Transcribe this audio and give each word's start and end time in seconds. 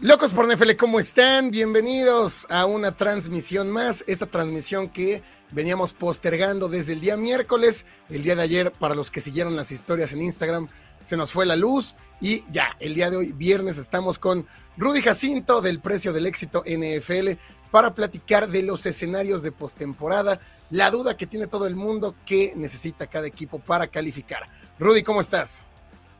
Locos 0.00 0.30
por 0.30 0.46
NFL, 0.46 0.76
¿cómo 0.78 1.00
están? 1.00 1.50
Bienvenidos 1.50 2.46
a 2.50 2.66
una 2.66 2.92
transmisión 2.92 3.68
más. 3.68 4.04
Esta 4.06 4.26
transmisión 4.26 4.88
que 4.90 5.24
veníamos 5.50 5.92
postergando 5.92 6.68
desde 6.68 6.92
el 6.92 7.00
día 7.00 7.16
miércoles. 7.16 7.84
El 8.08 8.22
día 8.22 8.36
de 8.36 8.42
ayer, 8.42 8.70
para 8.70 8.94
los 8.94 9.10
que 9.10 9.20
siguieron 9.20 9.56
las 9.56 9.72
historias 9.72 10.12
en 10.12 10.20
Instagram, 10.20 10.68
se 11.02 11.16
nos 11.16 11.32
fue 11.32 11.46
la 11.46 11.56
luz. 11.56 11.96
Y 12.20 12.44
ya, 12.52 12.76
el 12.78 12.94
día 12.94 13.10
de 13.10 13.16
hoy, 13.16 13.32
viernes, 13.32 13.76
estamos 13.76 14.20
con 14.20 14.46
Rudy 14.76 15.02
Jacinto 15.02 15.60
del 15.60 15.80
Precio 15.80 16.12
del 16.12 16.26
Éxito 16.26 16.62
NFL 16.64 17.30
para 17.72 17.92
platicar 17.92 18.48
de 18.48 18.62
los 18.62 18.86
escenarios 18.86 19.42
de 19.42 19.50
postemporada, 19.50 20.38
la 20.70 20.92
duda 20.92 21.16
que 21.16 21.26
tiene 21.26 21.48
todo 21.48 21.66
el 21.66 21.74
mundo 21.74 22.14
que 22.24 22.52
necesita 22.54 23.08
cada 23.08 23.26
equipo 23.26 23.58
para 23.58 23.88
calificar. 23.88 24.48
Rudy, 24.78 25.02
¿cómo 25.02 25.20
estás? 25.20 25.64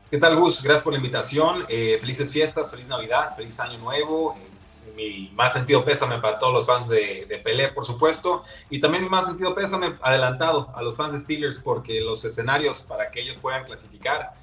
¿Qué 0.09 0.17
tal, 0.17 0.35
Gus? 0.37 0.63
Gracias 0.63 0.81
por 0.81 0.93
la 0.93 0.97
invitación. 0.97 1.65
Eh, 1.69 1.99
felices 2.01 2.31
fiestas, 2.31 2.71
feliz 2.71 2.87
Navidad, 2.87 3.35
feliz 3.35 3.59
Año 3.59 3.77
Nuevo. 3.77 4.35
Eh, 4.87 4.91
mi 4.95 5.29
más 5.35 5.53
sentido 5.53 5.85
pésame 5.85 6.17
para 6.17 6.39
todos 6.39 6.51
los 6.51 6.65
fans 6.65 6.89
de, 6.89 7.27
de, 7.29 7.37
Pelé, 7.37 7.69
por 7.69 7.85
supuesto. 7.85 8.43
Y 8.71 8.79
también 8.79 9.03
mi 9.03 9.09
más 9.09 9.27
sentido 9.27 9.53
pésame 9.53 9.93
adelantado 10.01 10.73
a 10.75 10.81
los 10.81 10.95
fans 10.95 11.13
de 11.13 11.19
Steelers 11.19 11.59
porque 11.59 12.01
los 12.01 12.25
escenarios 12.25 12.81
para 12.81 13.11
que 13.11 13.21
ellos 13.21 13.37
puedan 13.37 13.65
clasificar, 13.65 14.33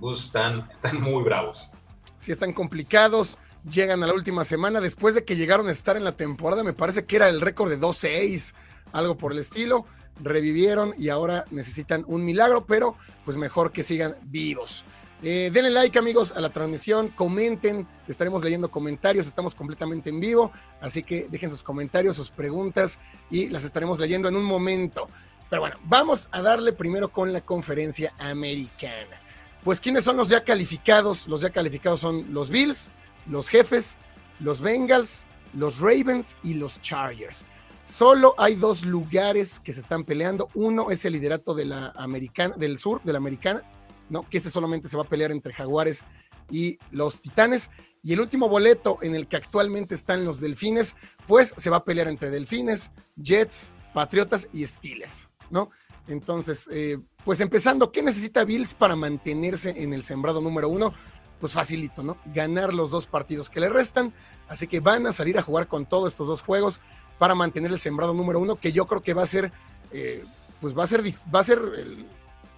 Gus, 0.00 0.24
están, 0.24 0.68
están 0.72 1.00
muy 1.00 1.22
bravos. 1.22 1.70
Sí, 2.18 2.32
están 2.32 2.52
complicados. 2.52 3.38
Llegan 3.70 4.02
a 4.02 4.08
la 4.08 4.14
última 4.14 4.42
semana. 4.42 4.80
Después 4.80 5.14
de 5.14 5.24
que 5.24 5.36
llegaron 5.36 5.68
a 5.68 5.70
estar 5.70 5.96
en 5.96 6.02
la 6.02 6.16
temporada, 6.16 6.64
me 6.64 6.72
parece 6.72 7.04
que 7.04 7.14
era 7.14 7.28
el 7.28 7.40
récord 7.40 7.70
de 7.70 7.78
2-6, 7.78 8.54
algo 8.90 9.16
por 9.16 9.30
el 9.30 9.38
estilo. 9.38 9.86
Revivieron 10.20 10.92
y 10.98 11.10
ahora 11.10 11.44
necesitan 11.52 12.02
un 12.08 12.24
milagro, 12.24 12.66
pero 12.66 12.96
pues 13.24 13.36
mejor 13.36 13.70
que 13.70 13.84
sigan 13.84 14.16
vivos. 14.24 14.84
Eh, 15.24 15.50
denle 15.52 15.70
like 15.70 15.96
amigos 15.98 16.32
a 16.36 16.40
la 16.40 16.50
transmisión, 16.50 17.08
comenten, 17.08 17.86
estaremos 18.08 18.42
leyendo 18.42 18.70
comentarios, 18.70 19.28
estamos 19.28 19.54
completamente 19.54 20.10
en 20.10 20.18
vivo, 20.18 20.50
así 20.80 21.04
que 21.04 21.28
dejen 21.30 21.48
sus 21.48 21.62
comentarios, 21.62 22.16
sus 22.16 22.30
preguntas 22.30 22.98
y 23.30 23.48
las 23.48 23.64
estaremos 23.64 24.00
leyendo 24.00 24.28
en 24.28 24.34
un 24.34 24.44
momento. 24.44 25.08
Pero 25.48 25.62
bueno, 25.62 25.76
vamos 25.84 26.28
a 26.32 26.42
darle 26.42 26.72
primero 26.72 27.10
con 27.10 27.32
la 27.32 27.40
conferencia 27.40 28.12
americana. 28.18 29.20
Pues 29.62 29.80
¿quiénes 29.80 30.02
son 30.02 30.16
los 30.16 30.28
ya 30.28 30.42
calificados? 30.42 31.28
Los 31.28 31.42
ya 31.42 31.50
calificados 31.50 32.00
son 32.00 32.34
los 32.34 32.50
Bills, 32.50 32.90
los 33.26 33.48
Jefes, 33.48 33.98
los 34.40 34.60
Bengals, 34.60 35.28
los 35.54 35.78
Ravens 35.78 36.36
y 36.42 36.54
los 36.54 36.80
Chargers. 36.80 37.44
Solo 37.84 38.34
hay 38.38 38.54
dos 38.54 38.84
lugares 38.84 39.60
que 39.60 39.72
se 39.72 39.80
están 39.80 40.04
peleando. 40.04 40.48
Uno 40.54 40.90
es 40.90 41.04
el 41.04 41.12
liderato 41.12 41.54
de 41.54 41.64
la 41.64 41.92
americana, 41.96 42.54
del 42.56 42.78
sur, 42.78 43.00
de 43.02 43.12
la 43.12 43.18
americana, 43.18 43.62
¿no? 44.12 44.28
Que 44.28 44.38
ese 44.38 44.50
solamente 44.50 44.88
se 44.88 44.96
va 44.96 45.04
a 45.04 45.08
pelear 45.08 45.32
entre 45.32 45.54
Jaguares 45.54 46.04
y 46.50 46.78
los 46.90 47.20
Titanes. 47.20 47.70
Y 48.02 48.12
el 48.12 48.20
último 48.20 48.48
boleto 48.48 48.98
en 49.00 49.14
el 49.14 49.26
que 49.26 49.36
actualmente 49.36 49.94
están 49.94 50.24
los 50.24 50.38
Delfines, 50.38 50.96
pues 51.26 51.54
se 51.56 51.70
va 51.70 51.78
a 51.78 51.84
pelear 51.84 52.08
entre 52.08 52.30
Delfines, 52.30 52.92
Jets, 53.16 53.72
Patriotas 53.94 54.48
y 54.52 54.66
Steelers, 54.66 55.30
¿no? 55.50 55.70
Entonces, 56.08 56.68
eh, 56.72 56.98
pues 57.24 57.40
empezando, 57.40 57.90
¿qué 57.90 58.02
necesita 58.02 58.44
Bills 58.44 58.74
para 58.74 58.96
mantenerse 58.96 59.82
en 59.82 59.94
el 59.94 60.02
sembrado 60.02 60.40
número 60.42 60.68
uno? 60.68 60.92
Pues 61.40 61.52
facilito, 61.52 62.02
¿no? 62.02 62.18
Ganar 62.34 62.74
los 62.74 62.90
dos 62.90 63.06
partidos 63.06 63.48
que 63.48 63.60
le 63.60 63.68
restan. 63.68 64.12
Así 64.48 64.66
que 64.66 64.80
van 64.80 65.06
a 65.06 65.12
salir 65.12 65.38
a 65.38 65.42
jugar 65.42 65.68
con 65.68 65.86
todos 65.86 66.12
estos 66.12 66.26
dos 66.26 66.42
juegos 66.42 66.80
para 67.18 67.34
mantener 67.34 67.70
el 67.70 67.78
sembrado 67.78 68.12
número 68.12 68.40
uno, 68.40 68.56
que 68.56 68.72
yo 68.72 68.84
creo 68.84 69.00
que 69.00 69.14
va 69.14 69.22
a 69.22 69.26
ser, 69.26 69.50
eh, 69.92 70.24
pues 70.60 70.76
va 70.76 70.84
a 70.84 70.88
ser, 70.88 71.02
va 71.34 71.40
a 71.40 71.44
ser 71.44 71.60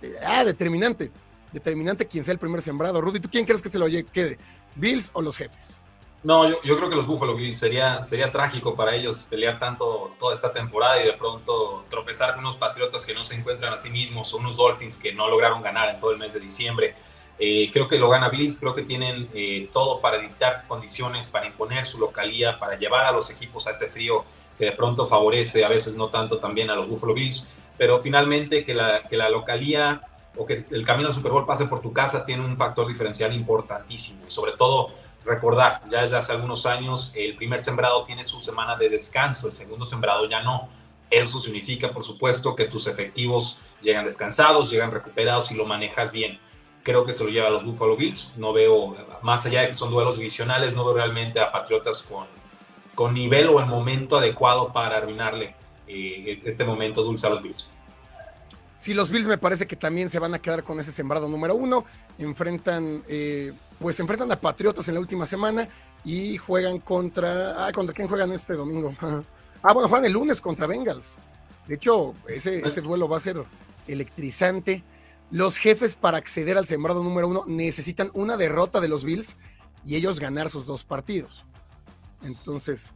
eh, 0.00 0.14
ah, 0.26 0.44
determinante 0.44 1.12
determinante 1.54 2.06
quien 2.06 2.24
sea 2.24 2.32
el 2.32 2.38
primer 2.38 2.60
sembrado. 2.60 3.00
Rudy, 3.00 3.20
¿tú 3.20 3.30
quién 3.30 3.46
crees 3.46 3.62
que 3.62 3.70
se 3.70 3.78
lo 3.78 3.86
quede? 4.12 4.38
¿Bills 4.76 5.10
o 5.14 5.22
los 5.22 5.36
jefes? 5.36 5.80
No, 6.24 6.48
yo, 6.48 6.76
creo 6.76 6.88
que 6.88 6.96
los 6.96 7.06
Buffalo 7.06 7.36
Bills 7.36 7.58
sería, 7.58 8.02
sería 8.02 8.32
trágico 8.32 8.74
para 8.74 8.94
ellos 8.94 9.26
pelear 9.28 9.58
tanto 9.58 10.14
toda 10.18 10.32
esta 10.32 10.52
temporada 10.52 11.02
y 11.02 11.04
de 11.04 11.12
pronto 11.12 11.84
tropezar 11.90 12.34
con 12.34 12.40
unos 12.40 12.56
Patriotas 12.56 13.04
que 13.04 13.12
no 13.12 13.24
se 13.24 13.34
encuentran 13.34 13.74
a 13.74 13.76
sí 13.76 13.90
mismos 13.90 14.32
o 14.32 14.38
unos 14.38 14.56
Dolphins 14.56 14.96
que 14.96 15.12
no 15.12 15.28
lograron 15.28 15.62
ganar 15.62 15.90
en 15.94 16.00
todo 16.00 16.12
el 16.12 16.18
mes 16.18 16.32
de 16.32 16.40
diciembre. 16.40 16.94
Eh, 17.38 17.70
creo 17.72 17.88
que 17.88 17.98
lo 17.98 18.08
gana 18.08 18.30
Bills, 18.30 18.58
creo 18.58 18.74
que 18.74 18.82
tienen 18.82 19.28
eh, 19.34 19.68
todo 19.72 20.00
para 20.00 20.18
dictar 20.18 20.64
condiciones, 20.66 21.28
para 21.28 21.46
imponer 21.46 21.84
su 21.84 21.98
localía, 21.98 22.58
para 22.58 22.78
llevar 22.78 23.04
a 23.04 23.12
los 23.12 23.28
equipos 23.30 23.66
a 23.66 23.72
este 23.72 23.86
frío 23.86 24.24
que 24.56 24.64
de 24.66 24.72
pronto 24.72 25.04
favorece 25.04 25.64
a 25.64 25.68
veces 25.68 25.94
no 25.94 26.08
tanto 26.08 26.38
también 26.38 26.70
a 26.70 26.74
los 26.74 26.88
Buffalo 26.88 27.12
Bills, 27.12 27.48
pero 27.76 28.00
finalmente 28.00 28.64
que 28.64 28.72
la, 28.72 29.02
que 29.02 29.16
la 29.16 29.28
localía 29.28 30.00
o 30.36 30.44
que 30.44 30.64
el 30.70 30.84
camino 30.84 31.08
al 31.08 31.14
Super 31.14 31.32
Bowl 31.32 31.46
pase 31.46 31.66
por 31.66 31.80
tu 31.80 31.92
casa 31.92 32.24
tiene 32.24 32.44
un 32.44 32.56
factor 32.56 32.86
diferencial 32.86 33.32
importantísimo. 33.32 34.20
Y 34.26 34.30
sobre 34.30 34.52
todo, 34.52 34.92
recordar, 35.24 35.82
ya 35.88 36.02
desde 36.02 36.16
hace 36.16 36.32
algunos 36.32 36.66
años, 36.66 37.12
el 37.14 37.36
primer 37.36 37.60
sembrado 37.60 38.04
tiene 38.04 38.24
su 38.24 38.40
semana 38.40 38.76
de 38.76 38.88
descanso, 38.88 39.48
el 39.48 39.54
segundo 39.54 39.84
sembrado 39.84 40.28
ya 40.28 40.42
no. 40.42 40.68
Eso 41.10 41.38
significa, 41.38 41.90
por 41.90 42.04
supuesto, 42.04 42.56
que 42.56 42.64
tus 42.64 42.86
efectivos 42.86 43.58
llegan 43.80 44.04
descansados, 44.04 44.70
llegan 44.70 44.90
recuperados 44.90 45.50
y 45.52 45.54
lo 45.54 45.64
manejas 45.64 46.10
bien. 46.10 46.40
Creo 46.82 47.04
que 47.04 47.12
se 47.12 47.24
lo 47.24 47.30
lleva 47.30 47.48
a 47.48 47.50
los 47.50 47.64
Buffalo 47.64 47.96
Bills. 47.96 48.32
No 48.36 48.52
veo, 48.52 48.96
más 49.22 49.46
allá 49.46 49.62
de 49.62 49.68
que 49.68 49.74
son 49.74 49.90
duelos 49.90 50.16
divisionales, 50.16 50.74
no 50.74 50.84
veo 50.84 50.94
realmente 50.94 51.40
a 51.40 51.52
Patriotas 51.52 52.02
con, 52.02 52.26
con 52.94 53.14
nivel 53.14 53.48
o 53.48 53.60
el 53.60 53.66
momento 53.66 54.18
adecuado 54.18 54.72
para 54.72 54.98
arruinarle 54.98 55.54
eh, 55.86 56.24
este 56.26 56.64
momento 56.64 57.02
dulce 57.02 57.26
a 57.26 57.30
los 57.30 57.42
Bills. 57.42 57.70
Si 58.76 58.92
los 58.92 59.10
Bills 59.10 59.26
me 59.26 59.38
parece 59.38 59.66
que 59.66 59.76
también 59.76 60.10
se 60.10 60.18
van 60.18 60.34
a 60.34 60.38
quedar 60.38 60.62
con 60.62 60.78
ese 60.80 60.92
sembrado 60.92 61.28
número 61.28 61.54
uno. 61.54 61.84
Enfrentan, 62.18 63.02
eh, 63.08 63.52
pues 63.78 63.98
enfrentan 64.00 64.30
a 64.32 64.40
Patriotas 64.40 64.88
en 64.88 64.94
la 64.94 65.00
última 65.00 65.26
semana 65.26 65.68
y 66.04 66.36
juegan 66.36 66.78
contra. 66.80 67.66
Ah, 67.66 67.72
¿contra 67.72 67.94
quién 67.94 68.08
juegan 68.08 68.32
este 68.32 68.54
domingo? 68.54 68.94
ah, 69.62 69.72
bueno, 69.72 69.88
juegan 69.88 70.04
el 70.04 70.12
lunes 70.12 70.40
contra 70.40 70.66
Bengals. 70.66 71.16
De 71.66 71.76
hecho, 71.76 72.14
ese, 72.28 72.58
ese 72.58 72.80
duelo 72.80 73.08
va 73.08 73.16
a 73.16 73.20
ser 73.20 73.42
electrizante. 73.86 74.84
Los 75.30 75.56
jefes 75.56 75.96
para 75.96 76.18
acceder 76.18 76.58
al 76.58 76.66
sembrado 76.66 77.02
número 77.02 77.26
uno 77.28 77.44
necesitan 77.46 78.10
una 78.12 78.36
derrota 78.36 78.80
de 78.80 78.88
los 78.88 79.04
Bills 79.04 79.36
y 79.84 79.96
ellos 79.96 80.20
ganar 80.20 80.50
sus 80.50 80.66
dos 80.66 80.84
partidos. 80.84 81.44
Entonces, 82.22 82.94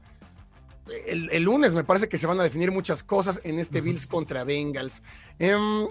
el, 1.06 1.42
lunes 1.42 1.74
me 1.74 1.84
parece 1.84 2.08
que 2.08 2.18
se 2.18 2.26
van 2.26 2.40
a 2.40 2.42
definir 2.42 2.70
muchas 2.70 3.02
cosas 3.02 3.40
en 3.44 3.58
este 3.58 3.80
Bills 3.80 4.06
contra 4.06 4.44
Bengals. 4.44 5.02
Em, 5.38 5.86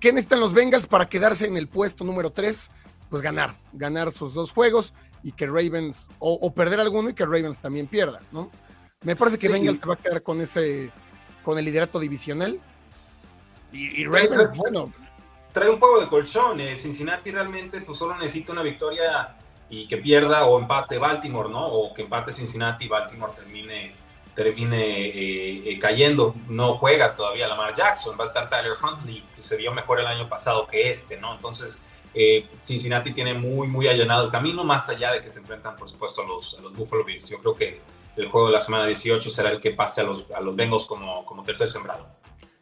¿Qué 0.00 0.12
necesitan 0.12 0.40
los 0.40 0.54
Bengals 0.54 0.86
para 0.86 1.08
quedarse 1.08 1.46
en 1.46 1.56
el 1.56 1.68
puesto 1.68 2.04
número 2.04 2.30
3? 2.32 2.70
Pues 3.10 3.22
ganar, 3.22 3.54
ganar 3.72 4.10
sus 4.12 4.34
dos 4.34 4.50
juegos 4.52 4.94
y 5.22 5.32
que 5.32 5.46
Ravens, 5.46 6.10
o, 6.18 6.52
perder 6.52 6.80
alguno 6.80 7.10
y 7.10 7.14
que 7.14 7.24
Ravens 7.24 7.60
también 7.60 7.86
pierda, 7.86 8.20
¿no? 8.32 8.50
Me 9.02 9.16
parece 9.16 9.38
que 9.38 9.48
Bengals 9.48 9.78
se 9.78 9.86
va 9.86 9.94
a 9.94 9.98
quedar 9.98 10.22
con 10.22 10.40
ese, 10.40 10.90
con 11.42 11.58
el 11.58 11.64
liderato 11.64 12.00
divisional. 12.00 12.60
Y, 13.72 14.04
Ravens, 14.04 14.50
bueno. 14.56 14.92
Trae 15.52 15.70
un 15.70 15.78
juego 15.78 16.00
de 16.00 16.08
colchón. 16.08 16.60
Eh. 16.60 16.76
Cincinnati 16.76 17.30
realmente 17.30 17.80
pues 17.80 17.98
solo 17.98 18.16
necesita 18.16 18.52
una 18.52 18.62
victoria 18.62 19.36
y 19.68 19.86
que 19.86 19.98
pierda 19.98 20.44
o 20.46 20.58
empate 20.58 20.98
Baltimore, 20.98 21.48
¿no? 21.48 21.66
O 21.66 21.94
que 21.94 22.02
empate 22.02 22.32
Cincinnati 22.32 22.86
y 22.86 22.88
Baltimore 22.88 23.32
termine 23.34 23.92
termine 24.34 25.06
eh, 25.06 25.70
eh, 25.70 25.78
cayendo. 25.78 26.34
No 26.48 26.74
juega 26.74 27.14
todavía 27.14 27.48
Lamar 27.48 27.74
Jackson, 27.74 28.16
va 28.18 28.24
a 28.24 28.26
estar 28.26 28.48
Tyler 28.48 28.72
Huntley, 28.82 29.24
que 29.34 29.42
se 29.42 29.56
vio 29.56 29.72
mejor 29.72 30.00
el 30.00 30.06
año 30.06 30.28
pasado 30.28 30.66
que 30.66 30.90
este, 30.90 31.16
¿no? 31.16 31.34
Entonces, 31.34 31.80
eh, 32.14 32.48
Cincinnati 32.62 33.12
tiene 33.12 33.34
muy, 33.34 33.66
muy 33.68 33.88
allanado 33.88 34.26
el 34.26 34.30
camino, 34.30 34.64
más 34.64 34.88
allá 34.88 35.12
de 35.12 35.20
que 35.20 35.30
se 35.30 35.40
enfrentan, 35.40 35.76
por 35.76 35.88
supuesto, 35.88 36.22
a 36.22 36.26
los, 36.26 36.56
a 36.58 36.62
los 36.62 36.72
Buffalo 36.74 37.04
Bills. 37.04 37.28
Yo 37.28 37.38
creo 37.38 37.54
que 37.54 37.80
el 38.16 38.28
juego 38.28 38.46
de 38.48 38.52
la 38.52 38.60
semana 38.60 38.86
18 38.86 39.30
será 39.30 39.50
el 39.50 39.60
que 39.60 39.72
pase 39.72 40.00
a 40.00 40.04
los, 40.04 40.26
a 40.34 40.40
los 40.40 40.54
Bengals 40.54 40.86
como, 40.86 41.24
como 41.24 41.42
tercer 41.42 41.68
sembrado. 41.68 42.06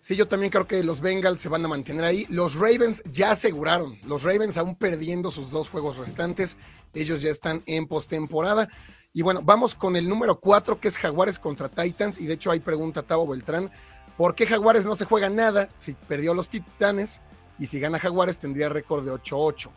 Sí, 0.00 0.16
yo 0.16 0.26
también 0.26 0.50
creo 0.50 0.66
que 0.66 0.82
los 0.82 1.00
Bengals 1.00 1.40
se 1.40 1.48
van 1.48 1.64
a 1.64 1.68
mantener 1.68 2.02
ahí. 2.02 2.26
Los 2.28 2.56
Ravens 2.56 3.04
ya 3.04 3.30
aseguraron. 3.30 4.00
Los 4.04 4.24
Ravens 4.24 4.58
aún 4.58 4.74
perdiendo 4.74 5.30
sus 5.30 5.50
dos 5.50 5.68
juegos 5.68 5.96
restantes. 5.96 6.56
Ellos 6.92 7.22
ya 7.22 7.30
están 7.30 7.62
en 7.66 7.86
postemporada. 7.86 8.68
Y 9.12 9.22
bueno, 9.22 9.40
vamos 9.42 9.74
con 9.74 9.96
el 9.96 10.08
número 10.08 10.40
4, 10.40 10.80
que 10.80 10.88
es 10.88 10.96
Jaguares 10.96 11.38
contra 11.38 11.68
Titans. 11.68 12.18
Y 12.18 12.26
de 12.26 12.34
hecho, 12.34 12.50
hay 12.50 12.60
pregunta 12.60 13.02
Tavo 13.02 13.26
Beltrán: 13.26 13.70
¿por 14.16 14.34
qué 14.34 14.46
Jaguares 14.46 14.86
no 14.86 14.94
se 14.94 15.04
juega 15.04 15.28
nada 15.28 15.68
si 15.76 15.94
perdió 15.94 16.32
a 16.32 16.34
los 16.34 16.48
Titanes? 16.48 17.20
Y 17.58 17.66
si 17.66 17.78
gana 17.78 17.98
Jaguares, 17.98 18.38
tendría 18.38 18.68
récord 18.68 19.04
de 19.04 19.12
8-8. 19.12 19.70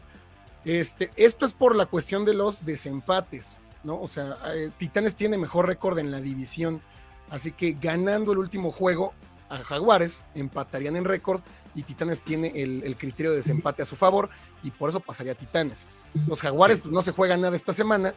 Este, 0.64 1.12
esto 1.16 1.46
es 1.46 1.54
por 1.54 1.76
la 1.76 1.86
cuestión 1.86 2.26
de 2.26 2.34
los 2.34 2.66
desempates. 2.66 3.60
¿no? 3.86 4.02
O 4.02 4.08
sea, 4.08 4.36
eh, 4.54 4.72
Titanes 4.78 5.16
tiene 5.16 5.38
mejor 5.38 5.68
récord 5.68 6.00
en 6.00 6.12
la 6.12 6.20
división, 6.20 6.82
así 7.30 7.52
que 7.52 7.78
ganando 7.80 8.32
el 8.34 8.40
último 8.40 8.72
juego 8.72 9.14
a 9.50 9.58
Jaguares, 9.60 10.24
empatarían 10.34 10.96
en 10.96 11.06
récord 11.06 11.42
y 11.76 11.84
Titanes 11.84 12.24
tiene 12.24 12.52
el, 12.56 12.98
criterio 12.98 13.32
de 13.32 13.38
desempate 13.38 13.84
a 13.84 13.86
su 13.86 13.96
favor 13.96 14.30
y 14.64 14.72
por 14.72 14.90
eso 14.90 15.00
pasaría 15.00 15.34
a 15.34 15.36
Titanes. 15.36 15.86
Los 16.28 16.42
Jaguares 16.42 16.80
pues, 16.80 16.92
no 16.92 17.04
se 17.04 17.12
juegan 17.12 17.42
nada 17.42 17.56
esta 17.56 17.74
semana. 17.74 18.16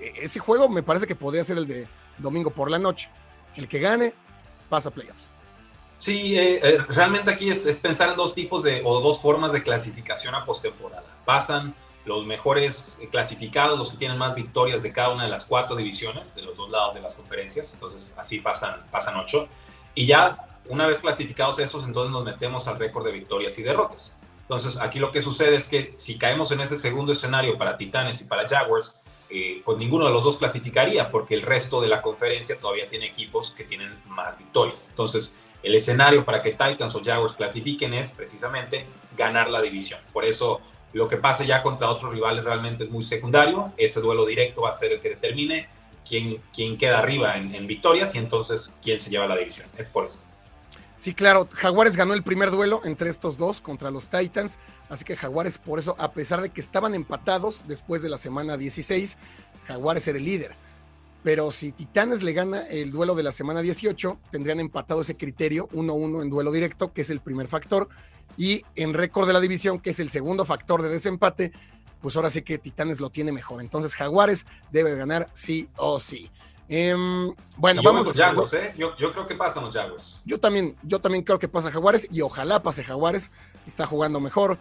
E, 0.00 0.12
ese 0.22 0.40
juego 0.40 0.68
me 0.68 0.82
parece 0.82 1.06
que 1.06 1.14
podría 1.14 1.44
ser 1.44 1.58
el 1.58 1.66
de 1.66 1.86
domingo 2.18 2.50
por 2.50 2.70
la 2.70 2.78
noche. 2.78 3.08
El 3.56 3.68
que 3.68 3.80
gane 3.80 4.14
pasa 4.68 4.88
a 4.88 4.92
playoffs. 4.92 5.26
Sí, 5.98 6.36
eh, 6.36 6.58
eh, 6.62 6.78
realmente 6.88 7.30
aquí 7.30 7.50
es, 7.50 7.78
pensar 7.78 8.10
en 8.10 8.16
dos 8.16 8.34
tipos 8.34 8.62
de 8.64 8.82
o 8.84 9.00
dos 9.00 9.20
formas 9.20 9.52
de 9.52 9.62
clasificación 9.62 10.34
a 10.34 10.44
postemporada. 10.44 11.04
Pasan 11.24 11.74
los 12.04 12.26
mejores 12.26 12.98
clasificados, 13.12 13.78
los 13.78 13.90
que 13.90 13.96
tienen 13.98 14.18
más 14.18 14.34
victorias 14.34 14.82
de 14.82 14.92
cada 14.92 15.10
una 15.10 15.24
de 15.24 15.30
las 15.30 15.44
cuatro 15.44 15.76
divisiones, 15.76 16.34
de 16.34 16.42
los 16.42 16.56
dos 16.56 16.70
lados 16.70 16.94
de 16.94 17.00
las 17.00 17.14
conferencias. 17.14 17.72
Entonces, 17.74 18.12
así 18.16 18.40
pasan, 18.40 18.84
pasan 18.90 19.16
ocho. 19.16 19.46
Y 19.94 20.06
ya 20.06 20.44
una 20.68 20.86
vez 20.86 20.98
clasificados 20.98 21.58
esos, 21.58 21.84
entonces 21.84 22.12
nos 22.12 22.24
metemos 22.24 22.66
al 22.66 22.78
récord 22.78 23.04
de 23.04 23.12
victorias 23.12 23.58
y 23.58 23.62
derrotas. 23.62 24.16
Entonces, 24.40 24.76
aquí 24.80 24.98
lo 24.98 25.12
que 25.12 25.22
sucede 25.22 25.54
es 25.54 25.68
que 25.68 25.94
si 25.98 26.18
caemos 26.18 26.50
en 26.50 26.60
ese 26.60 26.76
segundo 26.76 27.12
escenario 27.12 27.56
para 27.56 27.76
Titanes 27.76 28.20
y 28.20 28.24
para 28.24 28.46
Jaguars, 28.46 28.96
eh, 29.32 29.62
pues 29.64 29.78
ninguno 29.78 30.06
de 30.06 30.12
los 30.12 30.24
dos 30.24 30.36
clasificaría, 30.36 31.10
porque 31.10 31.34
el 31.34 31.42
resto 31.42 31.80
de 31.80 31.88
la 31.88 32.02
conferencia 32.02 32.58
todavía 32.60 32.88
tiene 32.88 33.06
equipos 33.06 33.52
que 33.52 33.64
tienen 33.64 33.90
más 34.06 34.38
victorias. 34.38 34.88
Entonces, 34.90 35.32
el 35.62 35.74
escenario 35.74 36.24
para 36.24 36.42
que 36.42 36.50
Titans 36.50 36.94
o 36.94 37.02
Jaguars 37.02 37.34
clasifiquen 37.34 37.94
es 37.94 38.12
precisamente 38.12 38.86
ganar 39.16 39.48
la 39.48 39.62
división. 39.62 40.00
Por 40.12 40.24
eso, 40.24 40.60
lo 40.92 41.08
que 41.08 41.16
pase 41.16 41.46
ya 41.46 41.62
contra 41.62 41.88
otros 41.88 42.12
rivales 42.12 42.44
realmente 42.44 42.84
es 42.84 42.90
muy 42.90 43.04
secundario. 43.04 43.72
Ese 43.76 44.00
duelo 44.00 44.26
directo 44.26 44.62
va 44.62 44.70
a 44.70 44.74
ser 44.74 44.92
el 44.92 45.00
que 45.00 45.10
determine 45.10 45.68
quién, 46.06 46.42
quién 46.52 46.76
queda 46.76 46.98
arriba 46.98 47.36
en, 47.38 47.54
en 47.54 47.66
victorias 47.66 48.14
y 48.14 48.18
entonces 48.18 48.72
quién 48.82 48.98
se 48.98 49.10
lleva 49.10 49.26
la 49.26 49.36
división. 49.36 49.68
Es 49.78 49.88
por 49.88 50.04
eso. 50.04 50.20
Sí, 51.02 51.14
claro, 51.14 51.48
Jaguares 51.52 51.96
ganó 51.96 52.14
el 52.14 52.22
primer 52.22 52.52
duelo 52.52 52.80
entre 52.84 53.10
estos 53.10 53.36
dos 53.36 53.60
contra 53.60 53.90
los 53.90 54.06
Titans, 54.06 54.60
así 54.88 55.04
que 55.04 55.16
Jaguares 55.16 55.58
por 55.58 55.80
eso, 55.80 55.96
a 55.98 56.12
pesar 56.12 56.40
de 56.40 56.50
que 56.50 56.60
estaban 56.60 56.94
empatados 56.94 57.64
después 57.66 58.02
de 58.02 58.08
la 58.08 58.18
semana 58.18 58.56
16, 58.56 59.18
Jaguares 59.66 60.06
era 60.06 60.18
el 60.18 60.24
líder. 60.24 60.54
Pero 61.24 61.50
si 61.50 61.72
Titanes 61.72 62.22
le 62.22 62.34
gana 62.34 62.68
el 62.68 62.92
duelo 62.92 63.16
de 63.16 63.24
la 63.24 63.32
semana 63.32 63.62
18, 63.62 64.16
tendrían 64.30 64.60
empatado 64.60 65.00
ese 65.00 65.16
criterio 65.16 65.68
1-1 65.70 66.22
en 66.22 66.30
duelo 66.30 66.52
directo, 66.52 66.92
que 66.92 67.00
es 67.00 67.10
el 67.10 67.18
primer 67.18 67.48
factor, 67.48 67.88
y 68.36 68.62
en 68.76 68.94
récord 68.94 69.26
de 69.26 69.32
la 69.32 69.40
división, 69.40 69.80
que 69.80 69.90
es 69.90 69.98
el 69.98 70.08
segundo 70.08 70.44
factor 70.44 70.82
de 70.82 70.88
desempate, 70.88 71.50
pues 72.00 72.14
ahora 72.14 72.30
sí 72.30 72.42
que 72.42 72.58
Titanes 72.58 73.00
lo 73.00 73.10
tiene 73.10 73.32
mejor. 73.32 73.60
Entonces 73.60 73.96
Jaguares 73.96 74.46
debe 74.70 74.94
ganar 74.94 75.28
sí 75.34 75.68
o 75.78 75.98
sí. 75.98 76.30
Em, 76.74 77.34
bueno, 77.58 77.82
vamos. 77.82 78.06
Los 78.06 78.16
Jaguars, 78.16 78.54
¿eh? 78.54 78.74
yo, 78.78 78.94
creo 78.96 79.26
que 79.26 79.34
pasan 79.34 79.62
los 79.62 79.74
Jaguars. 79.74 80.18
Yo 80.24 80.40
también, 80.40 80.74
yo 80.82 81.00
también 81.00 81.22
creo 81.22 81.38
que 81.38 81.46
pasa 81.46 81.70
Jaguares 81.70 82.08
y 82.10 82.22
ojalá 82.22 82.62
pase 82.62 82.82
Jaguares. 82.82 83.30
Está 83.66 83.86
jugando 83.86 84.20
mejor. 84.20 84.58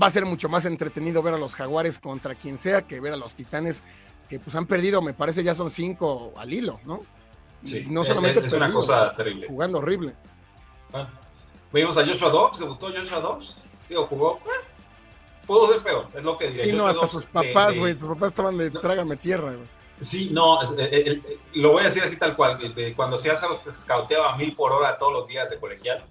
Va 0.00 0.06
a 0.06 0.10
ser 0.10 0.24
mucho 0.24 0.48
más 0.48 0.66
entretenido 0.66 1.20
ver 1.20 1.34
a 1.34 1.38
los 1.38 1.56
Jaguares 1.56 1.98
contra 1.98 2.36
quien 2.36 2.58
sea 2.58 2.82
que 2.82 3.00
ver 3.00 3.12
a 3.12 3.16
los 3.16 3.34
Titanes 3.34 3.82
que 4.28 4.38
pues 4.38 4.54
han 4.54 4.66
perdido, 4.66 5.02
me 5.02 5.14
parece 5.14 5.42
ya 5.42 5.52
son 5.52 5.72
cinco 5.72 6.32
al 6.36 6.52
hilo, 6.52 6.78
¿no? 6.84 7.02
Sí, 7.64 7.86
no 7.88 8.04
solamente 8.04 8.38
es, 8.46 8.52
una 8.52 8.72
cosa 8.72 9.12
terrible. 9.16 9.48
Jugando 9.48 9.78
horrible. 9.78 10.14
Bueno, 10.92 11.08
vimos 11.72 11.98
a 11.98 12.06
Joshua 12.06 12.30
Dobbs, 12.30 12.60
debutó 12.60 12.86
Joshua 12.86 13.18
Dobbs, 13.18 13.58
digo, 13.88 14.06
jugó, 14.06 14.38
eh, 14.46 15.44
pudo 15.44 15.72
ser 15.72 15.82
peor, 15.82 16.08
es 16.14 16.22
lo 16.22 16.38
que 16.38 16.46
diría. 16.48 16.64
Sí, 16.64 16.72
no, 16.72 16.86
hasta 16.86 17.06
sus 17.08 17.26
papás, 17.26 17.76
güey, 17.76 17.98
sus 17.98 18.08
papás 18.08 18.28
estaban 18.28 18.56
de 18.56 18.70
trágame 18.70 19.16
tierra, 19.16 19.50
güey. 19.50 19.81
Sí, 20.02 20.30
no, 20.32 20.60
eh, 20.62 20.66
eh, 20.78 21.22
eh, 21.24 21.38
lo 21.54 21.72
voy 21.72 21.82
a 21.82 21.84
decir 21.84 22.02
así 22.02 22.16
tal 22.16 22.34
cual. 22.34 22.58
cuando 22.96 23.16
se 23.16 23.30
hace 23.30 23.46
los 23.48 23.64
escauteaba 23.66 24.32
a 24.32 24.36
mil 24.36 24.54
por 24.54 24.72
hora 24.72 24.98
todos 24.98 25.12
los 25.12 25.28
días 25.28 25.48
de 25.48 25.58
colegial, 25.58 26.04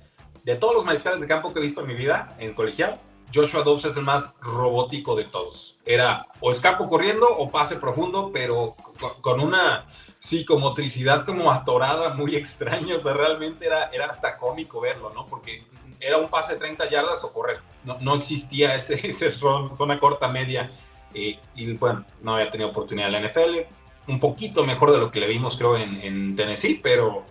de 0.44 0.56
todos 0.56 0.74
los 0.74 0.86
mariscales 0.86 1.20
de 1.20 1.28
campo 1.28 1.52
que 1.52 1.60
he 1.60 1.62
visto 1.62 1.82
en 1.82 1.88
mi 1.88 1.96
vida 1.96 2.36
en 2.40 2.54
colegial, 2.54 3.00
Joshua 3.34 3.64
Dobbs 3.64 3.86
es 3.86 3.98
el 3.98 4.04
más 4.04 4.34
robótico 4.40 5.16
de 5.16 5.26
todos. 5.26 5.78
Era 5.86 6.28
o 6.40 6.52
escapo 6.52 6.88
corriendo 6.88 7.28
o 7.30 7.52
pase 7.52 7.76
profundo, 7.76 8.32
pero 8.34 8.76
con 9.22 9.40
una 9.42 9.86
psicomotricidad 10.20 11.26
como 11.26 11.52
atorada, 11.52 12.14
muy 12.14 12.36
extraña. 12.38 12.96
O 12.96 13.00
sea, 13.00 13.14
realmente 13.14 13.66
era, 13.66 13.90
era 13.90 14.06
hasta 14.06 14.38
cómico 14.38 14.80
verlo, 14.80 15.12
¿no? 15.14 15.26
Porque 15.26 15.66
era 16.00 16.18
un 16.18 16.30
pase 16.30 16.54
de 16.54 16.60
30 16.60 16.90
yardas 16.90 17.24
o 17.26 17.34
correr. 17.34 17.60
No, 17.84 17.98
no 18.00 18.16
existía 18.16 18.74
ese, 18.74 18.96
ese 19.08 19.34
zona 19.34 20.00
corta 20.00 20.30
media. 20.30 20.72
y 21.14 21.74
bueno, 21.74 22.06
no 22.22 22.36
había 22.36 22.50
tenido 22.50 22.70
oportunidad 22.70 23.14
en 23.14 23.22
la 23.22 23.30
NFL 23.30 23.81
un 24.08 24.20
poquito 24.20 24.66
mejor 24.66 24.92
de 24.92 24.98
lo 24.98 25.12
que 25.12 25.20
le 25.20 25.28
vimos, 25.28 25.58
creo, 25.58 25.78
en, 25.78 26.36
Tennessee, 26.36 26.80
pero 26.82 27.24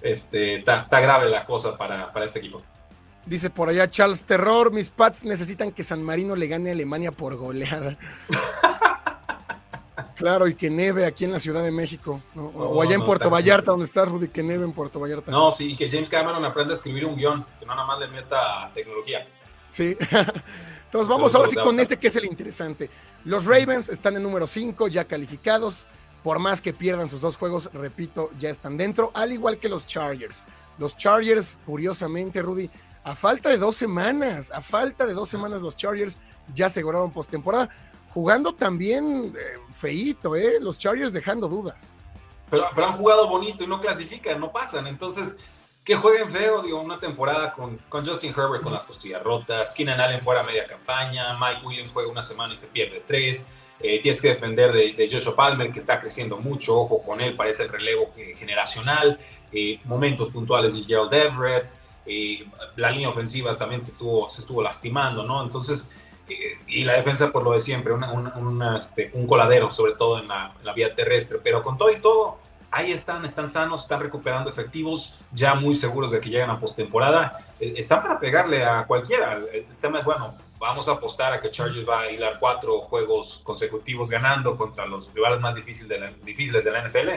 este, 0.00 0.56
está, 0.56 0.86
grave 0.88 1.28
la 1.28 1.44
cosa 1.44 1.76
para, 1.76 2.12
para, 2.12 2.26
este 2.26 2.38
equipo. 2.38 2.62
Dice 3.26 3.50
por 3.50 3.68
allá 3.68 3.88
Charles 3.88 4.24
Terror, 4.24 4.72
mis 4.72 4.90
Pats 4.90 5.24
necesitan 5.24 5.72
que 5.72 5.84
San 5.84 6.02
Marino 6.02 6.34
le 6.34 6.46
gane 6.46 6.70
a 6.70 6.72
Alemania 6.72 7.12
por 7.12 7.36
goleada. 7.36 7.98
claro, 10.16 10.48
y 10.48 10.54
que 10.54 10.70
neve 10.70 11.04
aquí 11.04 11.24
en 11.24 11.32
la 11.32 11.38
Ciudad 11.38 11.62
de 11.62 11.70
México, 11.70 12.22
o 12.34 12.80
allá 12.80 12.94
en 12.94 13.04
Puerto 13.04 13.28
Vallarta, 13.28 13.70
donde 13.70 13.86
está 13.86 14.04
Rudy, 14.04 14.28
que 14.28 14.42
neve 14.42 14.64
en 14.64 14.72
Puerto 14.72 14.98
Vallarta. 14.98 15.30
No, 15.30 15.50
sí, 15.50 15.72
y 15.72 15.76
que 15.76 15.90
James 15.90 16.08
Cameron 16.08 16.44
aprenda 16.44 16.72
a 16.72 16.76
escribir 16.76 17.04
un 17.04 17.16
guion, 17.16 17.44
que 17.60 17.66
no 17.66 17.74
nada 17.74 17.86
más 17.86 17.98
le 17.98 18.08
meta 18.08 18.70
tecnología. 18.72 19.26
Sí. 19.70 19.96
Entonces 20.86 21.08
vamos 21.08 21.34
ahora 21.34 21.50
sí 21.50 21.56
con 21.56 21.78
este 21.78 21.98
que 21.98 22.08
es 22.08 22.16
el 22.16 22.24
interesante. 22.24 22.88
Los 23.24 23.44
Ravens 23.44 23.90
están 23.90 24.16
en 24.16 24.22
número 24.22 24.46
5, 24.46 24.88
ya 24.88 25.04
calificados. 25.04 25.86
Por 26.28 26.40
más 26.40 26.60
que 26.60 26.74
pierdan 26.74 27.08
sus 27.08 27.22
dos 27.22 27.38
juegos, 27.38 27.70
repito, 27.72 28.28
ya 28.38 28.50
están 28.50 28.76
dentro, 28.76 29.10
al 29.14 29.32
igual 29.32 29.56
que 29.56 29.66
los 29.66 29.86
Chargers. 29.86 30.44
Los 30.76 30.94
Chargers, 30.94 31.58
curiosamente, 31.64 32.42
Rudy, 32.42 32.68
a 33.02 33.16
falta 33.16 33.48
de 33.48 33.56
dos 33.56 33.76
semanas, 33.76 34.52
a 34.52 34.60
falta 34.60 35.06
de 35.06 35.14
dos 35.14 35.30
semanas, 35.30 35.62
los 35.62 35.74
Chargers 35.74 36.18
ya 36.52 36.66
aseguraron 36.66 37.10
postemporada, 37.10 37.70
jugando 38.12 38.54
también 38.54 39.34
eh, 39.34 39.58
feíto, 39.72 40.36
¿eh? 40.36 40.58
Los 40.60 40.76
Chargers 40.78 41.14
dejando 41.14 41.48
dudas. 41.48 41.94
Pero, 42.50 42.66
han 42.76 42.98
jugado 42.98 43.26
bonito 43.26 43.64
y 43.64 43.66
no 43.66 43.80
clasifican, 43.80 44.38
no 44.38 44.52
pasan. 44.52 44.86
Entonces, 44.86 45.34
que 45.82 45.96
jueguen 45.96 46.28
feo, 46.28 46.60
digo, 46.60 46.82
una 46.82 46.98
temporada 46.98 47.54
con, 47.54 47.78
con 47.88 48.04
Justin 48.04 48.34
Herbert 48.36 48.62
con 48.62 48.74
las 48.74 48.84
costillas 48.84 49.22
rotas, 49.22 49.72
Keenan 49.72 49.98
Allen 49.98 50.20
fuera 50.20 50.42
media 50.42 50.66
campaña, 50.66 51.38
Mike 51.38 51.66
Williams 51.66 51.90
juega 51.90 52.10
una 52.10 52.22
semana 52.22 52.52
y 52.52 52.58
se 52.58 52.66
pierde 52.66 53.02
tres. 53.06 53.48
Eh, 53.80 54.00
tienes 54.00 54.20
que 54.20 54.28
defender 54.28 54.72
de, 54.72 54.92
de, 54.92 55.08
Joshua 55.08 55.36
Palmer, 55.36 55.70
que 55.70 55.78
está 55.78 56.00
creciendo 56.00 56.36
mucho, 56.36 56.76
ojo 56.76 57.00
con 57.02 57.20
él, 57.20 57.34
parece 57.34 57.62
el 57.62 57.68
relevo 57.68 58.12
generacional, 58.36 59.20
eh, 59.52 59.78
momentos 59.84 60.30
puntuales 60.30 60.74
de 60.74 60.82
Gerald 60.82 61.14
Everett, 61.14 61.72
eh, 62.04 62.44
la 62.74 62.90
línea 62.90 63.08
ofensiva 63.08 63.54
también 63.54 63.80
se 63.80 63.92
estuvo, 63.92 64.28
se 64.28 64.40
estuvo 64.40 64.62
lastimando, 64.62 65.22
¿no? 65.22 65.42
Entonces, 65.42 65.90
y 66.66 66.84
la 66.84 66.92
defensa, 66.94 67.32
por 67.32 67.42
lo 67.42 67.52
de 67.52 67.60
siempre, 67.60 67.94
este, 68.76 69.10
un 69.14 69.26
coladero, 69.26 69.70
sobre 69.70 69.92
todo 69.94 70.18
en 70.18 70.28
la, 70.28 70.52
en 70.58 70.66
la, 70.66 70.74
vía 70.74 70.94
terrestre, 70.94 71.38
pero 71.42 71.62
con 71.62 71.78
todo 71.78 71.90
y 71.90 72.00
todo, 72.00 72.38
ahí 72.70 72.92
están, 72.92 73.24
están 73.24 73.48
sanos, 73.48 73.82
están 73.82 74.00
recuperando 74.00 74.50
efectivos, 74.50 75.14
ya 75.32 75.54
muy 75.54 75.74
seguros 75.74 76.10
de 76.10 76.20
que 76.20 76.28
llegan 76.28 76.50
a 76.50 76.60
postemporada, 76.60 77.46
están 77.58 78.02
para 78.02 78.20
pegarle 78.20 78.62
a 78.62 78.86
cualquiera, 78.86 79.40
el 79.50 79.64
tema 79.80 80.00
es, 80.00 80.04
bueno, 80.04 80.34
vamos 80.58 80.88
a 80.88 80.92
apostar 80.92 81.32
a 81.32 81.40
que 81.40 81.50
Chargers 81.50 81.88
va 81.88 82.00
a 82.02 82.10
hilar 82.10 82.38
cuatro 82.38 82.80
juegos 82.80 83.40
consecutivos 83.44 84.08
ganando 84.08 84.56
contra 84.56 84.86
los 84.86 85.12
rivales 85.12 85.40
más 85.40 85.54
difíciles 85.54 86.64
de 86.64 86.70
la, 86.70 86.82
NFL, 86.82 87.08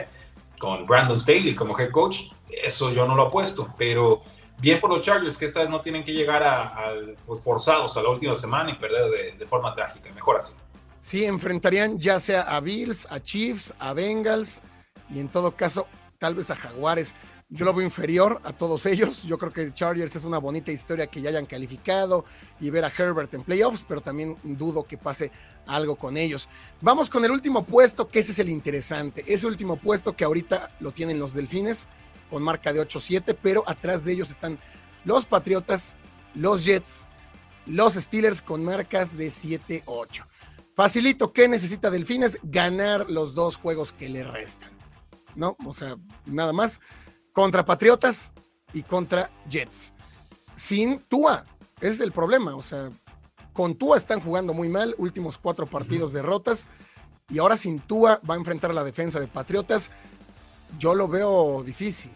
con 0.58 0.84
Brandon 0.84 1.18
Staley 1.18 1.54
como 1.54 1.78
head 1.78 1.90
coach, 1.90 2.22
eso 2.62 2.90
yo 2.92 3.06
no 3.06 3.14
lo 3.14 3.24
apuesto, 3.24 3.72
pero 3.76 4.22
bien 4.60 4.80
por 4.80 4.90
los 4.90 5.04
Chargers 5.04 5.36
que 5.36 5.44
esta 5.44 5.60
vez 5.60 5.68
no 5.68 5.80
tienen 5.80 6.04
que 6.04 6.12
llegar 6.12 6.42
a, 6.42 6.94
pues, 7.26 7.42
forzados 7.42 7.96
a 7.96 8.02
la 8.02 8.10
última 8.10 8.34
semana 8.34 8.70
y 8.70 8.74
perder 8.74 9.10
de, 9.10 9.32
de 9.32 9.46
forma 9.46 9.74
trágica, 9.74 10.10
mejor 10.12 10.36
así. 10.36 10.52
Sí, 11.00 11.24
enfrentarían 11.24 11.98
ya 11.98 12.20
sea 12.20 12.42
a 12.42 12.60
Bills, 12.60 13.08
a 13.10 13.18
Chiefs, 13.18 13.74
a 13.80 13.92
Bengals 13.92 14.62
y 15.10 15.18
en 15.18 15.28
todo 15.28 15.56
caso 15.56 15.88
tal 16.18 16.36
vez 16.36 16.50
a 16.52 16.56
Jaguares. 16.56 17.16
Yo 17.54 17.66
lo 17.66 17.74
veo 17.74 17.84
inferior 17.84 18.40
a 18.44 18.54
todos 18.54 18.86
ellos. 18.86 19.24
Yo 19.24 19.36
creo 19.36 19.52
que 19.52 19.74
Chargers 19.74 20.16
es 20.16 20.24
una 20.24 20.38
bonita 20.38 20.72
historia 20.72 21.08
que 21.08 21.20
ya 21.20 21.28
hayan 21.28 21.44
calificado 21.44 22.24
y 22.58 22.70
ver 22.70 22.82
a 22.82 22.88
Herbert 22.96 23.34
en 23.34 23.42
playoffs, 23.42 23.84
pero 23.86 24.00
también 24.00 24.38
dudo 24.42 24.84
que 24.84 24.96
pase 24.96 25.30
algo 25.66 25.96
con 25.96 26.16
ellos. 26.16 26.48
Vamos 26.80 27.10
con 27.10 27.26
el 27.26 27.30
último 27.30 27.62
puesto, 27.66 28.08
que 28.08 28.20
ese 28.20 28.32
es 28.32 28.38
el 28.38 28.48
interesante. 28.48 29.22
Ese 29.26 29.46
último 29.46 29.76
puesto 29.76 30.16
que 30.16 30.24
ahorita 30.24 30.70
lo 30.80 30.92
tienen 30.92 31.18
los 31.18 31.34
Delfines 31.34 31.88
con 32.30 32.42
marca 32.42 32.72
de 32.72 32.80
8-7, 32.80 33.36
pero 33.42 33.64
atrás 33.66 34.06
de 34.06 34.12
ellos 34.12 34.30
están 34.30 34.58
los 35.04 35.26
Patriotas, 35.26 35.96
los 36.34 36.64
Jets, 36.64 37.04
los 37.66 37.92
Steelers 37.92 38.40
con 38.40 38.64
marcas 38.64 39.14
de 39.14 39.28
7-8. 39.28 40.24
Facilito, 40.74 41.34
¿qué 41.34 41.48
necesita 41.48 41.90
Delfines? 41.90 42.38
Ganar 42.44 43.10
los 43.10 43.34
dos 43.34 43.58
juegos 43.58 43.92
que 43.92 44.08
le 44.08 44.24
restan. 44.24 44.70
¿No? 45.34 45.54
O 45.66 45.72
sea, 45.74 45.96
nada 46.24 46.54
más 46.54 46.80
contra 47.32 47.64
Patriotas 47.64 48.34
y 48.72 48.82
contra 48.82 49.30
Jets. 49.48 49.92
Sin 50.54 51.00
Tua, 51.00 51.44
ese 51.80 51.88
es 51.88 52.00
el 52.00 52.12
problema. 52.12 52.54
O 52.54 52.62
sea, 52.62 52.90
con 53.52 53.74
Tua 53.74 53.96
están 53.96 54.20
jugando 54.20 54.54
muy 54.54 54.68
mal, 54.68 54.94
últimos 54.98 55.38
cuatro 55.38 55.66
partidos 55.66 56.12
derrotas 56.12 56.68
y 57.28 57.38
ahora 57.38 57.56
sin 57.56 57.78
Tua 57.80 58.20
va 58.28 58.34
a 58.34 58.38
enfrentar 58.38 58.70
a 58.70 58.74
la 58.74 58.84
defensa 58.84 59.20
de 59.20 59.28
Patriotas. 59.28 59.90
Yo 60.78 60.94
lo 60.94 61.08
veo 61.08 61.62
difícil. 61.64 62.12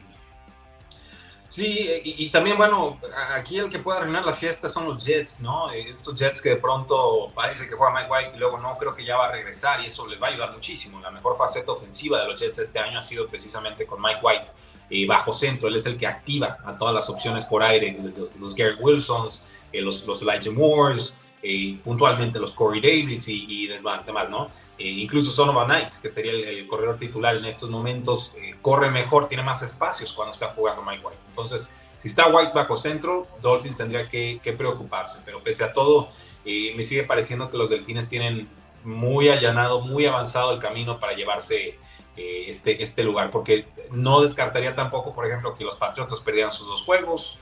Sí, 1.49 2.03
y, 2.05 2.29
también, 2.31 2.57
bueno, 2.57 2.99
aquí 3.35 3.59
el 3.59 3.69
que 3.69 3.79
puede 3.79 3.99
arruinar 3.99 4.27
la 4.27 4.33
fiesta 4.33 4.69
son 4.69 4.87
los 4.87 5.05
Jets, 5.05 5.41
¿no? 5.41 5.71
Estos 5.71 6.19
Jets 6.19 6.43
que 6.43 6.51
de 6.51 6.57
pronto 6.57 7.29
parece 7.35 7.69
que 7.69 7.77
juega 7.77 7.95
Mike 7.95 8.13
White 8.13 8.37
y 8.37 8.39
luego 8.39 8.59
no, 8.59 8.77
creo 8.77 8.95
que 8.97 9.05
ya 9.05 9.17
va 9.17 9.27
a 9.27 9.33
regresar 9.33 9.81
y 9.81 9.87
eso 9.87 10.07
les 10.07 10.21
va 10.21 10.27
a 10.27 10.31
ayudar 10.31 10.53
muchísimo. 10.53 11.01
La 11.01 11.11
mejor 11.11 11.37
faceta 11.37 11.71
ofensiva 11.71 12.21
de 12.21 12.27
los 12.27 12.41
Jets 12.41 12.59
este 12.59 12.81
año 12.81 12.99
ha 12.99 13.03
sido 13.03 13.29
precisamente 13.29 13.87
con 13.87 14.03
Mike 14.03 14.21
White 14.23 14.49
eh, 14.91 15.07
bajo 15.07 15.33
centro. 15.33 15.69
Él 15.69 15.77
es 15.77 15.87
el 15.87 15.97
que 15.97 16.07
activa 16.07 16.59
a 16.65 16.77
todas 16.77 16.95
las 16.95 17.09
opciones 17.11 17.45
por 17.45 17.63
aire, 17.63 17.97
los, 18.17 18.55
Garrett 18.55 18.79
Wilsons, 18.81 19.45
eh, 19.73 19.81
los, 19.81 20.07
los 20.07 20.23
Elijah 20.23 20.51
Moores, 20.53 21.15
eh, 21.43 21.79
puntualmente 21.85 22.39
los 22.39 22.55
Corey 22.55 22.81
Davis 22.81 23.29
y, 23.29 23.45
y 23.49 23.67
demás, 23.67 24.03
¿no? 24.31 24.47
Eh, 24.79 24.89
incluso 24.89 25.31
Sonovan 25.31 25.67
Knight, 25.67 25.95
que 26.03 26.09
sería 26.09 26.33
el, 26.33 26.67
corredor 26.67 26.99
titular 26.99 27.37
en 27.37 27.45
estos 27.47 27.71
momentos, 27.71 28.33
corre 28.63 28.91
mejor, 28.91 29.27
tiene 29.27 29.43
más 29.43 29.63
espacios 29.63 30.13
cuando 30.13 30.33
está 30.33 30.49
jugando 30.49 30.83
Mike 30.83 31.05
White. 31.05 31.19
Entonces, 31.29 31.69
si 31.99 32.09
está 32.09 32.29
White 32.29 32.53
bajo 32.55 32.77
centro, 32.77 33.27
Dolphins 33.41 33.77
tendría 33.77 34.09
que, 34.09 34.55
preocuparse. 34.57 35.21
Pero 35.25 35.43
pese 35.43 35.65
a 35.65 35.73
todo, 35.73 36.11
me 36.45 36.85
sigue 36.85 37.05
pareciendo 37.05 37.51
que 37.51 37.57
los 37.57 37.71
Delfines 37.71 38.09
tienen 38.09 38.49
muy 38.85 39.31
allanado, 39.31 39.81
muy 39.81 40.05
avanzado 40.05 40.53
el 40.53 40.59
camino 40.59 41.01
para 41.01 41.15
llevarse 41.15 41.79
este, 42.17 42.83
este 42.83 43.03
lugar. 43.03 43.31
Porque 43.31 43.67
no 43.91 44.21
descartaría 44.21 44.75
tampoco, 44.75 45.15
por 45.15 45.27
ejemplo, 45.27 45.55
que 45.55 45.65
los 45.65 45.77
Patriotas 45.77 46.21
perdieran 46.21 46.53
sus 46.53 46.67
dos 46.67 46.83
juegos 46.83 47.39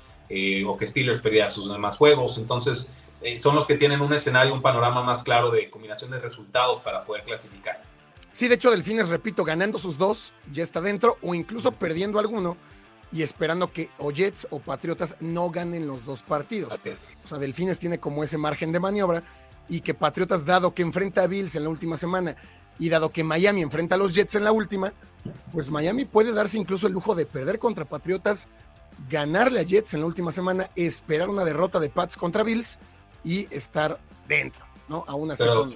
o 0.66 0.76
que 0.76 0.86
Steelers 0.86 1.20
perdieran 1.20 1.50
sus 1.50 1.70
demás 1.70 1.96
juegos. 1.96 2.38
Entonces, 2.38 2.88
eh, 3.24 3.38
son 3.38 3.54
los 3.54 3.66
que 3.66 3.76
tienen 3.76 4.02
un 4.02 4.12
escenario, 4.12 4.52
un 4.52 4.60
panorama 4.60 5.02
más 5.02 5.22
claro 5.22 5.50
de 5.50 5.70
combinación 5.70 6.10
de 6.10 6.18
resultados 6.18 6.80
para 6.80 7.04
poder 7.04 7.24
clasificar. 7.24 7.82
Sí, 8.32 8.48
de 8.48 8.56
hecho, 8.56 8.70
Delfines, 8.70 9.08
repito, 9.08 9.44
ganando 9.44 9.78
sus 9.78 9.96
dos, 9.96 10.34
ya 10.52 10.62
está 10.62 10.82
dentro, 10.82 11.16
o 11.22 11.34
incluso 11.34 11.72
perdiendo 11.72 12.18
alguno 12.18 12.58
y 13.10 13.22
esperando 13.22 13.72
que 13.72 13.88
o 13.96 14.10
Jets 14.10 14.48
o 14.50 14.58
Patriotas 14.58 15.16
no 15.20 15.48
ganen 15.50 15.86
los 15.86 16.04
dos 16.04 16.22
partidos. 16.22 16.78
O 17.24 17.26
sea, 17.26 17.38
Delfines 17.38 17.78
tiene 17.78 17.98
como 17.98 18.22
ese 18.22 18.36
margen 18.36 18.72
de 18.72 18.80
maniobra 18.80 19.22
y 19.70 19.80
que 19.80 19.94
Patriotas, 19.94 20.44
dado 20.44 20.74
que 20.74 20.82
enfrenta 20.82 21.22
a 21.22 21.26
Bills 21.26 21.54
en 21.54 21.64
la 21.64 21.70
última 21.70 21.96
semana 21.96 22.36
y 22.78 22.88
dado 22.88 23.10
que 23.10 23.24
Miami 23.24 23.62
enfrenta 23.62 23.94
a 23.94 23.98
los 23.98 24.14
Jets 24.14 24.34
en 24.34 24.44
la 24.44 24.52
última, 24.52 24.92
pues 25.52 25.70
Miami 25.70 26.04
puede 26.04 26.32
darse 26.32 26.58
incluso 26.58 26.86
el 26.86 26.92
lujo 26.92 27.14
de 27.14 27.26
perder 27.26 27.58
contra 27.58 27.84
Patriotas, 27.84 28.48
ganarle 29.08 29.60
a 29.60 29.62
Jets 29.62 29.94
en 29.94 30.00
la 30.00 30.06
última 30.06 30.32
semana, 30.32 30.70
esperar 30.76 31.28
una 31.28 31.44
derrota 31.44 31.80
de 31.80 31.88
Pats 31.88 32.16
contra 32.16 32.42
Bills 32.42 32.78
y 33.24 33.52
estar 33.54 33.98
dentro, 34.28 34.64
¿no? 34.88 35.04
Aún 35.06 35.30
así. 35.30 35.44
Pero, 35.44 35.70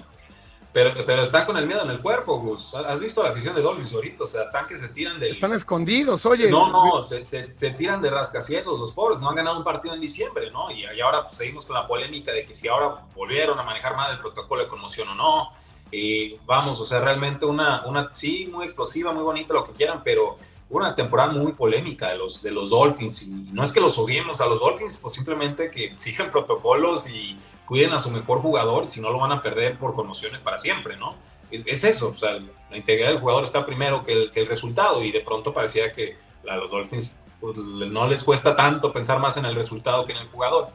pero, 0.72 1.06
pero, 1.06 1.22
están 1.22 1.46
con 1.46 1.56
el 1.56 1.66
miedo 1.66 1.82
en 1.82 1.90
el 1.90 2.00
cuerpo, 2.00 2.38
Gus. 2.40 2.74
¿Has 2.74 3.00
visto 3.00 3.22
la 3.22 3.30
afición 3.30 3.54
de 3.54 3.62
Dolphins 3.62 3.92
ahorita? 3.94 4.22
O 4.22 4.26
sea, 4.26 4.42
están 4.42 4.66
que 4.66 4.76
se 4.76 4.88
tiran 4.88 5.18
de... 5.18 5.30
Están 5.30 5.52
escondidos, 5.52 6.24
oye. 6.26 6.50
No, 6.50 6.68
no, 6.70 7.02
se, 7.02 7.24
se, 7.26 7.70
tiran 7.70 8.02
de 8.02 8.10
rascacielos 8.10 8.78
los 8.78 8.92
pobres. 8.92 9.18
No 9.18 9.30
han 9.30 9.36
ganado 9.36 9.58
un 9.58 9.64
partido 9.64 9.94
en 9.94 10.00
diciembre, 10.00 10.50
¿no? 10.50 10.70
Y, 10.70 10.84
ahora 11.00 11.24
pues, 11.24 11.36
seguimos 11.36 11.64
con 11.64 11.74
la 11.74 11.86
polémica 11.86 12.32
de 12.32 12.44
que 12.44 12.54
si 12.54 12.68
ahora 12.68 13.02
volvieron 13.14 13.58
a 13.58 13.62
manejar 13.62 13.96
mal 13.96 14.12
el 14.12 14.18
protocolo 14.18 14.62
de 14.62 14.68
conmoción 14.68 15.08
o 15.08 15.14
no. 15.14 15.52
Y 15.90 16.34
vamos, 16.46 16.80
o 16.80 16.84
sea, 16.84 17.00
realmente 17.00 17.46
una, 17.46 17.84
una, 17.86 18.10
sí, 18.14 18.48
muy 18.52 18.64
explosiva, 18.64 19.12
muy 19.12 19.22
bonita, 19.22 19.54
lo 19.54 19.64
que 19.64 19.72
quieran, 19.72 20.02
pero 20.04 20.38
una 20.70 20.94
temporada 20.94 21.32
muy 21.32 21.52
polémica 21.52 22.08
de 22.08 22.18
los, 22.18 22.42
de 22.42 22.50
los 22.50 22.70
Dolphins. 22.70 23.22
Y 23.22 23.28
no 23.52 23.62
es 23.62 23.72
que 23.72 23.80
los 23.80 23.98
odiemos 23.98 24.40
a 24.40 24.46
los 24.46 24.60
Dolphins, 24.60 24.98
pues 24.98 25.14
simplemente 25.14 25.70
que 25.70 25.94
sigan 25.96 26.30
protocolos 26.30 27.08
y 27.10 27.38
cuiden 27.64 27.92
a 27.92 27.98
su 27.98 28.10
mejor 28.10 28.40
jugador, 28.40 28.88
si 28.88 29.00
no 29.00 29.10
lo 29.10 29.18
van 29.18 29.32
a 29.32 29.42
perder 29.42 29.78
por 29.78 29.94
conmociones 29.94 30.40
para 30.40 30.58
siempre, 30.58 30.96
¿no? 30.96 31.14
Es, 31.50 31.82
eso, 31.82 32.10
o 32.10 32.16
sea, 32.16 32.38
la 32.70 32.76
integridad 32.76 33.08
del 33.08 33.20
jugador 33.20 33.44
está 33.44 33.64
primero 33.64 34.04
que 34.04 34.12
el, 34.12 34.30
que 34.30 34.40
el 34.40 34.46
resultado 34.46 35.02
y 35.02 35.10
de 35.10 35.20
pronto 35.20 35.54
parecía 35.54 35.92
que 35.92 36.18
a 36.46 36.56
los 36.56 36.70
Dolphins 36.70 37.16
pues, 37.40 37.56
no 37.56 38.06
les 38.06 38.24
cuesta 38.24 38.56
tanto 38.56 38.92
pensar 38.92 39.18
más 39.18 39.36
en 39.36 39.44
el 39.44 39.54
resultado 39.54 40.04
que 40.04 40.12
en 40.12 40.18
el 40.18 40.28
jugador. 40.28 40.68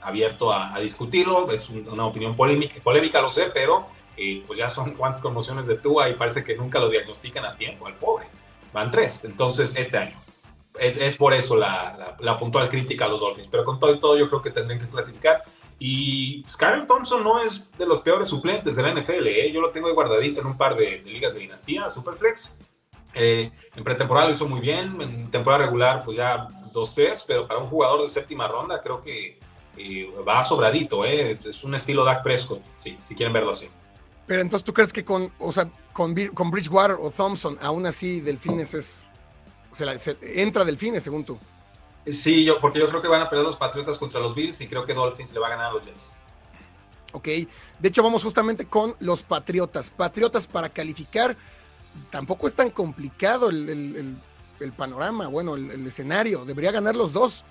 Abierto 0.00 0.52
a, 0.52 0.78
discutirlo, 0.80 1.50
es 1.52 1.68
una 1.68 2.04
opinión 2.04 2.34
polémica, 2.34 2.80
polémica, 2.82 3.20
lo 3.20 3.28
sé, 3.28 3.50
pero 3.54 3.86
eh, 4.16 4.42
pues 4.46 4.58
ya 4.58 4.68
son 4.70 4.92
cuantas 4.92 5.20
conmociones 5.20 5.66
de 5.66 5.76
Tua 5.76 6.08
y 6.08 6.14
parece 6.14 6.44
que 6.44 6.56
nunca 6.56 6.78
lo 6.78 6.88
diagnostican 6.88 7.44
a 7.44 7.56
tiempo 7.56 7.86
al 7.86 7.94
pobre 7.94 8.26
van 8.72 8.90
tres. 8.90 9.24
Entonces, 9.24 9.74
este 9.76 9.98
año. 9.98 10.16
Es, 10.78 10.96
es 10.96 11.16
por 11.16 11.34
eso 11.34 11.54
la, 11.54 12.16
la, 12.18 12.36
puntual 12.38 12.68
crítica 12.70 13.04
a 13.04 13.08
los 13.08 13.20
Dolphins. 13.20 13.48
Pero 13.48 13.64
con 13.64 13.78
todo 13.78 13.94
y 13.94 14.00
todo, 14.00 14.16
yo 14.16 14.28
creo 14.28 14.40
que 14.40 14.50
tendrían 14.50 14.80
que 14.80 14.88
clasificar. 14.88 15.42
Y 15.78 16.42
Skyler 16.48 16.86
Thompson 16.86 17.22
no 17.22 17.42
es 17.42 17.70
de 17.72 17.86
los 17.86 18.00
peores 18.00 18.28
suplentes 18.28 18.76
de 18.76 18.82
la 18.82 18.94
NFL. 18.94 19.26
¿eh? 19.26 19.50
Yo 19.52 19.60
lo 19.60 19.70
tengo 19.70 19.88
ahí 19.88 19.94
guardadito 19.94 20.40
en 20.40 20.46
un 20.46 20.56
par 20.56 20.76
de, 20.76 21.02
ligas 21.04 21.34
de 21.34 21.40
dinastía, 21.40 21.88
Superflex. 21.90 22.56
Eh, 23.14 23.50
en 23.76 23.84
pretemporada 23.84 24.28
lo 24.28 24.32
hizo 24.32 24.48
muy 24.48 24.60
bien. 24.60 25.00
En 25.02 25.30
temporada 25.30 25.64
regular, 25.64 26.02
pues 26.04 26.16
ya 26.16 26.48
2-3. 26.72 27.24
Pero 27.26 27.46
para 27.46 27.60
un 27.60 27.68
jugador 27.68 28.00
de 28.00 28.08
séptima 28.08 28.48
ronda, 28.48 28.80
creo 28.80 29.02
que 29.02 29.38
eh, 29.76 30.10
va 30.26 30.42
sobradito. 30.42 31.04
¿eh? 31.04 31.32
Es 31.32 31.62
un 31.64 31.74
estilo 31.74 32.04
Dak 32.04 32.22
Prescott, 32.22 32.62
sí, 32.78 32.96
si 33.02 33.14
quieren 33.14 33.32
verlo 33.34 33.50
así. 33.50 33.68
Pero 34.26 34.40
entonces, 34.40 34.64
¿tú 34.64 34.72
crees 34.72 34.92
que 34.92 35.04
con, 35.04 35.32
o 35.38 35.52
sea, 35.52 35.70
con, 35.92 36.14
con 36.28 36.50
Bridgewater 36.50 36.96
o 37.00 37.10
Thompson, 37.10 37.58
aún 37.60 37.86
así 37.86 38.20
Delfines 38.20 38.74
es. 38.74 39.08
Se, 39.72 39.86
la, 39.86 39.96
entra 40.22 40.64
Delfines, 40.64 41.02
según 41.02 41.24
tú? 41.24 41.38
Sí, 42.06 42.44
yo, 42.44 42.60
porque 42.60 42.78
yo 42.78 42.88
creo 42.88 43.00
que 43.00 43.08
van 43.08 43.22
a 43.22 43.30
perder 43.30 43.44
los 43.44 43.56
Patriotas 43.56 43.98
contra 43.98 44.20
los 44.20 44.34
Bills 44.34 44.60
y 44.60 44.66
creo 44.66 44.84
que 44.84 44.92
Dolphins 44.92 45.32
le 45.32 45.40
va 45.40 45.46
a 45.46 45.50
ganar 45.50 45.66
a 45.66 45.72
los 45.72 45.86
Jets. 45.86 46.10
Ok, 47.12 47.26
de 47.26 47.88
hecho 47.88 48.02
vamos 48.02 48.24
justamente 48.24 48.66
con 48.66 48.96
los 49.00 49.22
Patriotas. 49.22 49.90
Patriotas 49.90 50.46
para 50.46 50.68
calificar, 50.68 51.36
tampoco 52.10 52.46
es 52.46 52.54
tan 52.54 52.70
complicado 52.70 53.50
el, 53.50 54.16
panorama, 54.76 55.26
bueno, 55.28 55.54
el, 55.54 55.86
escenario. 55.86 56.44
Debería 56.44 56.72
ganar 56.72 56.96
los 56.96 57.12
dos. 57.12 57.44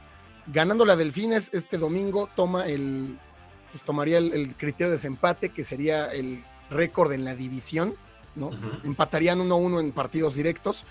Ganando 0.48 0.86
la 0.86 0.96
Delfines 0.96 1.51
este 1.54 1.78
domingo 1.78 2.28
toma 2.36 2.66
el, 2.66 3.18
pues 3.72 3.84
tomaría 3.84 4.18
el, 4.18 4.56
criterio 4.56 4.88
de 4.88 4.94
desempate, 4.94 5.50
que 5.50 5.63
sería 5.63 6.12
el 6.12 6.44
récord 6.72 7.12
en 7.12 7.25
la 7.25 7.36
división, 7.36 7.96
¿no? 8.36 8.51
Empatarían 8.84 9.40
1-1 9.40 9.80
en 9.80 9.92
partidos 9.92 10.36
directos, 10.36 10.86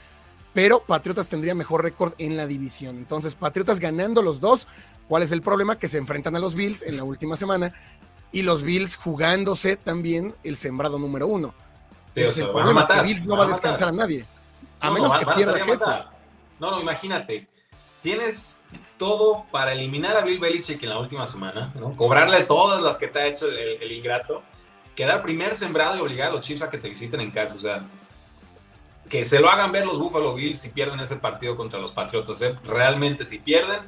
pero 0.53 0.81
Patriotas 0.81 1.29
tendría 1.29 1.55
mejor 1.55 1.83
récord 1.83 2.15
en 2.19 2.37
la 2.37 2.47
división. 2.47 2.97
Entonces, 2.97 3.35
Patriotas 3.35 3.81
ganando 3.81 4.23
los 4.23 4.41
dos, 4.41 4.67
¿cuál 5.09 5.23
es 5.23 5.33
el 5.33 5.43
problema? 5.43 5.77
Que 5.77 5.89
se 5.89 5.99
enfrentan 5.99 6.37
a 6.37 6.39
los 6.39 6.55
Bills 6.55 6.83
en 6.83 6.97
la 6.97 7.05
última 7.05 7.37
semana 7.37 7.73
y 8.33 8.43
los 8.43 8.63
Bills 8.63 8.97
jugándose 8.97 9.77
también 9.77 10.35
el 10.45 10.57
sembrado 10.57 10.99
número 10.99 11.27
uno. 11.27 11.55
es 12.15 12.39
el 12.39 12.51
problema, 12.51 12.87
que 12.87 13.03
Bills 13.03 13.27
no 13.27 13.37
va 13.37 13.45
a 13.45 13.49
descansar 13.49 13.89
a 13.89 13.93
nadie, 13.93 14.25
a 14.81 14.91
menos 14.91 15.17
que 15.17 15.27
pierda 15.27 15.59
jefes. 15.59 16.07
No, 16.59 16.73
no, 16.73 16.81
imagínate, 16.81 17.49
tienes 18.03 18.55
todo 18.99 19.47
para 19.51 19.73
eliminar 19.73 20.17
a 20.17 20.21
Bill 20.21 20.39
Belichick 20.39 20.83
en 20.83 20.91
la 20.91 20.99
última 20.99 21.27
semana, 21.27 21.73
¿no? 21.75 21.97
cobrarle 21.97 22.45
todas 22.45 22.83
las 22.83 22.99
que 22.99 23.09
te 23.09 23.19
ha 23.19 23.27
hecho 23.27 23.47
el 23.49 23.91
ingrato 23.91 24.43
quedar 24.95 25.23
primer 25.23 25.55
sembrado 25.55 25.97
y 25.97 26.01
obligar 26.01 26.31
a 26.31 26.33
los 26.33 26.45
Chiefs 26.45 26.63
a 26.63 26.71
que 26.71 26.79
te 26.79 26.89
visiten 26.89 27.21
en 27.21 27.31
casa. 27.31 27.55
O 27.55 27.59
sea, 27.59 27.85
que 29.09 29.25
se 29.25 29.41
lo 29.41 29.51
hagan 29.51 29.73
ver 29.73 29.85
los 29.85 29.99
Buffalo 29.99 30.35
Bills 30.35 30.59
si 30.59 30.71
pierden 30.71 31.01
ese 31.01 31.17
partido 31.17 31.57
contra 31.57 31.79
los 31.79 31.93
Patriotas. 31.93 32.41
¿eh? 32.43 32.57
Realmente, 32.65 33.25
si 33.25 33.39
pierden, 33.39 33.81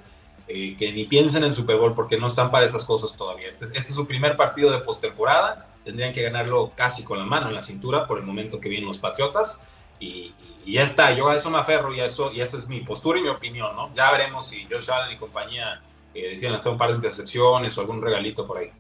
eh, 0.49 0.77
que 0.77 0.93
ni 0.93 1.05
piensen 1.05 1.45
en 1.45 1.55
Super 1.55 1.77
Bowl 1.77 1.95
porque 1.95 2.19
no 2.19 2.27
están 2.27 2.51
para 2.51 2.67
esas 2.67 2.85
cosas 2.85 3.17
todavía. 3.17 3.49
Este, 3.49 3.67
este 3.67 3.79
es 3.79 3.95
su 3.95 4.07
primer 4.07 4.37
partido 4.37 4.71
de 4.71 4.79
postemporada. 4.79 5.69
Tendrían 5.85 6.13
que 6.13 6.23
ganarlo 6.23 6.73
casi 6.75 7.05
con 7.05 7.19
la 7.19 7.25
mano 7.25 7.49
en 7.49 7.55
la 7.55 7.63
cintura 7.63 8.07
por 8.07 8.19
el 8.19 8.25
momento 8.25 8.61
que 8.61 8.69
vienen 8.69 8.89
los 8.89 8.99
Patriotas. 8.99 9.59
Y, 10.01 10.35
ya 10.65 10.85
está, 10.85 11.13
yo 11.13 11.29
a 11.29 11.35
eso 11.35 11.51
me 11.51 11.59
aferro 11.59 11.93
y, 11.93 12.01
eso, 12.01 12.31
y 12.31 12.41
esa 12.41 12.57
es 12.57 12.69
mi 12.69 12.83
postura 12.83 13.19
y 13.19 13.23
mi 13.23 13.29
opinión, 13.29 13.75
¿no? 13.75 13.93
Ya 13.95 14.13
veremos 14.13 14.47
si 14.47 14.65
Josh 14.71 14.93
Allen 14.93 15.17
y 15.17 15.19
compañía 15.19 15.83
eh, 16.15 16.29
deciden 16.31 16.55
hacer 16.55 16.71
un 16.71 16.79
par 16.79 16.91
de 16.91 16.97
intercepciones 16.97 17.77
o 17.77 17.81
algún 17.81 18.01
regalito 18.01 18.47
por 18.47 18.59
ahí. 18.59 18.71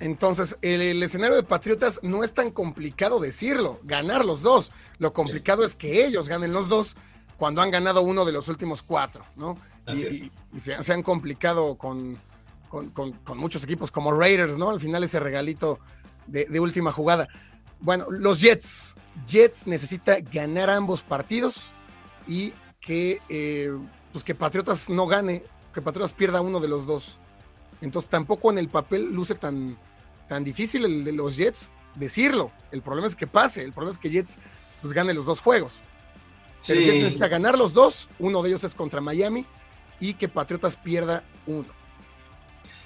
Entonces, 0.00 0.58
el, 0.62 1.02
escenario 1.02 1.36
de 1.36 1.42
Patriotas 1.42 2.00
no 2.02 2.22
es 2.22 2.34
tan 2.34 2.50
complicado 2.50 3.18
decirlo, 3.18 3.80
ganar 3.82 4.24
los 4.24 4.42
dos. 4.42 4.70
Lo 4.98 5.12
complicado 5.12 5.64
es 5.64 5.74
que 5.74 6.04
ellos 6.04 6.28
ganen 6.28 6.52
los 6.52 6.68
dos 6.68 6.96
cuando 7.38 7.62
han 7.62 7.70
ganado 7.70 8.02
uno 8.02 8.24
de 8.24 8.32
los 8.32 8.48
últimos 8.48 8.82
cuatro, 8.82 9.24
¿no? 9.36 9.58
Y, 9.94 10.30
se, 10.58 10.92
han 10.92 11.02
complicado 11.02 11.76
con, 11.76 12.18
con, 12.68 13.14
muchos 13.36 13.62
equipos 13.64 13.90
como 13.92 14.12
Raiders, 14.12 14.58
¿no? 14.58 14.70
Al 14.70 14.80
final 14.80 15.04
ese 15.04 15.20
regalito 15.20 15.78
de, 16.26 16.60
última 16.60 16.92
jugada. 16.92 17.28
Bueno, 17.80 18.06
los 18.10 18.40
Jets. 18.40 18.96
Jets 19.26 19.66
necesita 19.66 20.18
ganar 20.20 20.70
ambos 20.70 21.02
partidos 21.02 21.72
y 22.26 22.52
que, 22.80 23.20
eh, 23.28 23.70
pues 24.12 24.24
que 24.24 24.34
Patriotas 24.34 24.90
no 24.90 25.06
gane, 25.06 25.42
que 25.72 25.80
Patriotas 25.80 26.12
pierda 26.12 26.40
uno 26.40 26.60
de 26.60 26.68
los 26.68 26.86
dos. 26.86 27.18
Entonces 27.80 28.10
tampoco 28.10 28.50
en 28.50 28.58
el 28.58 28.68
papel 28.68 29.12
luce 29.12 29.34
tan, 29.34 29.78
tan 30.28 30.44
difícil 30.44 30.84
el 30.84 31.04
de 31.04 31.12
los 31.12 31.36
Jets 31.36 31.72
decirlo. 31.94 32.50
El 32.70 32.82
problema 32.82 33.08
es 33.08 33.16
que 33.16 33.26
pase, 33.26 33.62
el 33.62 33.72
problema 33.72 33.92
es 33.92 33.98
que 33.98 34.10
Jets 34.10 34.38
pues 34.80 34.92
gane 34.92 35.14
los 35.14 35.26
dos 35.26 35.40
juegos. 35.40 35.80
Sí. 36.60 36.74
necesita 36.74 37.28
ganar 37.28 37.58
los 37.58 37.74
dos, 37.74 38.08
uno 38.18 38.42
de 38.42 38.48
ellos 38.48 38.64
es 38.64 38.74
contra 38.74 39.00
Miami 39.00 39.44
y 40.00 40.14
que 40.14 40.28
Patriotas 40.28 40.76
pierda 40.76 41.22
uno. 41.46 41.68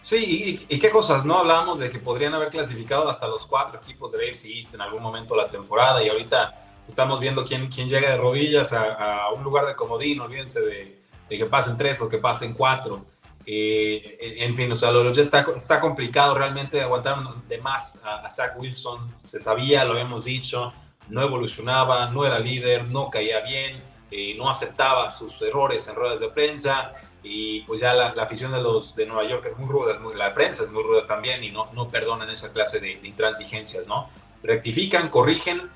Sí, 0.02 0.66
y, 0.68 0.78
qué 0.78 0.90
cosas, 0.90 1.26
¿no? 1.26 1.38
Hablábamos 1.38 1.78
de 1.78 1.90
que 1.90 1.98
podrían 1.98 2.32
haber 2.32 2.48
clasificado 2.48 3.08
hasta 3.08 3.26
los 3.28 3.46
cuatro 3.46 3.78
equipos 3.78 4.12
de 4.12 4.30
AFC 4.30 4.46
East 4.46 4.74
en 4.74 4.80
algún 4.80 5.02
momento 5.02 5.34
de 5.34 5.42
la 5.42 5.50
temporada 5.50 6.02
y 6.02 6.08
ahorita 6.08 6.66
estamos 6.88 7.20
viendo 7.20 7.44
quién, 7.44 7.68
quién 7.68 7.88
llega 7.88 8.10
de 8.10 8.16
rodillas 8.16 8.72
a, 8.72 9.28
un 9.36 9.44
lugar 9.44 9.66
de 9.66 9.76
comodín, 9.76 10.20
olvídense 10.20 10.60
de, 10.60 10.98
que 11.28 11.46
pasen 11.46 11.76
tres 11.76 12.00
o 12.00 12.08
que 12.08 12.18
pasen 12.18 12.54
cuatro. 12.54 13.04
Eh, 13.52 14.36
en 14.38 14.54
fin, 14.54 14.70
o 14.70 14.76
sea, 14.76 14.92
lo, 14.92 15.10
ya 15.10 15.22
está, 15.22 15.44
está 15.56 15.80
complicado 15.80 16.36
realmente, 16.36 16.80
aguantaron 16.80 17.42
de 17.48 17.58
más 17.58 17.98
a, 18.04 18.30
Zach 18.30 18.56
Wilson, 18.56 19.12
se 19.16 19.40
sabía, 19.40 19.84
lo 19.84 19.94
habíamos 19.94 20.24
dicho, 20.24 20.68
no 21.08 21.20
evolucionaba, 21.20 22.08
no 22.10 22.24
era 22.24 22.38
líder, 22.38 22.86
no 22.86 23.10
caía 23.10 23.40
bien, 23.40 23.82
eh, 24.12 24.36
no 24.38 24.48
aceptaba 24.48 25.10
sus 25.10 25.42
errores 25.42 25.88
en 25.88 25.96
ruedas 25.96 26.20
de 26.20 26.28
prensa 26.28 26.92
y 27.24 27.62
pues 27.62 27.80
ya 27.80 27.92
la, 27.92 28.10
afición 28.22 28.52
de 28.52 28.62
los 28.62 28.94
de 28.94 29.06
Nueva 29.06 29.28
York 29.28 29.44
es 29.48 29.58
muy 29.58 29.68
ruda, 29.68 29.94
es 29.94 30.00
muy, 30.00 30.14
la 30.14 30.32
prensa 30.32 30.62
es 30.62 30.70
muy 30.70 30.84
ruda 30.84 31.08
también 31.08 31.42
y 31.42 31.50
no, 31.50 31.72
no 31.72 31.88
perdonan 31.88 32.30
esa 32.30 32.52
clase 32.52 32.78
de, 32.78 33.00
intransigencias, 33.02 33.88
¿no? 33.88 34.10
Rectifican, 34.44 35.08
corrigen, 35.08 35.68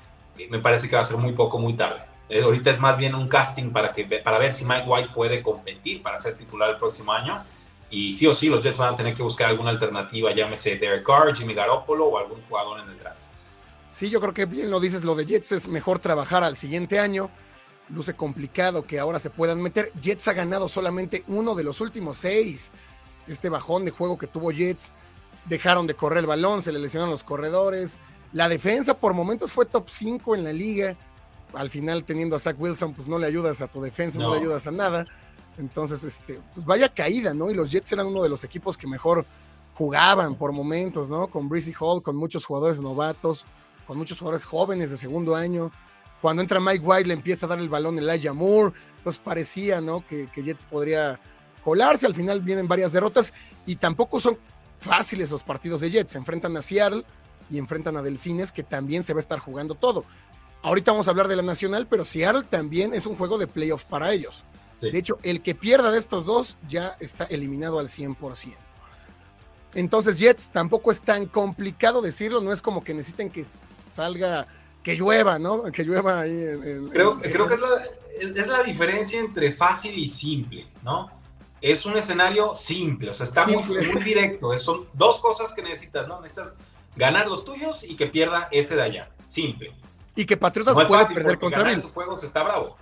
me 0.49 0.59
parece 0.59 0.87
que 0.87 0.95
va 0.95 1.01
a 1.01 1.03
ser 1.05 1.17
muy 1.17 1.33
poco, 1.33 1.59
muy 1.59 1.73
tarde. 1.73 2.01
Eh, 2.29 2.41
ahorita 2.41 2.71
es 2.71 2.79
más 2.79 2.97
bien 2.97 3.15
un 3.15 3.27
casting 3.27 3.71
para, 3.71 3.91
que, 3.91 4.05
para 4.05 4.37
ver 4.37 4.53
si 4.53 4.63
Mike 4.63 4.85
White 4.87 5.09
puede 5.13 5.43
competir 5.43 6.01
para 6.01 6.17
ser 6.17 6.35
titular 6.35 6.69
el 6.69 6.77
próximo 6.77 7.11
año. 7.11 7.43
Y 7.95 8.11
sí 8.11 8.27
o 8.27 8.33
sí, 8.33 8.49
los 8.49 8.61
Jets 8.61 8.77
van 8.77 8.93
a 8.93 8.97
tener 8.97 9.15
que 9.15 9.23
buscar 9.23 9.47
alguna 9.47 9.69
alternativa, 9.69 10.33
llámese 10.33 10.75
Derek 10.75 11.05
Carr, 11.05 11.33
Jimmy 11.33 11.53
Garoppolo 11.53 12.07
o 12.07 12.17
algún 12.17 12.41
jugador 12.41 12.81
en 12.81 12.89
el 12.89 12.99
draft. 12.99 13.19
Sí, 13.89 14.09
yo 14.09 14.19
creo 14.19 14.33
que 14.33 14.45
bien 14.45 14.69
lo 14.69 14.81
dices, 14.81 15.05
lo 15.05 15.15
de 15.15 15.25
Jets 15.25 15.53
es 15.53 15.67
mejor 15.69 15.99
trabajar 15.99 16.43
al 16.43 16.57
siguiente 16.57 16.99
año 16.99 17.29
luce 17.87 18.13
complicado 18.13 18.85
que 18.85 18.99
ahora 18.99 19.17
se 19.19 19.29
puedan 19.29 19.61
meter. 19.61 19.93
Jets 20.01 20.27
ha 20.27 20.33
ganado 20.33 20.67
solamente 20.67 21.23
uno 21.27 21.55
de 21.55 21.63
los 21.63 21.79
últimos 21.79 22.17
seis. 22.17 22.73
Este 23.27 23.47
bajón 23.47 23.85
de 23.85 23.91
juego 23.91 24.17
que 24.17 24.27
tuvo 24.27 24.51
Jets, 24.51 24.91
dejaron 25.45 25.87
de 25.87 25.93
correr 25.93 26.19
el 26.19 26.25
balón, 26.25 26.61
se 26.61 26.73
le 26.73 26.79
lesionaron 26.79 27.11
los 27.11 27.23
corredores. 27.23 27.97
La 28.33 28.49
defensa 28.49 28.95
por 28.95 29.13
momentos 29.13 29.53
fue 29.53 29.65
top 29.65 29.87
5 29.87 30.35
en 30.35 30.43
la 30.43 30.51
liga. 30.51 30.97
Al 31.53 31.69
final, 31.69 32.03
teniendo 32.03 32.35
a 32.35 32.39
Zach 32.39 32.57
Wilson, 32.59 32.93
pues 32.93 33.07
no 33.07 33.17
le 33.19 33.27
ayudas 33.27 33.61
a 33.61 33.67
tu 33.67 33.81
defensa, 33.81 34.19
no, 34.19 34.33
le 34.33 34.41
ayudas 34.41 34.67
a 34.67 34.71
nada. 34.71 35.05
Entonces, 35.57 36.03
este, 36.03 36.39
pues 36.53 36.65
vaya 36.65 36.93
caída, 36.93 37.33
¿no? 37.33 37.49
Y 37.49 37.53
los 37.53 37.71
Jets 37.71 37.91
eran 37.93 38.07
uno 38.07 38.21
de 38.21 38.29
los 38.29 38.43
equipos 38.43 38.77
que 38.77 38.87
mejor 38.87 39.25
jugaban 39.73 40.35
por 40.35 40.51
momentos, 40.51 41.09
¿no? 41.09 41.27
Con 41.27 41.49
Breezy 41.49 41.73
Hall, 41.79 42.01
con 42.01 42.15
muchos 42.15 42.45
jugadores 42.45 42.81
novatos, 42.81 43.45
con 43.85 43.97
muchos 43.97 44.19
jugadores 44.19 44.45
jóvenes 44.45 44.91
de 44.91 44.97
segundo 44.97 45.35
año. 45.35 45.71
Cuando 46.21 46.41
entra 46.41 46.59
Mike 46.59 46.83
White 46.83 47.07
le 47.07 47.13
empieza 47.13 47.45
a 47.45 47.49
dar 47.49 47.59
el 47.59 47.69
balón 47.69 47.99
Elijah 47.99 48.33
Moore. 48.33 48.73
Entonces 48.97 49.21
parecía, 49.23 49.81
¿no? 49.81 50.05
Que, 50.07 50.27
Jets 50.35 50.63
podría 50.63 51.19
colarse. 51.63 52.05
Al 52.05 52.15
final 52.15 52.41
vienen 52.41 52.67
varias 52.67 52.93
derrotas 52.93 53.33
y 53.65 53.75
tampoco 53.75 54.19
son 54.19 54.37
fáciles 54.79 55.29
los 55.31 55.43
partidos 55.43 55.81
de 55.81 55.91
Jets. 55.91 56.11
Se 56.11 56.17
enfrentan 56.17 56.55
a 56.57 56.61
Seattle 56.61 57.03
y 57.49 57.57
enfrentan 57.57 57.95
a 57.97 58.01
Delfines, 58.01 58.51
que 58.51 58.63
también 58.63 59.03
se 59.03 59.13
va 59.13 59.19
a 59.19 59.21
estar 59.21 59.39
jugando 59.39 59.75
todo. 59.75 60.05
Ahorita 60.63 60.91
vamos 60.91 61.07
a 61.07 61.11
hablar 61.11 61.27
de 61.27 61.35
la 61.35 61.43
Nacional, 61.43 61.85
pero 61.87 62.05
Seattle 62.05 62.43
también 62.49 62.93
es 62.93 63.05
un 63.05 63.15
juego 63.15 63.37
de 63.37 63.45
playoff 63.45 63.83
para 63.83 64.11
ellos. 64.11 64.43
De 64.91 64.97
hecho, 64.97 65.17
el 65.23 65.41
que 65.41 65.55
pierda 65.55 65.91
de 65.91 65.99
estos 65.99 66.25
dos 66.25 66.57
ya 66.67 66.95
está 66.99 67.25
eliminado 67.25 67.79
al 67.79 67.87
100%. 67.87 68.53
Entonces, 69.73 70.19
Jets 70.19 70.51
tampoco 70.51 70.89
es 70.89 71.01
tan 71.01 71.25
complicado 71.25 72.01
decirlo, 72.01 72.41
no 72.41 72.53
es 72.53 72.61
como 72.61 72.83
que 72.83 72.93
necesiten 72.93 73.29
que 73.29 73.43
salga 73.43 74.47
que 74.85 74.95
llueva, 74.95 75.39
¿no? 75.39 75.63
Que 75.63 75.83
llueva 75.83 76.21
ahí. 76.21 76.31
En, 76.31 76.89
creo, 76.89 77.15
creo 77.15 77.47
que 77.47 77.55
es 78.19 78.47
la, 78.47 78.61
diferencia 78.61 79.19
entre 79.19 79.51
fácil 79.51 79.97
y 79.97 80.07
simple, 80.07 80.67
¿no? 80.83 81.09
Es 81.59 81.85
un 81.87 81.97
escenario 81.97 82.55
simple, 82.55 83.09
o 83.09 83.13
sea, 83.13 83.23
está 83.23 83.45
muy, 83.47 83.63
directo. 84.03 84.57
Son 84.59 84.87
dos 84.93 85.19
cosas 85.19 85.51
que 85.53 85.63
necesitas, 85.63 86.07
¿no? 86.07 86.21
Necesitas 86.21 86.55
ganar 86.95 87.27
los 87.27 87.43
tuyos 87.43 87.83
y 87.83 87.95
que 87.95 88.05
pierda 88.05 88.47
ese 88.51 88.75
de 88.75 88.83
allá. 88.83 89.09
Simple. 89.27 89.73
Y 90.15 90.25
que 90.25 90.37
Patriotas 90.37 90.77
no 90.77 90.87
pueda 90.87 91.07
perder 91.07 91.39
contra 91.39 91.63
Bills. 91.63 91.79
esos 91.79 91.91
juegos 91.91 92.23
está 92.23 92.43
bravo. 92.43 92.77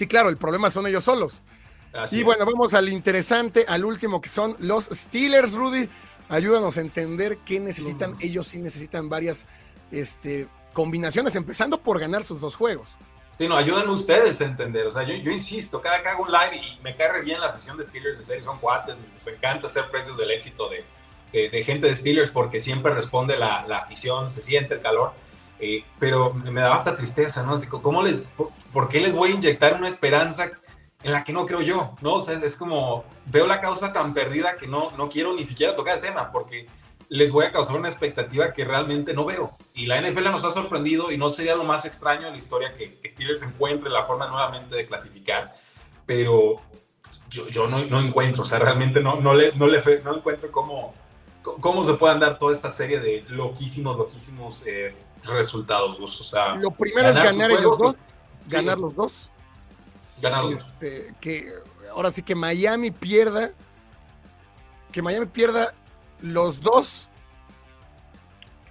Sí, 0.00 0.06
claro, 0.06 0.30
el 0.30 0.38
problema 0.38 0.70
son 0.70 0.86
ellos 0.86 1.04
solos. 1.04 1.42
y 2.10 2.22
bueno, 2.22 2.46
vamos 2.46 2.72
al 2.72 2.88
interesante, 2.88 3.66
al 3.68 3.84
último 3.84 4.22
que 4.22 4.30
son 4.30 4.56
los 4.58 4.86
Steelers, 4.86 5.52
Rudy. 5.52 5.90
Ayúdanos 6.30 6.78
a 6.78 6.80
entender 6.80 7.36
qué 7.44 7.60
necesitan. 7.60 8.16
Ellos 8.18 8.46
sí 8.46 8.62
necesitan 8.62 9.10
varias 9.10 9.44
este, 9.90 10.48
combinaciones, 10.72 11.36
empezando 11.36 11.82
por 11.82 12.00
ganar 12.00 12.24
sus 12.24 12.40
dos 12.40 12.56
juegos. 12.56 12.96
Sí, 13.36 13.46
no, 13.46 13.58
ayudan 13.58 13.90
ustedes 13.90 14.40
a 14.40 14.44
entender. 14.44 14.86
O 14.86 14.90
sea, 14.90 15.02
yo, 15.02 15.30
insisto, 15.30 15.82
cada 15.82 16.02
que 16.02 16.08
hago 16.08 16.22
un 16.22 16.32
live 16.32 16.56
y 16.56 16.82
me 16.82 16.96
cae 16.96 17.20
bien 17.20 17.38
la 17.38 17.48
afición 17.48 17.76
de 17.76 17.84
Steelers, 17.84 18.20
en 18.20 18.24
serio, 18.24 18.42
son 18.42 18.58
cuates, 18.58 18.94
nos 18.96 19.26
encanta 19.26 19.66
hacer 19.66 19.90
precios 19.90 20.16
del 20.16 20.30
éxito 20.30 20.70
de, 21.30 21.50
de, 21.50 21.62
gente 21.62 21.88
de 21.88 21.94
Steelers 21.94 22.30
porque 22.30 22.62
siempre 22.62 22.94
responde 22.94 23.36
la, 23.36 23.66
la 23.68 23.80
afición, 23.80 24.30
se 24.30 24.40
siente 24.40 24.72
el 24.72 24.80
calor. 24.80 25.12
Eh, 25.60 25.84
pero 25.98 26.32
me 26.32 26.62
da 26.62 26.74
hasta 26.74 26.96
tristeza, 26.96 27.42
¿no? 27.42 27.52
Así, 27.52 27.66
¿cómo 27.66 28.02
les, 28.02 28.24
por, 28.72 28.88
qué 28.88 29.00
les 29.00 29.14
voy 29.14 29.30
a 29.30 29.34
inyectar 29.34 29.74
una 29.74 29.88
esperanza 29.88 30.50
en 31.02 31.12
la 31.12 31.22
que 31.22 31.34
no 31.34 31.44
creo 31.44 31.60
yo? 31.60 31.94
¿No? 32.00 32.14
O 32.14 32.20
sea, 32.20 32.38
es 32.38 32.56
como, 32.56 33.04
veo 33.26 33.46
la 33.46 33.60
causa 33.60 33.92
tan 33.92 34.14
perdida 34.14 34.56
que 34.56 34.66
no, 34.66 34.90
no 34.92 35.10
quiero 35.10 35.34
ni 35.34 35.44
siquiera 35.44 35.74
tocar 35.74 35.96
el 35.96 36.00
tema, 36.00 36.32
porque 36.32 36.66
les 37.10 37.32
voy 37.32 37.44
a 37.44 37.52
causar 37.52 37.76
una 37.76 37.88
expectativa 37.88 38.52
que 38.52 38.64
realmente 38.64 39.12
no 39.12 39.24
veo. 39.26 39.50
Y 39.74 39.86
la 39.86 40.00
NFL 40.00 40.30
nos 40.30 40.44
ha 40.44 40.50
sorprendido 40.50 41.10
y 41.10 41.18
no 41.18 41.28
sería 41.28 41.56
lo 41.56 41.64
más 41.64 41.84
extraño 41.84 42.26
en 42.26 42.32
la 42.32 42.38
historia 42.38 42.74
que, 42.74 42.98
Steelers 43.04 43.42
encuentre 43.42 43.90
la 43.90 44.04
forma 44.04 44.28
nuevamente 44.28 44.76
de 44.76 44.86
clasificar, 44.86 45.50
pero 46.06 46.56
yo, 47.28 47.48
yo 47.48 47.66
no, 47.66 47.84
no, 47.84 48.00
encuentro, 48.00 48.42
o 48.42 48.44
sea, 48.46 48.60
realmente 48.60 49.00
no, 49.00 49.20
no, 49.20 49.34
le, 49.34 49.52
no, 49.56 49.66
le, 49.66 49.82
no 50.04 50.16
encuentro 50.16 50.50
cómo, 50.50 50.94
cómo 51.42 51.84
se 51.84 51.94
puedan 51.94 52.20
dar 52.20 52.38
toda 52.38 52.52
esta 52.52 52.70
serie 52.70 53.00
de 53.00 53.24
loquísimos, 53.28 53.96
loquísimos 53.96 54.62
eh, 54.66 54.94
resultados, 55.24 55.98
O 56.00 56.24
sea, 56.24 56.54
lo 56.54 56.70
primero 56.70 57.08
es 57.08 57.16
ganar 57.16 57.50
los 57.50 57.78
dos, 57.78 57.96
ganar 58.46 58.78
los 58.78 58.94
dos. 58.94 59.30
Ganar 60.20 60.44
los 60.44 60.60
este, 60.60 61.14
Que 61.20 61.50
ahora 61.90 62.10
sí 62.10 62.22
que 62.22 62.34
Miami 62.34 62.90
pierda, 62.90 63.50
que 64.92 65.02
Miami 65.02 65.26
pierda 65.26 65.74
los 66.20 66.60
dos. 66.60 67.08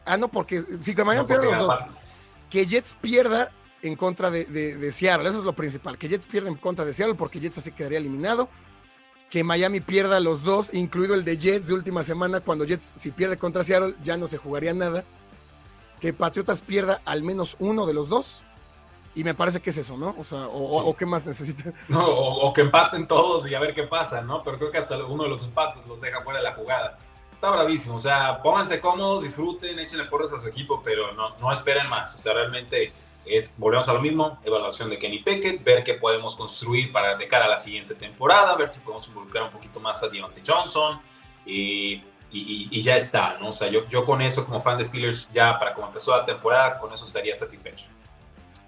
Ah, 0.06 0.18
no, 0.18 0.28
porque 0.28 0.64
si 0.80 0.96
que 0.96 1.04
Miami 1.04 1.28
pierda 1.28 1.46
los 1.46 1.58
dos. 1.58 1.82
Que 2.50 2.66
Jets 2.66 2.96
pierda 3.00 3.52
en 3.82 3.96
contra 3.96 4.30
de, 4.32 4.92
Seattle, 4.92 5.30
eso 5.30 5.40
es 5.40 5.44
lo 5.44 5.54
principal. 5.54 5.98
Que 5.98 6.08
Jets 6.08 6.26
pierda 6.26 6.50
en 6.50 6.56
contra 6.56 6.86
de 6.86 6.94
Seattle 6.94 7.16
porque 7.16 7.40
Jets 7.40 7.60
así 7.60 7.72
quedaría 7.72 8.00
eliminado. 8.00 8.50
Que 9.30 9.44
Miami 9.44 9.80
pierda 9.80 10.20
los 10.20 10.44
dos, 10.44 10.74
incluido 10.74 11.14
el 11.14 11.24
de 11.24 11.38
Jets 11.38 11.68
de 11.68 11.74
última 11.74 12.04
semana, 12.04 12.40
cuando 12.40 12.66
Jets 12.66 12.92
si 12.96 13.12
pierde 13.12 13.38
contra 13.38 13.64
Seattle 13.64 13.96
ya 14.04 14.18
no 14.18 14.28
se 14.28 14.38
jugaría 14.38 14.74
nada. 14.74 15.04
Que 16.00 16.14
Patriotas 16.14 16.62
pierda 16.62 17.02
al 17.06 17.24
menos 17.24 17.56
uno 17.60 17.86
de 17.86 17.94
los 17.94 18.10
dos. 18.10 18.44
Y 19.16 19.24
me 19.24 19.34
parece 19.34 19.60
que 19.60 19.72
es 19.72 19.78
eso, 19.78 19.98
¿no? 19.98 20.16
O 20.18 20.24
sea, 20.24 20.48
o, 20.48 20.96
qué 20.96 21.06
más 21.06 21.26
necesita. 21.26 21.74
No, 21.88 22.06
o, 22.06 22.48
o, 22.48 22.54
que 22.54 22.62
empaten 22.62 23.08
todos 23.08 23.50
y 23.50 23.56
a 23.56 23.60
ver 23.60 23.74
qué 23.74 23.84
pasa, 23.84 24.22
¿no? 24.22 24.42
Pero 24.44 24.58
creo 24.58 24.72
que 24.72 24.78
hasta 24.78 24.98
uno 25.04 25.24
de 25.24 25.30
los 25.30 25.42
empates 25.44 25.86
los 25.88 26.00
deja 26.00 26.22
fuera 26.24 26.40
de 26.40 26.46
la 26.46 26.54
jugada 26.54 26.98
está 27.40 27.52
bravísimo. 27.52 27.96
O 27.96 28.00
sea, 28.00 28.42
pónganse 28.44 28.82
cómodos, 28.82 29.24
disfruten, 29.24 29.80
échenle 29.80 30.04
porras 30.06 30.34
a 30.34 30.40
su 30.40 30.48
equipo, 30.48 30.82
pero 30.84 31.14
no, 31.14 31.36
no 31.38 31.52
esperen 31.52 31.88
más. 31.88 32.14
O 32.14 32.18
sea, 32.18 32.34
realmente 32.34 32.92
es, 33.26 33.56
volvemos 33.58 33.88
a 33.90 33.94
lo 33.94 34.02
mismo, 34.02 34.40
evaluación 34.44 34.90
de 34.90 34.98
Kenny 34.98 35.20
Pickett, 35.20 35.64
ver 35.64 35.84
qué 35.84 35.96
podemos 35.96 36.36
construir 36.36 36.92
para 36.92 37.16
de 37.16 37.28
cara 37.28 37.46
a 37.46 37.50
la 37.50 37.60
siguiente 37.60 37.96
temporada, 37.96 38.56
ver 38.56 38.70
si 38.70 38.80
podemos 38.80 39.08
involucrar 39.08 39.44
un 39.44 39.52
poquito 39.52 39.80
más 39.80 40.02
a 40.04 40.10
Deontay 40.10 40.44
Johnson 40.46 41.00
y, 41.46 42.02
ya 42.82 42.96
está, 42.96 43.38
¿no? 43.40 43.50
O 43.50 43.52
sea, 43.52 43.70
yo, 43.70 43.88
yo 43.88 44.06
con 44.06 44.22
eso 44.22 44.46
como 44.46 44.62
fan 44.62 44.78
de 44.78 44.86
Steelers, 44.86 45.28
ya 45.34 45.58
para 45.58 45.74
como 45.74 45.88
empezó 45.88 46.16
la 46.16 46.26
temporada, 46.26 46.80
con 46.80 46.94
eso 46.94 47.06
estaría 47.06 47.36
satisfecho. 47.36 47.88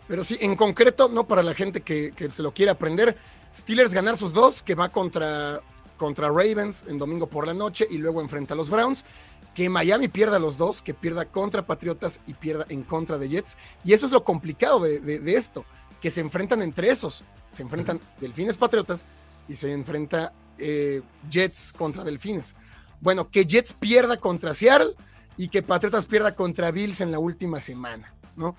Pero 0.07 0.23
sí, 0.23 0.37
en 0.41 0.55
concreto, 0.55 1.09
no 1.09 1.27
para 1.27 1.43
la 1.43 1.53
gente 1.53 1.81
que, 1.81 2.11
que 2.15 2.29
se 2.31 2.43
lo 2.43 2.53
quiere 2.53 2.71
aprender, 2.71 3.15
Steelers 3.53 3.93
ganar 3.93 4.17
sus 4.17 4.33
dos, 4.33 4.61
que 4.63 4.75
va 4.75 4.89
contra 4.89 5.61
contra 6.01 6.29
Ravens 6.29 6.83
en 6.87 6.97
domingo 6.97 7.27
por 7.27 7.45
la 7.45 7.53
noche 7.53 7.87
y 7.87 7.99
luego 7.99 8.21
enfrenta 8.21 8.55
a 8.55 8.57
los 8.57 8.71
Browns. 8.71 9.05
Que 9.53 9.69
Miami 9.69 10.07
pierda 10.07 10.39
los 10.39 10.57
dos, 10.57 10.81
que 10.81 10.93
pierda 10.93 11.25
contra 11.25 11.65
Patriotas 11.65 12.21
y 12.25 12.33
pierda 12.33 12.65
en 12.69 12.83
contra 12.83 13.17
de 13.17 13.29
Jets. 13.29 13.57
Y 13.83 13.93
eso 13.93 14.05
es 14.05 14.11
lo 14.11 14.23
complicado 14.23 14.79
de, 14.79 15.35
esto, 15.35 15.65
que 15.99 16.11
se 16.11 16.21
enfrentan 16.21 16.61
entre 16.61 16.89
esos. 16.89 17.23
Se 17.51 17.61
enfrentan 17.61 17.99
Delfines 18.19 18.57
Patriotas 18.57 19.05
y 19.49 19.55
se 19.55 19.73
enfrenta 19.73 20.31
eh, 20.57 21.01
Jets 21.29 21.73
contra 21.73 22.03
Delfines. 22.03 22.55
Bueno, 23.01 23.29
que 23.29 23.45
Jets 23.45 23.73
pierda 23.73 24.17
contra 24.17 24.53
Seattle 24.53 24.95
y 25.35 25.49
que 25.49 25.63
Patriotas 25.63 26.05
pierda 26.05 26.35
contra 26.35 26.71
Bills 26.71 27.01
en 27.01 27.11
la 27.11 27.19
última 27.19 27.59
semana, 27.59 28.13
¿no? 28.35 28.55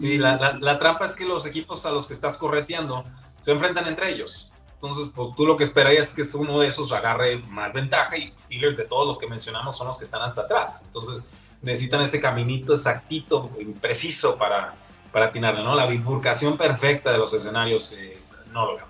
Y 0.00 0.18
la, 0.18 0.58
la, 0.60 0.78
trampa 0.78 1.06
es 1.06 1.14
que 1.14 1.24
los 1.24 1.44
equipos 1.46 1.84
a 1.86 1.90
los 1.90 2.06
que 2.06 2.12
estás 2.12 2.36
correteando 2.36 3.04
se 3.40 3.52
enfrentan 3.52 3.86
entre 3.86 4.10
ellos. 4.10 4.50
Entonces, 4.80 5.10
pues 5.12 5.30
tú 5.36 5.44
lo 5.44 5.56
que 5.56 5.64
esperarías 5.64 6.16
es 6.16 6.30
que 6.30 6.36
uno 6.36 6.60
de 6.60 6.68
esos 6.68 6.92
agarre 6.92 7.38
más 7.48 7.72
ventaja 7.72 8.16
y 8.16 8.32
Steelers 8.38 8.76
de 8.76 8.84
todos 8.84 9.08
los 9.08 9.18
que 9.18 9.26
mencionamos 9.26 9.76
son 9.76 9.88
los 9.88 9.98
que 9.98 10.04
están 10.04 10.22
hasta 10.22 10.42
atrás. 10.42 10.84
Entonces, 10.86 11.24
necesitan 11.62 12.00
ese 12.02 12.20
caminito 12.20 12.74
exactito, 12.74 13.50
preciso 13.80 14.38
para, 14.38 14.76
para 15.10 15.26
atinarle, 15.26 15.64
¿no? 15.64 15.74
La 15.74 15.86
bifurcación 15.86 16.56
perfecta 16.56 17.10
de 17.10 17.18
los 17.18 17.32
escenarios, 17.32 17.92
eh, 17.98 18.20
no 18.52 18.66
lo 18.66 18.76
veo. 18.76 18.86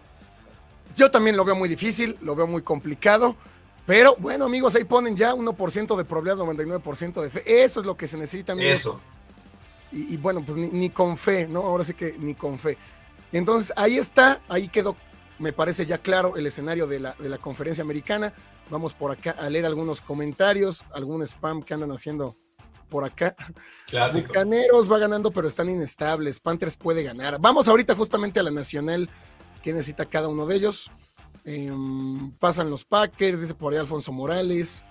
Yo 0.94 1.10
también 1.10 1.38
lo 1.38 1.44
veo 1.46 1.56
muy 1.56 1.70
difícil, 1.70 2.18
lo 2.20 2.36
veo 2.36 2.46
muy 2.46 2.60
complicado. 2.60 3.34
Pero 3.86 4.14
bueno, 4.18 4.44
amigos, 4.44 4.74
ahí 4.74 4.84
ponen 4.84 5.16
ya 5.16 5.34
1% 5.34 5.96
de 5.96 6.04
probabilidad, 6.04 6.36
99% 6.36 7.22
de 7.22 7.30
fe. 7.30 7.64
Eso 7.64 7.80
es 7.80 7.86
lo 7.86 7.96
que 7.96 8.06
se 8.06 8.18
necesita, 8.18 8.52
amigos. 8.52 8.80
Eso. 8.80 9.00
Y, 9.90 10.12
y 10.12 10.16
bueno, 10.18 10.42
pues 10.44 10.58
ni, 10.58 10.68
ni, 10.68 10.90
con 10.90 11.16
fe, 11.16 11.48
¿no? 11.48 11.60
Ahora 11.60 11.82
sí 11.82 11.94
que 11.94 12.14
ni 12.18 12.34
con 12.34 12.58
fe. 12.58 12.76
Entonces, 13.32 13.72
ahí 13.74 13.96
está, 13.96 14.42
ahí 14.48 14.68
quedó, 14.68 14.94
me 15.38 15.52
parece 15.52 15.86
ya 15.86 15.98
claro 15.98 16.36
el 16.36 16.46
escenario 16.46 16.86
de 16.86 17.00
la, 17.00 17.14
de 17.18 17.28
la 17.28 17.38
conferencia 17.38 17.82
americana. 17.82 18.32
Vamos 18.70 18.94
por 18.94 19.10
acá 19.10 19.34
a 19.38 19.48
leer 19.48 19.66
algunos 19.66 20.00
comentarios, 20.00 20.84
algún 20.92 21.22
spam 21.22 21.62
que 21.62 21.74
andan 21.74 21.90
haciendo 21.92 22.36
por 22.88 23.04
acá. 23.04 23.34
Clásico. 23.86 24.28
Bucaneros 24.28 24.90
va 24.90 24.98
ganando, 24.98 25.30
pero 25.30 25.48
están 25.48 25.68
inestables. 25.68 26.40
Panthers 26.40 26.76
puede 26.76 27.02
ganar. 27.02 27.38
Vamos 27.40 27.68
ahorita 27.68 27.94
justamente 27.94 28.40
a 28.40 28.42
la 28.42 28.50
nacional 28.50 29.08
que 29.62 29.72
necesita 29.72 30.06
cada 30.06 30.28
uno 30.28 30.46
de 30.46 30.56
ellos. 30.56 30.90
Eh, 31.44 31.72
pasan 32.38 32.70
los 32.70 32.84
Packers, 32.84 33.40
dice 33.40 33.54
por 33.54 33.72
ahí 33.72 33.78
Alfonso 33.78 34.12
Morales. 34.12 34.84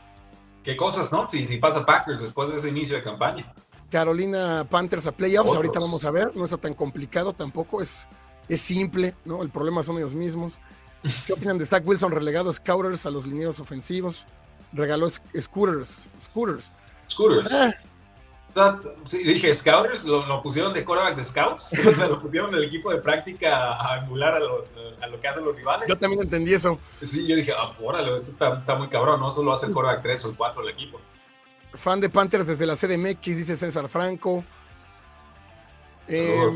Qué 0.64 0.76
cosas, 0.76 1.12
¿no? 1.12 1.28
Si, 1.28 1.46
si 1.46 1.58
pasa 1.58 1.86
Packers 1.86 2.22
después 2.22 2.50
de 2.50 2.58
ese 2.58 2.70
inicio 2.70 2.96
de 2.96 3.04
campaña. 3.04 3.54
Carolina 3.90 4.68
Panthers 4.70 5.08
a 5.08 5.12
playoffs, 5.12 5.50
Otros. 5.50 5.56
ahorita 5.58 5.80
vamos 5.80 6.04
a 6.04 6.12
ver, 6.12 6.36
no 6.36 6.44
está 6.44 6.58
tan 6.58 6.74
complicado 6.74 7.32
tampoco, 7.34 7.82
es, 7.82 8.10
es 8.50 8.62
simple, 8.62 9.16
¿no? 9.26 9.42
El 9.44 9.50
problema 9.50 9.84
son 9.84 9.98
ellos 9.98 10.14
mismos. 10.14 10.60
¿Qué 11.26 11.34
opinan 11.34 11.58
de 11.58 11.66
Zach 11.66 11.84
Wilson 11.86 12.12
relegado 12.12 12.52
Scouters 12.52 13.06
a 13.06 13.12
los 13.12 13.26
linieros 13.26 13.60
ofensivos? 13.60 14.26
Regaló 14.74 15.10
Scooters. 15.10 16.10
Scooters. 16.20 16.72
Scooters. 17.10 17.52
Ah. 17.52 17.74
Sí, 19.06 19.24
dije, 19.24 19.54
Scouters 19.54 20.04
lo, 20.06 20.26
lo, 20.26 20.42
pusieron 20.42 20.74
de 20.74 20.84
quarterback 20.84 21.16
de 21.16 21.24
Scouts, 21.24 21.72
o 21.88 21.92
sea, 21.92 22.08
lo 22.08 22.20
pusieron 22.20 22.50
en 22.50 22.56
el 22.56 22.64
equipo 22.64 22.92
de 22.92 22.98
práctica 22.98 23.78
a 23.80 24.00
emular 24.00 24.36
a 24.36 24.40
lo, 24.40 24.64
a 25.00 25.08
lo, 25.08 25.20
que 25.20 25.28
hacen 25.28 25.46
los 25.46 25.56
rivales. 25.56 25.88
Yo 25.88 25.96
también 25.96 26.24
entendí 26.24 26.54
eso. 26.54 26.80
Sí, 27.02 27.28
yo 27.28 27.36
dije, 27.36 27.54
ah, 27.56 27.76
órale, 27.82 28.16
eso 28.16 28.32
está, 28.32 28.58
está, 28.58 28.76
muy 28.76 28.88
cabrón, 28.90 29.20
¿no? 29.20 29.30
Solo 29.30 29.54
hace 29.54 29.68
el 29.68 29.74
quarterback 29.74 30.02
3 30.02 30.26
o 30.26 30.30
el 30.30 30.36
4 30.36 30.62
del 30.64 30.74
equipo. 30.74 31.00
Fan 31.74 32.00
de 32.00 32.10
Panthers 32.10 32.48
desde 32.48 32.66
la 32.66 32.76
CDMX, 32.76 33.22
dice 33.24 33.56
César 33.56 33.88
Franco. 33.90 34.44
Eh, 36.08 36.50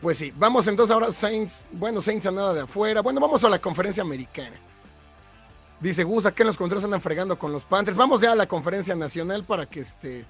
pues 0.00 0.18
sí, 0.18 0.32
vamos 0.36 0.66
entonces 0.66 0.92
ahora 0.92 1.12
Saints, 1.12 1.64
bueno, 1.72 2.00
Saints 2.00 2.26
a 2.26 2.30
nada 2.30 2.54
de 2.54 2.60
afuera. 2.62 3.02
Bueno, 3.02 3.20
vamos 3.20 3.44
a 3.44 3.48
la 3.48 3.58
conferencia 3.58 4.02
americana. 4.02 4.56
Dice 5.80 6.04
Gus, 6.04 6.26
acá 6.26 6.42
en 6.42 6.48
los 6.48 6.56
contrarios 6.56 6.84
andan 6.84 7.00
fregando 7.00 7.38
con 7.38 7.52
los 7.52 7.64
Panthers. 7.64 7.96
Vamos 7.96 8.20
ya 8.20 8.32
a 8.32 8.34
la 8.34 8.46
conferencia 8.46 8.94
nacional 8.94 9.44
para 9.44 9.66
que 9.66 9.80
este 9.80 10.26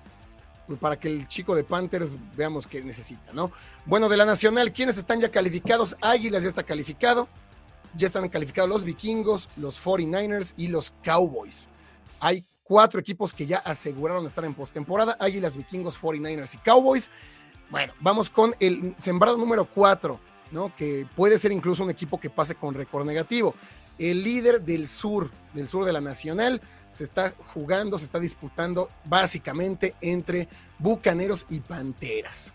para 0.80 0.98
que 0.98 1.08
el 1.08 1.26
chico 1.26 1.56
de 1.56 1.64
Panthers 1.64 2.16
veamos 2.36 2.68
qué 2.68 2.80
necesita, 2.82 3.32
¿no? 3.32 3.50
Bueno, 3.86 4.08
de 4.08 4.16
la 4.16 4.24
nacional, 4.24 4.72
¿quiénes 4.72 4.98
están 4.98 5.20
ya 5.20 5.28
calificados? 5.28 5.96
Águilas 6.00 6.44
ya 6.44 6.48
está 6.48 6.62
calificado. 6.62 7.28
Ya 7.96 8.06
están 8.06 8.28
calificados 8.28 8.70
los 8.70 8.84
vikingos, 8.84 9.48
los 9.56 9.82
49ers 9.82 10.54
y 10.56 10.68
los 10.68 10.92
Cowboys. 11.02 11.66
Hay 12.20 12.44
cuatro 12.62 13.00
equipos 13.00 13.34
que 13.34 13.46
ya 13.46 13.58
aseguraron 13.58 14.24
estar 14.26 14.44
en 14.44 14.54
postemporada: 14.54 15.16
Águilas, 15.18 15.56
vikingos, 15.56 16.00
49ers 16.00 16.54
y 16.54 16.58
Cowboys. 16.58 17.10
Bueno, 17.70 17.92
vamos 18.00 18.30
con 18.30 18.54
el 18.58 18.94
sembrado 18.98 19.38
número 19.38 19.64
cuatro, 19.64 20.20
¿no? 20.50 20.74
Que 20.74 21.06
puede 21.14 21.38
ser 21.38 21.52
incluso 21.52 21.84
un 21.84 21.90
equipo 21.90 22.18
que 22.18 22.28
pase 22.28 22.56
con 22.56 22.74
récord 22.74 23.06
negativo. 23.06 23.54
El 23.98 24.24
líder 24.24 24.62
del 24.62 24.88
sur, 24.88 25.30
del 25.54 25.68
sur 25.68 25.84
de 25.84 25.92
la 25.92 26.00
nacional, 26.00 26.60
se 26.90 27.04
está 27.04 27.32
jugando, 27.54 27.98
se 27.98 28.04
está 28.04 28.18
disputando 28.18 28.88
básicamente 29.04 29.94
entre 30.00 30.48
Bucaneros 30.78 31.46
y 31.48 31.60
Panteras. 31.60 32.54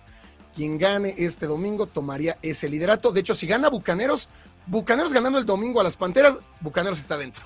Quien 0.54 0.78
gane 0.78 1.14
este 1.18 1.48
domingo 1.48 1.86
tomaría 1.86 2.38
ese 2.42 2.70
liderato. 2.70 3.12
De 3.12 3.22
hecho, 3.22 3.34
si 3.34 3.48
gana 3.48 3.70
Bucaneros, 3.70 4.28
Bucaneros 4.68 5.14
ganando 5.14 5.40
el 5.40 5.46
domingo 5.46 5.80
a 5.80 5.84
las 5.84 5.96
Panteras, 5.96 6.40
Bucaneros 6.60 7.00
está 7.00 7.18
dentro. 7.18 7.44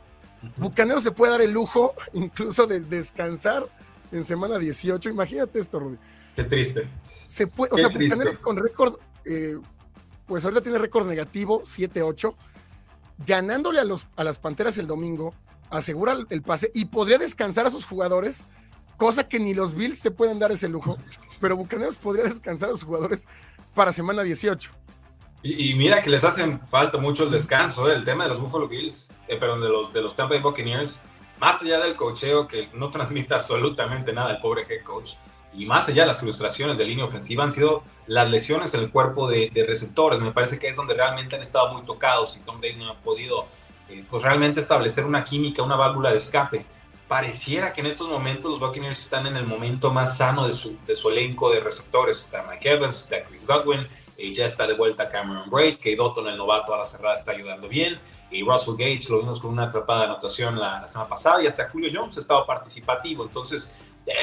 Bucaneros 0.58 1.04
se 1.04 1.12
puede 1.12 1.34
dar 1.34 1.42
el 1.42 1.52
lujo 1.52 1.94
incluso 2.14 2.66
de 2.66 2.80
descansar 2.80 3.68
en 4.12 4.24
semana 4.24 4.58
18. 4.58 5.10
Imagínate 5.10 5.60
esto, 5.60 5.80
Rudy. 5.80 5.98
Qué 6.39 6.45
triste. 6.45 6.88
Se 7.28 7.47
puede, 7.47 7.73
o 7.73 7.75
Qué 7.75 7.82
sea. 7.82 7.89
Bucaneros 7.89 8.39
con 8.39 8.56
récord, 8.56 8.95
eh, 9.25 9.58
pues 10.25 10.45
ahorita 10.45 10.62
tiene 10.62 10.78
récord 10.78 11.06
negativo, 11.06 11.63
7-8. 11.63 12.34
Ganándole 13.28 13.82
a, 13.82 13.84
los, 13.84 14.08
a 14.15 14.23
las 14.23 14.39
Panteras 14.39 14.78
el 14.78 14.88
domingo, 14.88 15.34
asegura 15.69 16.15
el 16.30 16.41
pase 16.41 16.71
y 16.73 16.86
podría 16.86 17.17
descansar 17.17 17.65
a 17.65 17.71
sus 17.71 17.86
jugadores, 17.86 18.45
cosa 18.95 19.28
que 19.28 19.38
ni 19.38 19.54
los 19.54 19.75
Bills 19.75 19.99
se 19.99 20.12
pueden 20.12 20.39
dar 20.39 20.54
ese 20.54 20.69
lujo, 20.69 20.97
pero 21.41 21.58
Bucaneros 21.58 21.97
podría 21.97 22.23
descansar 22.23 22.69
a 22.69 22.71
sus 22.71 22.86
jugadores 22.86 23.28
para 23.75 23.91
semana 23.91 24.23
18. 24.23 24.71
Y, 25.43 25.71
y 25.71 25.73
mira 25.73 26.02
que 26.02 26.10
les 26.10 26.23
hacen 26.23 26.62
falta 26.62 26.97
mucho 26.99 27.23
el 27.23 27.32
descanso, 27.32 27.89
¿eh? 27.89 27.95
el 27.95 28.06
tema 28.06 28.23
de 28.23 28.30
los 28.30 28.39
Buffalo 28.39 28.69
Bills, 28.69 29.10
eh, 29.28 29.36
perdón, 29.36 29.60
de 29.60 29.67
los, 29.67 29.91
de 29.91 30.02
los 30.02 30.15
Tampa 30.15 30.36
Bay 30.36 30.41
Buccaneers, 30.41 31.02
más 31.38 31.62
allá 31.62 31.80
del 31.80 31.97
cocheo 31.97 32.47
que 32.47 32.69
no 32.73 32.89
transmite 32.91 33.34
absolutamente 33.34 34.13
nada 34.13 34.32
el 34.32 34.39
pobre 34.39 34.62
head 34.69 34.86
coach, 34.86 35.15
y 35.54 35.66
más 35.66 35.90
allá 35.90 36.04
de 36.04 36.08
las 36.08 36.20
frustraciones 36.20 36.78
de 36.78 36.86
línea 36.86 37.06
ofensiva, 37.06 37.44
han 37.44 37.50
sido 37.50 37.84
las 38.08 38.30
lesiones 38.30 38.74
en 38.74 38.82
el 38.82 38.92
cuerpo 38.92 39.28
de, 39.28 39.50
de 39.52 39.66
receptores. 39.66 40.20
Me 40.20 40.32
parece 40.32 40.60
que 40.60 40.68
es 40.68 40.76
donde 40.76 40.94
realmente 40.94 41.36
han 41.36 41.42
estado 41.42 41.74
muy 41.74 41.82
tocados 41.84 42.38
y 42.38 42.42
Tom 42.42 42.60
Brady 42.60 42.76
no 42.76 42.90
ha 42.90 42.96
podido 42.96 43.46
eh, 43.90 44.04
pues 44.08 44.22
realmente 44.22 44.60
establecer 44.60 45.06
una 45.06 45.24
química, 45.24 45.64
una 45.64 45.76
válvula 45.76 46.12
de 46.12 46.18
escape. 46.18 46.64
Pareciera 47.08 47.74
que 47.74 47.82
en 47.82 47.88
estos 47.88 48.08
momentos 48.08 48.52
los 48.52 48.60
Buccaneers 48.60 49.02
están 49.02 49.26
en 49.26 49.36
el 49.36 49.48
momento 49.48 49.90
más 49.92 50.18
sano 50.18 50.48
de 50.48 50.54
su, 50.54 50.78
de 50.86 50.96
su 50.96 51.10
elenco 51.10 51.50
de 51.50 51.60
receptores. 51.60 52.22
Está 52.22 52.46
Mike 52.48 52.72
Evans, 52.72 53.00
está 53.00 53.24
Chris 53.24 53.48
Godwin, 53.48 53.88
eh, 54.16 54.32
ya 54.32 54.46
está 54.46 54.68
de 54.68 54.76
vuelta 54.76 55.10
Cameron 55.10 55.50
Braid, 55.50 55.80
que 55.80 55.96
Dotton, 55.96 56.28
el 56.28 56.38
novato 56.38 56.72
a 56.72 56.78
la 56.78 56.86
cerrada, 56.86 57.16
está 57.16 57.32
ayudando 57.32 57.68
bien. 57.68 58.00
Y 58.30 58.44
Russell 58.44 58.74
Gates 58.74 59.10
lo 59.10 59.22
vimos 59.22 59.40
con 59.40 59.50
una 59.50 59.64
atrapada 59.64 60.02
de 60.02 60.06
anotación 60.06 60.60
la, 60.60 60.82
la 60.82 60.88
semana 60.88 61.10
pasada 61.10 61.42
y 61.42 61.48
hasta 61.48 61.68
Julio 61.68 61.90
Jones 61.92 62.16
ha 62.18 62.20
estado 62.20 62.46
participativo. 62.46 63.24
Entonces, 63.24 63.72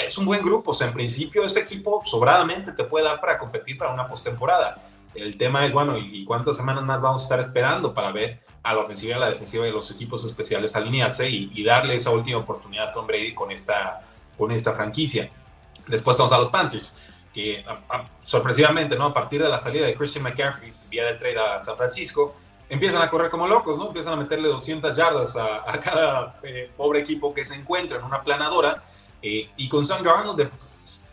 es 0.04 0.18
un 0.18 0.26
buen 0.26 0.42
grupo. 0.42 0.72
O 0.72 0.74
sea, 0.74 0.88
en 0.88 0.94
principio, 0.94 1.44
este 1.44 1.60
equipo 1.60 2.02
sobradamente 2.04 2.72
te 2.72 2.84
puede 2.84 3.04
dar 3.04 3.20
para 3.20 3.38
competir 3.38 3.78
para 3.78 3.92
una 3.92 4.06
postemporada. 4.06 4.82
El 5.14 5.36
tema 5.36 5.64
es, 5.64 5.72
bueno, 5.72 5.96
¿y 5.96 6.24
cuántas 6.24 6.56
semanas 6.56 6.84
más 6.84 7.00
vamos 7.00 7.22
a 7.22 7.24
estar 7.24 7.40
esperando 7.40 7.94
para 7.94 8.12
ver 8.12 8.40
a 8.62 8.74
la 8.74 8.80
ofensiva 8.80 9.12
y 9.12 9.14
a 9.14 9.18
la 9.18 9.30
defensiva 9.30 9.64
de 9.64 9.70
los 9.70 9.90
equipos 9.90 10.24
especiales 10.24 10.74
alinearse 10.74 11.28
y, 11.28 11.64
darle 11.64 11.94
esa 11.94 12.10
última 12.10 12.38
oportunidad 12.38 12.88
a 12.88 12.92
Tom 12.92 13.06
Brady 13.06 13.32
con 13.32 13.50
esta, 13.50 14.02
con 14.36 14.50
esta 14.50 14.72
franquicia. 14.72 15.28
Después 15.86 16.16
vamos 16.18 16.32
a 16.32 16.38
los 16.38 16.48
Panthers, 16.48 16.94
que 17.32 17.64
sorpresivamente, 18.24 18.96
¿no? 18.96 19.06
A 19.06 19.14
partir 19.14 19.42
de 19.42 19.48
la 19.48 19.58
salida 19.58 19.86
de 19.86 19.94
Christian 19.94 20.24
McCaffrey 20.24 20.72
vía 20.90 21.04
del 21.04 21.16
trade 21.16 21.38
a 21.38 21.62
San 21.62 21.76
Francisco, 21.76 22.34
empiezan 22.68 23.00
a 23.02 23.08
correr 23.08 23.30
como 23.30 23.46
locos, 23.46 23.78
¿no? 23.78 23.86
Empiezan 23.86 24.14
a 24.14 24.16
meterle 24.16 24.48
200 24.48 24.96
yardas 24.96 25.36
a, 25.36 25.70
a 25.70 25.78
cada 25.78 26.40
eh, 26.42 26.70
pobre 26.76 27.00
equipo 27.00 27.32
que 27.32 27.44
se 27.44 27.54
encuentra 27.54 27.98
en 27.98 28.04
una 28.04 28.22
planadora. 28.22 28.82
Eh, 29.22 29.50
y 29.56 29.68
con 29.68 29.84
Sam 29.84 30.02
Darnold, 30.02 30.38
de 30.38 30.50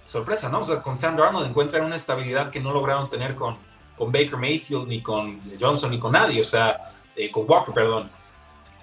sorpresa, 0.06 0.50
¿no? 0.50 0.60
O 0.60 0.64
sea, 0.64 0.82
con 0.82 0.98
Sam 0.98 1.16
Darnold 1.18 1.48
encuentran 1.48 1.84
una 1.84 1.96
estabilidad 1.96 2.52
que 2.52 2.60
no 2.60 2.72
lograron 2.72 3.10
tener 3.10 3.36
con, 3.36 3.58
con 3.98 4.12
Baker 4.12 4.38
Mayfield, 4.38 4.88
ni 4.88 5.02
con 5.02 5.40
Johnson, 5.60 5.92
ni 5.92 6.00
con 6.00 6.12
nadie. 6.12 6.42
O 6.42 6.44
sea, 6.44 6.94
eh, 7.16 7.32
con 7.32 7.50
Walker, 7.50 7.74
perdón. 7.74 8.10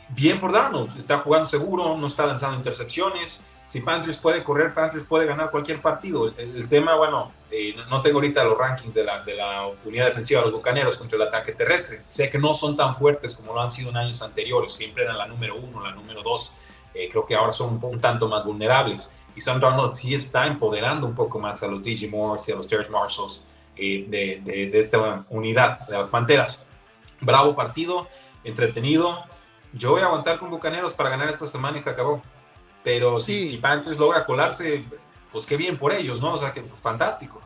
Bien 0.08 0.40
por 0.40 0.52
Darnold, 0.52 0.98
está 0.98 1.18
jugando 1.18 1.46
seguro, 1.46 1.96
no 1.96 2.06
está 2.06 2.26
lanzando 2.26 2.56
intercepciones. 2.56 3.40
Si 3.64 3.80
Panthers 3.80 4.18
puede 4.18 4.42
correr, 4.42 4.74
Panthers 4.74 5.04
puede 5.04 5.26
ganar 5.26 5.52
cualquier 5.52 5.80
partido. 5.80 6.26
El, 6.36 6.56
el 6.56 6.68
tema, 6.68 6.96
bueno, 6.96 7.30
eh, 7.52 7.76
no 7.88 8.00
tengo 8.00 8.18
ahorita 8.18 8.42
los 8.42 8.58
rankings 8.58 8.94
de 8.94 9.04
la, 9.04 9.22
de 9.22 9.36
la 9.36 9.68
unidad 9.84 10.06
defensiva 10.06 10.40
de 10.40 10.46
los 10.46 10.56
bucaneros 10.56 10.96
contra 10.96 11.14
el 11.16 11.22
ataque 11.22 11.52
terrestre. 11.52 12.02
Sé 12.06 12.28
que 12.28 12.38
no 12.38 12.54
son 12.54 12.76
tan 12.76 12.96
fuertes 12.96 13.36
como 13.36 13.52
lo 13.52 13.60
han 13.60 13.70
sido 13.70 13.90
en 13.90 13.96
años 13.96 14.22
anteriores. 14.22 14.72
Siempre 14.72 15.04
eran 15.04 15.16
la 15.16 15.28
número 15.28 15.54
uno, 15.54 15.80
la 15.80 15.92
número 15.92 16.22
dos. 16.24 16.52
Eh, 16.94 17.08
creo 17.10 17.24
que 17.24 17.34
ahora 17.34 17.52
son 17.52 17.74
un, 17.74 17.84
un, 17.84 18.00
tanto 18.00 18.28
más 18.28 18.44
vulnerables. 18.44 19.10
Y 19.36 19.40
Sam 19.40 19.60
Darnold 19.60 19.94
sí 19.94 20.14
está 20.14 20.46
empoderando 20.46 21.06
un 21.06 21.14
poco 21.14 21.38
más 21.38 21.62
a 21.62 21.68
los 21.68 21.80
Moore 22.10 22.42
y 22.46 22.52
a 22.52 22.56
los 22.56 22.66
Terrence 22.66 22.90
Marshalls 22.90 23.44
eh, 23.76 24.04
de, 24.08 24.40
de, 24.44 24.66
de 24.66 24.78
esta 24.78 25.24
unidad 25.30 25.86
de 25.86 25.98
las 25.98 26.08
Panteras. 26.08 26.62
Bravo 27.20 27.54
partido 27.54 28.08
entretenido. 28.44 29.24
Yo 29.72 29.92
voy 29.92 30.02
a 30.02 30.06
aguantar 30.06 30.38
con 30.38 30.50
Bucaneros 30.50 30.94
para 30.94 31.10
ganar 31.10 31.28
esta 31.28 31.46
semana 31.46 31.78
y 31.78 31.80
se 31.80 31.90
acabó. 31.90 32.20
Pero 32.82 33.20
si, 33.20 33.42
sí. 33.42 33.48
si 33.50 33.56
Panthers 33.58 33.98
logra 33.98 34.24
colarse, 34.24 34.82
pues 35.32 35.46
qué 35.46 35.56
bien 35.56 35.76
por 35.76 35.92
ellos, 35.92 36.20
¿no? 36.20 36.34
O 36.34 36.38
sea, 36.38 36.52
que 36.52 36.62
fantástico. 36.62 37.40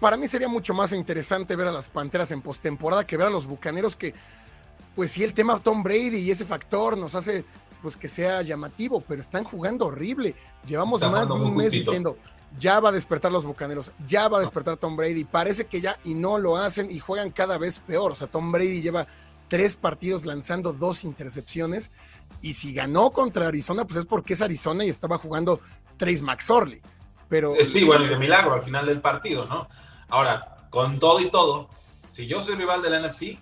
Para 0.00 0.16
mí 0.16 0.28
sería 0.28 0.48
mucho 0.48 0.74
más 0.74 0.92
interesante 0.92 1.56
ver 1.56 1.68
a 1.68 1.72
las 1.72 1.88
Panteras 1.88 2.30
en 2.32 2.42
postemporada 2.42 3.06
que 3.06 3.16
ver 3.16 3.28
a 3.28 3.30
los 3.30 3.46
Bucaneros 3.46 3.96
que, 3.96 4.12
pues 4.94 5.12
sí, 5.12 5.24
el 5.24 5.32
tema 5.32 5.58
Tom 5.58 5.82
Brady 5.82 6.18
y 6.18 6.30
ese 6.30 6.44
factor 6.44 6.98
nos 6.98 7.14
hace 7.14 7.44
pues 7.82 7.96
que 7.96 8.08
sea 8.08 8.42
llamativo, 8.42 9.00
pero 9.00 9.20
están 9.20 9.44
jugando 9.44 9.86
horrible. 9.86 10.34
Llevamos 10.66 11.02
Está 11.02 11.10
más 11.10 11.28
de 11.28 11.34
un 11.34 11.56
mes 11.56 11.70
diciendo, 11.70 12.16
ya 12.58 12.80
va 12.80 12.90
a 12.90 12.92
despertar 12.92 13.32
los 13.32 13.44
Bucaneros, 13.44 13.92
ya 14.06 14.28
va 14.28 14.38
a 14.38 14.40
despertar 14.40 14.76
Tom 14.76 14.96
Brady. 14.96 15.24
Parece 15.24 15.66
que 15.66 15.80
ya 15.80 15.98
y 16.04 16.14
no 16.14 16.38
lo 16.38 16.56
hacen 16.56 16.90
y 16.90 16.98
juegan 16.98 17.30
cada 17.30 17.58
vez 17.58 17.80
peor. 17.80 18.12
O 18.12 18.14
sea, 18.14 18.26
Tom 18.26 18.52
Brady 18.52 18.82
lleva 18.82 19.06
tres 19.48 19.76
partidos 19.76 20.24
lanzando 20.24 20.72
dos 20.72 21.04
intercepciones. 21.04 21.90
Y 22.40 22.54
si 22.54 22.72
ganó 22.72 23.10
contra 23.10 23.48
Arizona, 23.48 23.84
pues 23.84 23.98
es 23.98 24.06
porque 24.06 24.34
es 24.34 24.42
Arizona 24.42 24.84
y 24.84 24.88
estaba 24.88 25.18
jugando 25.18 25.60
Trace 25.96 26.22
McSorley. 26.22 26.80
Pero... 27.28 27.54
Sí, 27.64 27.84
bueno, 27.84 28.04
y 28.04 28.08
de 28.08 28.18
milagro 28.18 28.54
al 28.54 28.62
final 28.62 28.86
del 28.86 29.00
partido, 29.00 29.46
¿no? 29.46 29.66
Ahora, 30.08 30.68
con 30.70 30.98
todo 30.98 31.20
y 31.20 31.30
todo, 31.30 31.68
si 32.10 32.26
yo 32.26 32.40
soy 32.40 32.54
rival 32.54 32.82
del 32.82 33.02
NFC, 33.02 33.38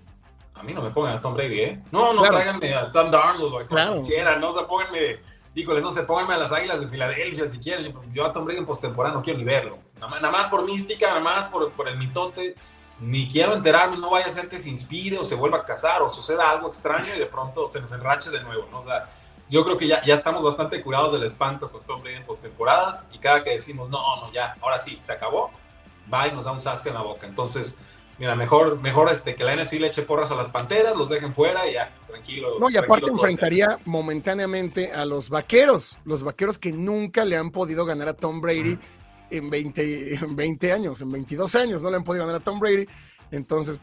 a 0.55 0.63
mí 0.63 0.73
no 0.73 0.83
me 0.83 0.91
pongan 0.91 1.17
a 1.17 1.21
Tom 1.21 1.35
Brady, 1.35 1.61
¿eh? 1.61 1.83
No, 1.91 2.13
no 2.13 2.23
tráiganme 2.23 2.75
a 2.75 2.89
Sam 2.89 3.11
Darnold 3.11 3.53
o 3.53 3.59
a 3.59 3.65
claro. 3.65 4.03
quieran, 4.03 4.41
no 4.41 4.53
se 4.53 4.65
pónganme, 4.65 5.19
híjole, 5.55 5.81
no 5.81 5.91
se 5.91 6.03
pónganme 6.05 6.35
a 6.35 6.39
las 6.39 6.53
Águilas 6.53 6.81
de 6.81 6.89
Filadelfia 6.89 7.49
si 7.49 7.59
quieren. 7.59 7.95
Yo 8.13 8.25
a 8.25 8.33
Tom 8.33 8.45
Brady 8.45 8.61
en 8.61 8.67
postemporada 8.67 9.15
no 9.15 9.23
quiero 9.23 9.39
ni 9.39 9.45
verlo. 9.45 9.79
Nada 10.01 10.31
más, 10.31 10.49
por 10.49 10.65
mística, 10.65 11.09
nada 11.09 11.21
más 11.21 11.47
por, 11.49 11.73
por 11.73 11.89
el 11.89 11.97
mitote. 11.97 12.55
Ni 13.01 13.29
quiero 13.29 13.55
enterarme, 13.55 13.97
no 13.97 14.11
vaya 14.11 14.27
a 14.27 14.31
ser 14.31 14.49
que 14.49 14.61
se 14.61 14.69
inspire 14.69 15.19
o 15.19 15.25
se 15.25 15.35
vuelva 15.35 15.59
a 15.59 15.65
casar 15.65 16.01
o 16.01 16.09
suceda 16.09 16.49
algo 16.49 16.69
extraño 16.69 17.15
y 17.17 17.19
de 17.19 17.27
pronto 17.27 17.69
se 17.69 17.81
me 17.81 17.89
enrache 17.89 18.31
de 18.31 18.41
nuevo, 18.41 18.69
¿no? 18.71 18.79
O 18.79 18.83
sea, 18.83 19.05
yo 19.51 19.65
creo 19.65 19.77
que 19.77 19.89
ya, 19.89 20.01
ya 20.05 20.15
estamos 20.15 20.45
bastante 20.45 20.81
curados 20.81 21.13
del 21.13 21.25
espanto 21.25 21.71
con 21.73 21.83
Tom 21.83 22.01
Brady 22.01 22.17
en 22.17 22.25
postemporadas 22.25 23.09
y 23.13 23.19
cada 23.19 23.43
que 23.43 23.51
decimos, 23.51 23.91
no, 23.91 23.99
no, 24.17 24.33
ya, 24.33 24.57
ahora 24.63 24.79
sí, 24.79 24.97
se 25.01 25.13
acabó, 25.13 25.51
va 26.13 26.29
y 26.29 26.33
nos 26.33 26.45
da 26.45 26.53
un 26.53 26.61
sasque 26.61 26.89
en 26.89 26.95
la 26.95 27.03
boca. 27.03 27.27
Entonces, 27.27 27.75
mira, 28.19 28.35
mejor, 28.35 28.81
mejor 28.81 29.11
este, 29.11 29.35
que 29.35 29.45
la 29.45 29.57
NFC 29.57 29.75
le 29.75 29.89
eche 29.89 30.03
porras 30.03 30.31
a 30.31 30.35
las 30.35 30.51
Panteras, 30.51 30.97
los 30.97 31.09
dejen 31.09 31.33
fuera 31.33 31.69
y 31.69 31.75
ya, 31.75 31.93
tranquilo. 32.07 32.59
No, 32.59 32.71
y 32.71 32.77
aparte 32.77 33.11
enfrentaría 33.11 33.79
momentáneamente 33.85 34.93
a 34.93 35.05
los 35.05 35.29
Vaqueros, 35.29 35.99
los 36.05 36.23
Vaqueros 36.23 36.59
que 36.59 36.73
nunca 36.73 37.25
le 37.25 37.37
han 37.37 37.51
podido 37.51 37.85
ganar 37.85 38.09
a 38.09 38.15
Tom 38.15 38.41
Brady 38.41 38.79
en 39.31 39.51
20, 39.51 40.15
en 40.15 40.37
20 40.37 40.73
años, 40.73 41.01
en 41.01 41.11
22 41.11 41.55
años, 41.57 41.83
no 41.83 41.91
le 41.91 41.97
han 41.97 42.05
podido 42.05 42.27
ganar 42.27 42.41
a 42.41 42.45
Tom 42.45 42.61
Brady. 42.61 42.87
Entonces, 43.31 43.81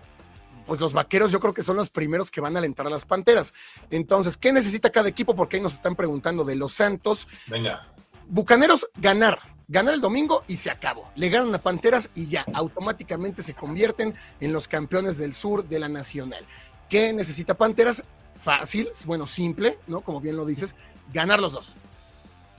pues 0.66 0.80
los 0.80 0.94
vaqueros 0.94 1.32
yo 1.32 1.40
creo 1.40 1.54
que 1.54 1.64
son 1.64 1.76
los 1.76 1.90
primeros 1.90 2.32
que 2.32 2.40
van 2.42 2.56
a 2.56 2.60
alentar 2.60 2.88
a 2.88 2.90
las 2.90 3.06
panteras. 3.06 3.54
Entonces, 3.90 4.38
¿qué 4.38 4.54
necesita 4.54 4.90
cada 4.90 5.10
equipo? 5.10 5.36
Porque 5.36 5.58
ahí 5.58 5.62
nos 5.62 5.74
están 5.74 5.96
preguntando 5.96 6.44
de 6.44 6.56
los 6.56 6.74
Santos. 6.74 7.28
Venga. 7.48 7.88
Bucaneros, 8.28 8.90
ganar 8.96 9.40
ganar 9.72 9.94
el 9.94 10.02
domingo 10.02 10.44
y 10.48 10.58
se 10.58 10.70
acabó. 10.70 11.10
Le 11.16 11.30
ganan 11.30 11.56
a 11.56 11.62
Panteras 11.62 12.10
y 12.14 12.28
ya, 12.28 12.46
automáticamente 12.54 13.42
se 13.42 13.54
convierten 13.54 14.14
en 14.42 14.52
los 14.52 14.68
campeones 14.68 15.18
del 15.18 15.34
sur 15.34 15.66
de 15.68 15.80
la 15.80 15.88
Nacional. 15.88 16.46
¿Qué 16.90 17.14
necesita 17.14 17.54
Panteras? 17.54 18.04
Fácil, 18.36 18.90
bueno, 19.06 19.28
simple, 19.28 19.80
¿no? 19.88 20.02
Como 20.02 20.20
bien 20.20 20.36
lo 20.36 20.46
dices, 20.46 20.76
ganar 21.14 21.40
los 21.40 21.54
dos. 21.54 21.74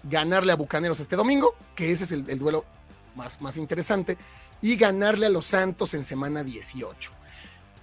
Ganarle 0.04 0.52
a 0.52 0.56
Bucaneros 0.56 1.00
este 1.00 1.16
domingo, 1.16 1.54
que 1.76 1.92
ese 1.92 2.04
es 2.04 2.12
el, 2.12 2.38
duelo 2.38 2.64
más, 3.14 3.42
más 3.42 3.58
interesante, 3.58 4.16
y 4.62 4.76
ganarle 4.76 5.26
a 5.26 5.30
los 5.30 5.44
Santos 5.44 5.92
en 5.92 6.04
semana 6.04 6.42
18. 6.42 7.10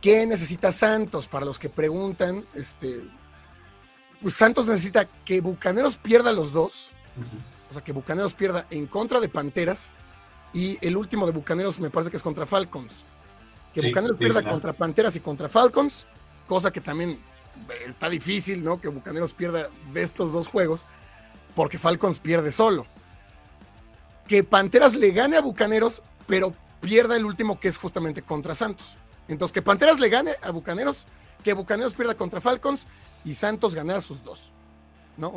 ¿Qué 0.01 0.25
necesita 0.25 0.71
Santos? 0.71 1.27
Para 1.27 1.45
los 1.45 1.59
que 1.59 1.69
preguntan, 1.69 2.45
este, 2.55 3.03
pues 4.21 4.33
Santos 4.33 4.67
necesita 4.67 5.05
que 5.23 5.39
Bucaneros 5.39 5.97
pierda 5.97 6.33
los 6.33 6.51
dos. 6.51 6.93
O 7.69 7.73
sea, 7.73 7.83
que 7.83 7.91
Bucaneros 7.91 8.33
pierda 8.33 8.65
en 8.71 8.87
contra 8.87 9.19
de 9.19 9.29
Panteras 9.29 9.91
y 10.53 10.83
el 10.85 10.97
último 10.97 11.25
de 11.25 11.31
Bucaneros 11.31 11.79
me 11.79 11.89
parece 11.89 12.11
que 12.11 12.17
es 12.17 12.23
contra 12.23 12.45
Falcons. 12.45 13.03
Que 13.73 13.87
Bucaneros 13.87 14.17
pierda 14.17 14.43
contra 14.43 14.73
Panteras 14.73 15.15
y 15.15 15.19
contra 15.19 15.47
Falcons, 15.47 16.07
cosa 16.47 16.71
que 16.71 16.81
también 16.81 17.19
está 17.87 18.09
difícil, 18.09 18.63
¿no? 18.63 18.81
Que 18.81 18.87
Bucaneros 18.87 19.33
pierda 19.33 19.69
de 19.93 20.01
estos 20.01 20.31
dos 20.31 20.47
juegos, 20.47 20.85
porque 21.55 21.77
Falcons 21.77 22.19
pierde 22.19 22.51
solo. 22.51 22.87
Que 24.27 24.43
Panteras 24.43 24.95
le 24.95 25.11
gane 25.11 25.37
a 25.37 25.41
Bucaneros, 25.41 26.01
pero 26.25 26.51
pierda 26.81 27.15
el 27.15 27.25
último 27.25 27.59
que 27.59 27.67
es 27.67 27.77
justamente 27.77 28.21
contra 28.23 28.55
Santos. 28.55 28.95
Entonces, 29.27 29.53
que 29.53 29.61
Panteras 29.61 29.99
le 29.99 30.09
gane 30.09 30.31
a 30.41 30.49
Bucaneros, 30.49 31.05
que 31.43 31.53
Bucaneros 31.53 31.93
pierda 31.93 32.15
contra 32.15 32.41
Falcons 32.41 32.87
y 33.23 33.35
Santos 33.35 33.75
a 33.75 34.01
sus 34.01 34.23
dos. 34.23 34.51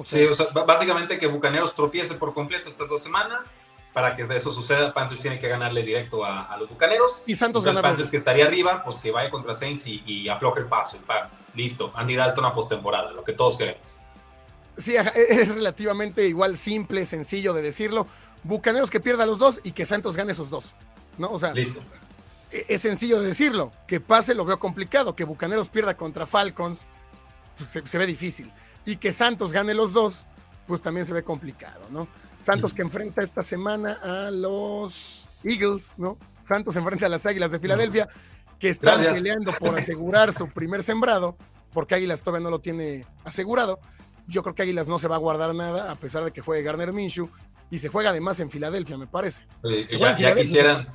Sí, 0.05 0.25
o 0.25 0.35
sea, 0.35 0.47
básicamente 0.47 1.19
que 1.19 1.27
Bucaneros 1.27 1.75
tropiece 1.75 2.15
por 2.15 2.33
completo 2.33 2.69
estas 2.69 2.89
dos 2.89 3.03
semanas. 3.03 3.57
Para 3.93 4.17
que 4.17 4.23
eso 4.35 4.51
suceda, 4.51 4.95
Panthers 4.95 5.21
tiene 5.21 5.39
que 5.39 5.49
ganarle 5.49 5.83
directo 5.83 6.25
a, 6.25 6.57
los 6.59 6.71
Bucaneros. 6.71 7.23
Y 7.27 7.35
Santos 7.35 7.63
gana. 7.63 7.83
Panthers 7.83 8.11
que 8.11 8.17
estaría 8.17 8.47
arriba, 8.47 8.83
pues 8.83 8.99
que 8.99 9.11
vaya 9.11 9.29
contra 9.29 9.55
Saints 9.55 9.87
y, 9.87 10.29
afloje 10.31 10.61
el 10.61 10.67
paso. 10.67 10.99
listo, 11.55 11.93
Andy 11.95 12.17
Dalton 12.17 12.45
a 12.47 12.53
postemporada, 12.53 13.13
lo 13.13 13.23
que 13.23 13.35
todos 13.35 13.59
queremos. 13.59 13.97
Sí, 14.79 14.97
es 14.97 15.55
relativamente 15.55 16.27
igual 16.27 16.57
simple, 16.57 17.05
sencillo 17.05 17.53
de 17.53 17.61
decirlo. 17.61 18.07
Bucaneros 18.45 18.89
que 18.91 18.99
pierda 18.99 19.27
los 19.27 19.39
dos 19.39 19.61
y 19.63 19.73
que 19.73 19.85
Santos 19.85 20.17
gane 20.17 20.33
esos 20.33 20.49
dos. 20.49 20.75
¿no? 21.19 21.31
O 21.31 21.39
sea, 21.39 21.53
listo. 21.53 21.81
E, 22.51 22.65
es 22.71 22.81
sencillo 22.81 23.21
de 23.21 23.27
decirlo. 23.27 23.73
Que 23.87 24.01
pase 24.01 24.35
lo 24.35 24.47
veo 24.47 24.59
complicado. 24.59 25.15
Que 25.15 25.25
Bucaneros 25.25 25.69
pierda 25.69 25.99
contra 25.99 26.27
Falcons, 26.27 26.87
pues 27.59 27.83
se 27.85 27.99
ve 27.99 28.07
difícil 28.07 28.51
y 28.85 28.97
que 28.97 29.13
Santos 29.13 29.53
gane 29.53 29.75
los 29.75 29.93
dos, 29.93 30.27
pues 30.67 30.83
también 30.83 31.07
se 31.07 31.13
ve 31.13 31.23
complicado, 31.23 31.83
¿no? 31.91 32.09
Santos 32.41 32.75
que 32.75 32.83
enfrenta 32.83 33.23
esta 33.23 33.43
semana 33.43 33.99
a 34.03 34.31
los 34.31 35.29
Eagles, 35.45 35.95
¿no? 35.97 36.19
Santos 36.41 36.75
enfrenta 36.77 37.07
a 37.07 37.09
las 37.09 37.25
Águilas 37.27 37.53
de 37.53 37.61
Filadelfia, 37.61 38.09
que 38.59 38.69
están 38.69 39.01
peleando 39.01 39.53
por 39.53 39.79
asegurar 39.79 40.33
su 40.33 40.49
primer 40.49 40.83
sembrado, 40.83 41.37
porque 41.73 41.95
Águilas 41.95 42.23
todavía 42.23 42.45
no 42.45 42.51
lo 42.51 42.61
tiene 42.61 43.05
asegurado. 43.25 43.81
Yo 44.27 44.43
creo 44.43 44.55
que 44.55 44.63
Águilas 44.63 44.89
no 44.89 44.99
se 44.99 45.09
va 45.09 45.17
a 45.17 45.19
guardar 45.19 45.55
nada, 45.55 45.91
a 45.91 45.97
pesar 45.97 46.25
de 46.25 46.33
que 46.33 46.41
juegue 46.41 46.63
Garner 46.63 46.93
Minshew, 46.93 47.29
y 47.71 47.79
se 47.79 47.89
juega 47.89 48.11
además 48.11 48.39
en 48.41 48.51
Filadelfia, 48.51 48.99
me 48.99 49.07
parece. 49.07 49.47
ya, 49.99 50.35
quisieran, 50.35 50.89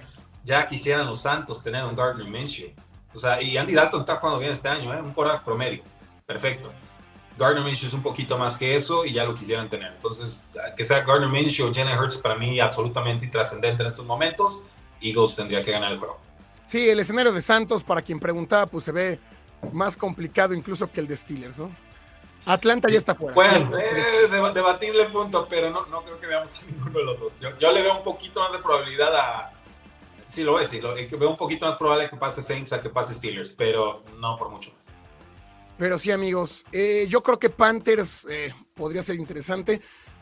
ya 0.43 0.67
quisieran 0.67 1.05
los 1.07 1.21
Santos 1.21 1.63
tener 1.63 1.83
un 1.83 1.95
Gardner 1.95 2.27
Minshew. 2.27 2.71
O 3.13 3.19
sea, 3.19 3.41
y 3.41 3.57
Andy 3.57 3.73
Dalton 3.73 4.01
está 4.01 4.17
jugando 4.17 4.39
bien 4.39 4.51
este 4.51 4.69
año, 4.69 4.93
¿eh? 4.93 5.01
un 5.01 5.13
quarterback 5.13 5.43
promedio. 5.43 5.81
Perfecto. 6.25 6.71
Gardner 7.37 7.63
Minshew 7.63 7.87
es 7.87 7.93
un 7.93 8.01
poquito 8.01 8.37
más 8.37 8.57
que 8.57 8.75
eso 8.75 9.05
y 9.05 9.13
ya 9.13 9.25
lo 9.25 9.35
quisieran 9.35 9.69
tener. 9.69 9.93
Entonces, 9.93 10.39
que 10.75 10.83
sea 10.83 11.01
Gardner 11.01 11.29
Minshew 11.29 11.69
o 11.69 11.73
Jenny 11.73 11.93
Hurts 11.93 12.17
para 12.17 12.35
mí 12.35 12.59
absolutamente 12.59 13.27
trascendente 13.27 13.83
en 13.83 13.87
estos 13.87 14.05
momentos, 14.05 14.59
Eagles 15.01 15.35
tendría 15.35 15.63
que 15.63 15.71
ganar 15.71 15.91
el 15.91 15.99
juego. 15.99 16.19
Sí, 16.65 16.89
el 16.89 16.99
escenario 16.99 17.31
de 17.31 17.41
Santos, 17.41 17.83
para 17.83 18.01
quien 18.01 18.19
preguntaba, 18.19 18.65
pues 18.65 18.83
se 18.83 18.91
ve 18.91 19.19
más 19.71 19.95
complicado 19.95 20.53
incluso 20.53 20.91
que 20.91 20.99
el 20.99 21.07
de 21.07 21.15
Steelers, 21.15 21.59
¿no? 21.59 21.71
Atlanta 22.45 22.89
ya 22.89 22.97
está 22.97 23.13
fuera. 23.13 23.33
Bueno, 23.33 23.77
eh, 23.77 24.27
debatible 24.53 25.01
el 25.01 25.11
punto, 25.11 25.47
pero 25.49 25.69
no, 25.69 25.85
no 25.87 26.01
creo 26.03 26.19
que 26.19 26.27
veamos 26.27 26.63
a 26.63 26.65
ninguno 26.65 26.99
de 26.99 27.05
los 27.05 27.19
dos. 27.19 27.39
Yo, 27.39 27.71
le 27.71 27.81
veo 27.81 27.97
un 27.97 28.03
poquito 28.03 28.39
más 28.39 28.53
de 28.53 28.59
probabilidad 28.59 29.13
a. 29.15 29.51
Sí, 30.27 30.43
lo 30.43 30.59
es, 30.59 30.69
sí, 30.69 30.79
lo, 30.79 30.93
veo 30.95 31.29
un 31.29 31.37
poquito 31.37 31.65
más 31.65 31.77
probable 31.77 32.09
que 32.09 32.15
pase 32.15 32.41
Saints 32.41 32.71
a 32.71 32.81
que 32.81 32.89
pase 32.89 33.13
Steelers, 33.13 33.53
pero 33.53 34.03
no 34.17 34.37
por 34.37 34.49
mucho 34.49 34.71
más. 34.71 34.86
Pero 35.77 35.99
sí, 35.99 36.11
amigos, 36.11 36.65
eh, 36.71 37.05
yo 37.07 37.21
creo 37.21 37.37
que 37.37 37.49
Panthers 37.49 38.25
eh, 38.29 38.53
podría 38.73 39.03
ser 39.03 39.15
interesante, 39.15 39.79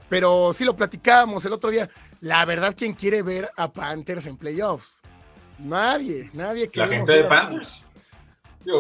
pero 0.09 0.51
sí 0.53 0.65
lo 0.65 0.75
platicábamos 0.75 1.45
el 1.45 1.53
otro 1.53 1.69
día. 1.69 1.89
La 2.19 2.43
verdad, 2.45 2.75
¿quién 2.77 2.93
quiere 2.93 3.21
ver 3.21 3.49
a 3.55 3.71
Panthers 3.71 4.25
en 4.25 4.37
playoffs? 4.37 5.01
Nadie, 5.59 6.29
nadie. 6.33 6.69
La 6.73 6.87
gente 6.87 7.11
de 7.11 7.23
Panthers. 7.23 7.81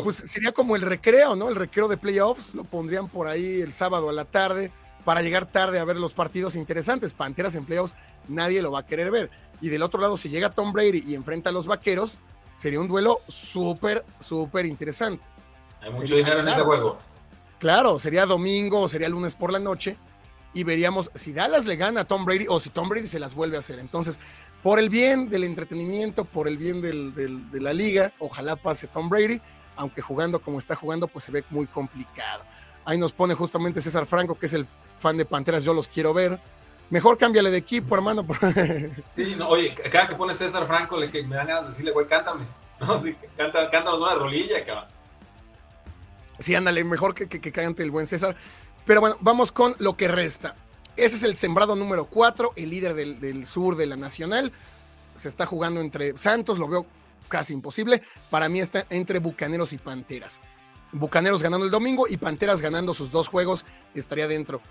Pues 0.03 0.15
sería 0.17 0.51
como 0.51 0.75
el 0.75 0.81
recreo, 0.81 1.35
¿no? 1.35 1.47
El 1.47 1.55
recreo 1.55 1.87
de 1.87 1.95
playoffs, 1.95 2.55
lo 2.55 2.63
pondrían 2.63 3.07
por 3.07 3.27
ahí 3.27 3.61
el 3.61 3.71
sábado 3.71 4.09
a 4.09 4.13
la 4.13 4.25
tarde 4.25 4.71
para 5.03 5.21
llegar 5.21 5.45
tarde 5.45 5.79
a 5.79 5.85
ver 5.85 5.97
los 5.97 6.13
partidos 6.13 6.55
interesantes. 6.55 7.13
Panteras 7.13 7.55
en 7.55 7.65
playoffs, 7.65 7.95
nadie 8.27 8.61
lo 8.61 8.71
va 8.71 8.79
a 8.79 8.85
querer 8.85 9.11
ver. 9.11 9.29
Y 9.61 9.69
del 9.69 9.83
otro 9.83 10.01
lado, 10.01 10.17
si 10.17 10.29
llega 10.29 10.49
Tom 10.49 10.73
Brady 10.73 11.03
y 11.05 11.15
enfrenta 11.15 11.51
a 11.51 11.53
los 11.53 11.67
vaqueros, 11.67 12.17
sería 12.55 12.79
un 12.79 12.87
duelo 12.87 13.19
súper, 13.27 14.03
súper 14.19 14.65
interesante. 14.65 15.23
Hay 15.85 15.91
mucho 15.91 16.15
dinero 16.15 16.39
en 16.39 16.47
ese 16.47 16.61
juego. 16.61 16.97
Claro, 17.59 17.99
sería 17.99 18.25
domingo 18.25 18.81
o 18.81 18.87
sería 18.87 19.07
lunes 19.07 19.35
por 19.35 19.53
la 19.53 19.59
noche 19.59 19.97
y 20.53 20.63
veríamos 20.63 21.11
si 21.13 21.31
Dallas 21.31 21.65
le 21.65 21.75
gana 21.75 22.01
a 22.01 22.05
Tom 22.05 22.25
Brady 22.25 22.47
o 22.49 22.59
si 22.59 22.69
Tom 22.69 22.89
Brady 22.89 23.07
se 23.07 23.19
las 23.19 23.35
vuelve 23.35 23.57
a 23.57 23.59
hacer. 23.59 23.79
Entonces, 23.79 24.19
por 24.63 24.79
el 24.79 24.89
bien 24.89 25.29
del 25.29 25.43
entretenimiento, 25.43 26.25
por 26.25 26.47
el 26.47 26.57
bien 26.57 26.81
de 26.81 27.61
la 27.61 27.71
liga, 27.71 28.11
ojalá 28.19 28.55
pase 28.55 28.87
Tom 28.87 29.09
Brady, 29.09 29.39
aunque 29.75 30.01
jugando 30.01 30.39
como 30.39 30.57
está 30.57 30.75
jugando, 30.75 31.07
pues 31.07 31.25
se 31.25 31.31
ve 31.31 31.43
muy 31.51 31.67
complicado. 31.67 32.43
Ahí 32.83 32.97
nos 32.97 33.13
pone 33.13 33.35
justamente 33.35 33.81
César 33.81 34.05
Franco, 34.05 34.37
que 34.37 34.47
es 34.47 34.53
el 34.53 34.65
fan 34.97 35.17
de 35.17 35.25
Panteras, 35.25 35.63
yo 35.63 35.73
los 35.73 35.87
quiero 35.87 36.13
ver. 36.13 36.39
Mejor 36.89 37.17
cámbiale 37.17 37.51
de 37.51 37.57
equipo, 37.57 37.95
hermano. 37.95 38.25
Sí, 39.15 39.35
no, 39.37 39.49
oye, 39.49 39.73
cada 39.91 40.07
que 40.07 40.15
pone 40.15 40.33
César 40.33 40.65
Franco, 40.67 40.97
le, 40.97 41.07
me 41.23 41.35
dan 41.35 41.47
ganas 41.47 41.63
de 41.63 41.69
decirle, 41.69 41.91
güey, 41.91 42.07
cántame. 42.07 42.45
No, 42.79 42.99
sí, 43.01 43.15
cántanos 43.37 44.01
una 44.01 44.15
rolilla, 44.15 44.65
cabrón. 44.65 44.94
Sí, 46.39 46.55
ándale, 46.55 46.83
mejor 46.83 47.13
que, 47.15 47.27
que, 47.27 47.51
cante 47.51 47.83
el 47.83 47.91
buen 47.91 48.07
César. 48.07 48.35
Pero 48.85 49.01
bueno, 49.01 49.17
vamos 49.21 49.51
con 49.51 49.75
lo 49.79 49.95
que 49.97 50.07
resta. 50.07 50.55
Ese 50.97 51.17
es 51.17 51.23
el 51.23 51.35
sembrado 51.35 51.75
número 51.75 52.05
4, 52.05 52.53
el 52.55 52.69
líder 52.69 52.93
del, 52.93 53.47
sur 53.47 53.75
de 53.75 53.85
la 53.85 53.97
Nacional. 53.97 54.51
Se 55.15 55.27
está 55.27 55.45
jugando 55.45 55.81
entre 55.81 56.17
Santos, 56.17 56.59
lo 56.59 56.67
veo 56.67 56.85
casi 57.27 57.53
imposible. 57.53 58.01
Para 58.29 58.49
mí 58.49 58.59
está 58.59 58.85
entre 58.89 59.19
Bucaneros 59.19 59.73
y 59.73 59.77
Panteras. 59.77 60.39
Bucaneros 60.91 61.41
ganando 61.43 61.65
el 61.65 61.71
domingo 61.71 62.05
y 62.07 62.17
Panteras 62.17 62.61
ganando 62.61 62.93
sus 62.93 63.11
dos 63.11 63.27
juegos 63.27 63.65
estaría 63.93 64.27
dentro. 64.27 64.61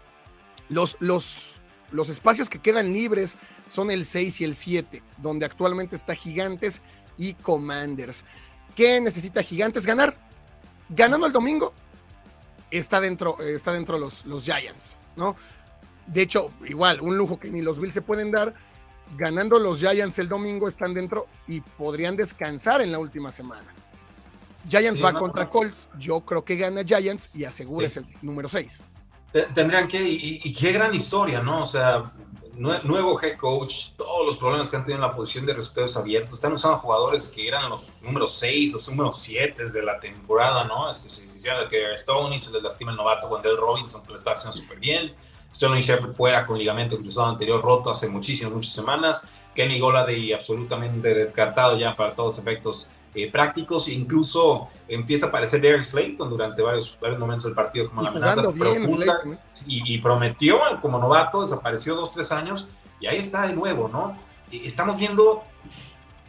Los, 0.70 0.96
los, 1.00 1.56
los 1.90 2.08
espacios 2.08 2.48
que 2.48 2.60
quedan 2.60 2.92
libres 2.92 3.36
son 3.66 3.90
el 3.90 4.06
6 4.06 4.40
y 4.40 4.44
el 4.44 4.54
7, 4.54 5.02
donde 5.18 5.44
actualmente 5.44 5.96
está 5.96 6.14
Gigantes 6.14 6.80
y 7.18 7.34
Commanders. 7.34 8.24
¿Qué 8.74 9.00
necesita 9.00 9.42
Gigantes 9.42 9.86
ganar? 9.86 10.23
Ganando 10.88 11.26
el 11.26 11.32
domingo, 11.32 11.72
está 12.70 13.00
dentro, 13.00 13.38
está 13.40 13.72
dentro 13.72 13.98
los, 13.98 14.24
los 14.26 14.44
Giants, 14.44 14.98
¿no? 15.16 15.36
De 16.06 16.22
hecho, 16.22 16.50
igual, 16.66 17.00
un 17.00 17.16
lujo 17.16 17.38
que 17.38 17.50
ni 17.50 17.62
los 17.62 17.78
Bills 17.78 17.94
se 17.94 18.02
pueden 18.02 18.30
dar. 18.30 18.54
Ganando 19.16 19.58
los 19.58 19.80
Giants 19.80 20.18
el 20.18 20.28
domingo 20.28 20.66
están 20.66 20.94
dentro 20.94 21.26
y 21.46 21.60
podrían 21.60 22.16
descansar 22.16 22.82
en 22.82 22.90
la 22.90 22.98
última 22.98 23.32
semana. 23.32 23.72
Giants 24.68 25.02
va 25.02 25.12
contra 25.12 25.48
Colts. 25.48 25.90
Yo 25.98 26.20
creo 26.22 26.44
que 26.44 26.56
gana 26.56 26.82
Giants 26.84 27.30
y 27.34 27.44
asegura 27.44 27.86
el 27.86 28.06
número 28.22 28.48
6. 28.48 28.82
Tendrían 29.52 29.88
que, 29.88 30.00
y, 30.02 30.54
qué 30.54 30.72
gran 30.72 30.94
historia, 30.94 31.42
¿no? 31.42 31.62
O 31.62 31.66
sea, 31.66 32.12
nuevo 32.56 33.20
head 33.20 33.36
coach, 33.36 33.88
todos 33.96 34.26
los 34.26 34.36
problemas 34.36 34.70
que 34.70 34.76
han 34.76 34.84
tenido 34.84 35.02
en 35.02 35.10
la 35.10 35.14
posición 35.14 35.44
de 35.44 35.54
resultados 35.54 35.96
abiertos. 35.96 36.34
Están 36.34 36.52
usando 36.52 36.78
jugadores 36.78 37.28
que 37.28 37.46
eran 37.46 37.68
los 37.68 37.90
números 38.02 38.34
6, 38.34 38.72
los 38.72 38.88
números 38.88 39.18
7 39.18 39.70
de 39.70 39.82
la 39.82 39.98
temporada, 40.00 40.64
¿no? 40.64 40.90
Este, 40.90 41.08
se 41.08 41.22
decía 41.22 41.54
que 41.68 41.96
Stoney 41.96 42.40
se 42.40 42.52
les 42.52 42.62
lastima 42.62 42.90
el 42.92 42.96
novato 42.96 43.28
Wendell 43.28 43.56
Robinson, 43.56 44.02
que 44.02 44.10
lo 44.10 44.16
está 44.16 44.32
haciendo 44.32 44.52
súper 44.52 44.78
bien. 44.78 45.14
Sterling 45.54 45.82
Shepard 45.82 46.12
fuera 46.14 46.46
con 46.46 46.58
ligamento 46.58 46.98
cruzado 46.98 47.28
anterior 47.28 47.62
roto 47.62 47.90
hace 47.90 48.08
muchísimas, 48.08 48.52
muchas 48.52 48.72
semanas. 48.72 49.26
Kenny 49.54 49.78
Golady 49.78 50.32
absolutamente 50.32 51.14
descartado 51.14 51.78
ya 51.78 51.94
para 51.94 52.14
todos 52.14 52.38
efectos 52.38 52.88
eh, 53.14 53.30
prácticos, 53.30 53.88
incluso 53.88 54.68
empieza 54.88 55.26
a 55.26 55.28
aparecer 55.28 55.60
Derek 55.60 55.82
Slayton 55.82 56.28
durante 56.28 56.62
varios, 56.62 56.98
varios 57.00 57.20
momentos 57.20 57.44
del 57.44 57.54
partido 57.54 57.88
como 57.88 58.02
la 58.02 58.08
amenaza 58.08 58.42
profunda 58.42 59.20
¿eh? 59.24 59.38
y, 59.66 59.98
prometió 59.98 60.58
como 60.82 60.98
novato, 60.98 61.42
desapareció 61.42 61.94
dos, 61.94 62.10
tres 62.10 62.32
años 62.32 62.68
y 62.98 63.06
ahí 63.06 63.18
está 63.18 63.46
de 63.46 63.54
nuevo, 63.54 63.88
¿no? 63.88 64.14
estamos 64.50 64.96
viendo, 64.96 65.42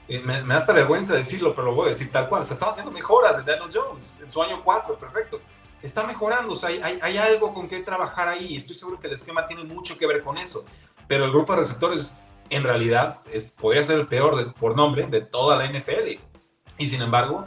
eh, 0.07 0.19
me, 0.19 0.41
da 0.43 0.57
hasta 0.57 0.73
vergüenza 0.73 1.15
decirlo, 1.15 1.55
pero 1.55 1.67
lo 1.67 1.75
voy 1.75 1.87
a 1.87 1.89
decir 1.89 2.11
tal 2.11 2.29
cual, 2.29 2.43
estamos 2.43 2.75
viendo 2.75 2.91
mejoras 2.91 3.37
de 3.43 3.51
Daniel 3.51 3.71
Jones 3.73 4.19
en 4.21 4.31
su 4.31 4.41
año 4.43 4.61
4, 4.63 4.97
perfecto. 4.97 5.41
Está 5.81 6.03
mejorando, 6.03 6.53
o 6.53 6.55
sea, 6.55 6.69
hay, 6.69 6.99
hay, 6.99 7.17
algo 7.17 7.53
con 7.53 7.67
que 7.67 7.79
trabajar 7.81 8.27
ahí. 8.27 8.55
Estoy 8.55 8.73
seguro 8.73 8.99
que 8.99 9.05
el 9.05 9.13
esquema 9.13 9.45
tiene 9.45 9.63
mucho 9.63 9.95
que 9.97 10.07
ver 10.07 10.23
con 10.23 10.35
eso. 10.39 10.65
Pero 11.07 11.25
el 11.25 11.31
grupo 11.31 11.53
de 11.53 11.59
receptores, 11.59 12.15
en 12.49 12.63
realidad, 12.63 13.21
es, 13.31 13.51
podría 13.51 13.83
ser 13.83 13.99
el 13.99 14.07
peor 14.07 14.51
por 14.55 14.75
nombre 14.75 15.05
de 15.05 15.21
toda 15.21 15.57
la 15.57 15.67
NFL 15.67 16.17
y 16.77 16.87
sin 16.87 17.01
embargo, 17.01 17.45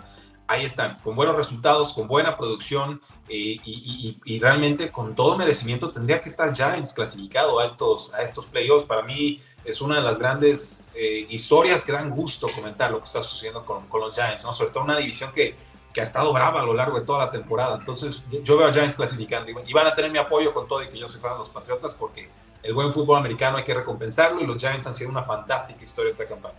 ahí 0.48 0.64
están, 0.64 0.96
con 1.04 1.14
buenos 1.14 1.36
resultados, 1.36 1.92
con 1.92 2.08
buena 2.08 2.36
producción 2.36 3.00
eh, 3.28 3.58
y, 3.64 4.38
realmente 4.40 4.90
con 4.90 5.14
todo 5.14 5.36
merecimiento 5.36 5.90
tendría 5.90 6.22
que 6.22 6.30
estar 6.30 6.54
Giants 6.54 6.94
clasificado 6.94 7.60
a 7.60 7.66
estos, 7.66 8.12
a 8.14 8.22
estos 8.22 8.46
playoffs. 8.46 8.84
Para 8.84 9.02
mí 9.02 9.40
es 9.64 9.82
una 9.82 9.96
de 9.96 10.02
las 10.02 10.18
grandes 10.18 10.88
eh, 10.94 11.26
historias 11.28 11.84
que 11.84 11.92
dan 11.92 12.10
gusto 12.10 12.48
comentar 12.48 12.90
lo 12.90 12.98
que 12.98 13.04
está 13.04 13.22
sucediendo 13.22 13.64
con, 13.64 13.86
con, 13.88 14.00
los 14.00 14.16
Giants, 14.16 14.42
¿no? 14.44 14.52
sobre 14.52 14.70
todo 14.70 14.84
una 14.84 14.96
división 14.96 15.32
que, 15.32 15.54
que 15.92 16.00
ha 16.00 16.04
estado 16.04 16.32
brava 16.32 16.60
a 16.60 16.64
lo 16.64 16.72
largo 16.72 16.98
de 16.98 17.04
toda 17.04 17.26
la 17.26 17.30
temporada. 17.30 17.76
Entonces 17.76 18.22
yo 18.42 18.56
veo 18.56 18.68
a 18.68 18.72
Giants 18.72 18.96
clasificando 18.96 19.50
y 19.66 19.72
van 19.74 19.86
a 19.86 19.94
tener 19.94 20.10
mi 20.10 20.18
apoyo 20.18 20.54
con 20.54 20.66
todo 20.66 20.82
y 20.82 20.88
que 20.88 20.98
yo 20.98 21.06
soy 21.06 21.20
fan 21.20 21.32
de 21.32 21.40
los 21.40 21.50
Patriotas 21.50 21.92
porque 21.92 22.30
el 22.62 22.72
buen 22.72 22.90
fútbol 22.90 23.18
americano 23.18 23.58
hay 23.58 23.64
que 23.64 23.74
recompensarlo 23.74 24.40
y 24.40 24.46
los 24.46 24.56
Giants 24.56 24.86
han 24.86 24.94
sido 24.94 25.10
una 25.10 25.22
fantástica 25.22 25.84
historia 25.84 26.08
esta 26.08 26.26
campaña. 26.26 26.56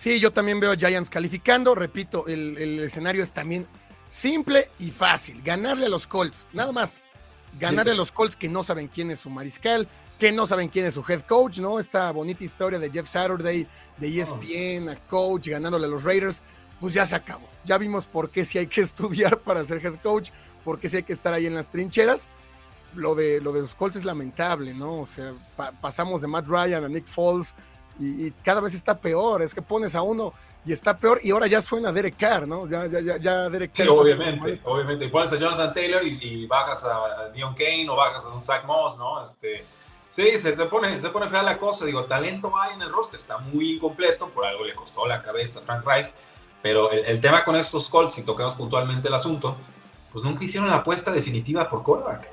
Sí, 0.00 0.18
yo 0.18 0.32
también 0.32 0.60
veo 0.60 0.72
a 0.72 0.76
Giants 0.76 1.10
calificando. 1.10 1.74
Repito, 1.74 2.26
el, 2.26 2.80
escenario 2.80 3.22
es 3.22 3.32
también 3.32 3.66
simple 4.08 4.70
y 4.78 4.92
fácil. 4.92 5.42
Ganarle 5.42 5.84
a 5.84 5.88
los 5.90 6.06
Colts, 6.06 6.48
nada 6.54 6.72
más. 6.72 7.04
Ganarle 7.58 7.92
a 7.92 7.94
los 7.94 8.10
Colts 8.10 8.34
que 8.34 8.48
no 8.48 8.64
saben 8.64 8.88
quién 8.88 9.10
es 9.10 9.20
su 9.20 9.28
mariscal, 9.28 9.86
que 10.18 10.32
no 10.32 10.46
saben 10.46 10.70
quién 10.70 10.86
es 10.86 10.94
su 10.94 11.04
head 11.06 11.20
coach, 11.28 11.58
¿no? 11.58 11.78
Esta 11.78 12.10
bonita 12.12 12.42
historia 12.42 12.78
de 12.78 12.90
Jeff 12.90 13.06
Saturday, 13.06 13.66
de 13.98 14.20
ESPN, 14.20 14.88
a 14.88 14.96
coach, 14.96 15.48
ganándole 15.48 15.84
a 15.84 15.90
los 15.90 16.02
Raiders, 16.02 16.40
pues 16.80 16.94
ya 16.94 17.04
se 17.04 17.16
acabó. 17.16 17.46
Ya 17.66 17.76
vimos 17.76 18.06
por 18.06 18.30
qué 18.30 18.46
si 18.46 18.56
hay 18.56 18.68
que 18.68 18.80
estudiar 18.80 19.40
para 19.40 19.66
ser 19.66 19.84
head 19.84 20.00
coach, 20.02 20.30
por 20.64 20.78
qué 20.78 20.88
si 20.88 20.96
hay 20.96 21.02
que 21.02 21.12
estar 21.12 21.34
ahí 21.34 21.44
en 21.44 21.54
las 21.54 21.70
trincheras. 21.70 22.30
Lo 22.94 23.14
de, 23.14 23.42
lo 23.42 23.52
de 23.52 23.60
los 23.60 23.74
Colts 23.74 23.96
es 23.96 24.06
lamentable, 24.06 24.72
¿no? 24.72 25.00
O 25.00 25.06
sea, 25.06 25.34
pasamos 25.82 26.22
de 26.22 26.26
Matt 26.26 26.46
Ryan 26.46 26.84
a 26.84 26.88
Nick 26.88 27.06
Foles 27.06 27.54
y, 28.00 28.30
cada 28.42 28.60
vez 28.60 28.74
está 28.74 28.98
peor. 28.98 29.42
Es 29.42 29.54
que 29.54 29.62
pones 29.62 29.94
a 29.94 30.02
uno 30.02 30.32
y 30.64 30.72
está 30.72 30.96
peor 30.96 31.20
y 31.22 31.30
ahora 31.30 31.46
ya 31.46 31.60
suena 31.60 31.92
Derek 31.92 32.16
Carr, 32.16 32.48
¿no? 32.48 32.68
Ya, 32.68 32.86
ya, 32.86 33.00
ya, 33.00 33.16
ya 33.18 33.48
Derek 33.50 33.72
Carr. 33.72 33.86
Sí, 33.86 33.92
obviamente, 33.92 34.60
obviamente. 34.64 35.08
Pones 35.08 35.32
a 35.32 35.36
Jonathan 35.36 35.72
Taylor 35.74 36.02
y, 36.04 36.46
bajas 36.46 36.84
a 36.84 37.28
Dion 37.34 37.54
Kane 37.54 37.86
o 37.88 37.96
bajas 37.96 38.24
a 38.24 38.28
un 38.28 38.42
Zach 38.42 38.64
Moss, 38.64 38.96
¿no? 38.96 39.22
Este, 39.22 39.64
sí, 40.10 40.38
se 40.38 40.52
te 40.52 40.66
pone, 40.66 41.00
se 41.00 41.10
pone 41.10 41.28
fea 41.28 41.42
la 41.42 41.58
cosa. 41.58 41.84
Digo, 41.84 42.04
talento 42.04 42.52
hay 42.58 42.74
en 42.74 42.82
el 42.82 42.90
roster, 42.90 43.20
está 43.20 43.38
muy 43.38 43.74
incompleto, 43.74 44.28
por 44.28 44.46
algo 44.46 44.64
le 44.64 44.74
costó 44.74 45.06
la 45.06 45.22
cabeza 45.22 45.60
a 45.60 45.62
Frank 45.62 45.84
Reich. 45.84 46.12
Pero 46.62 46.90
el, 46.90 47.20
tema 47.20 47.44
con 47.44 47.56
estos 47.56 47.88
Colts, 47.88 48.14
si 48.14 48.22
tocamos 48.22 48.54
puntualmente 48.54 49.08
el 49.08 49.14
asunto, 49.14 49.56
pues 50.12 50.24
nunca 50.24 50.44
hicieron 50.44 50.68
la 50.68 50.76
apuesta 50.76 51.10
definitiva 51.10 51.68
por 51.68 51.82
quarterback. 51.82 52.30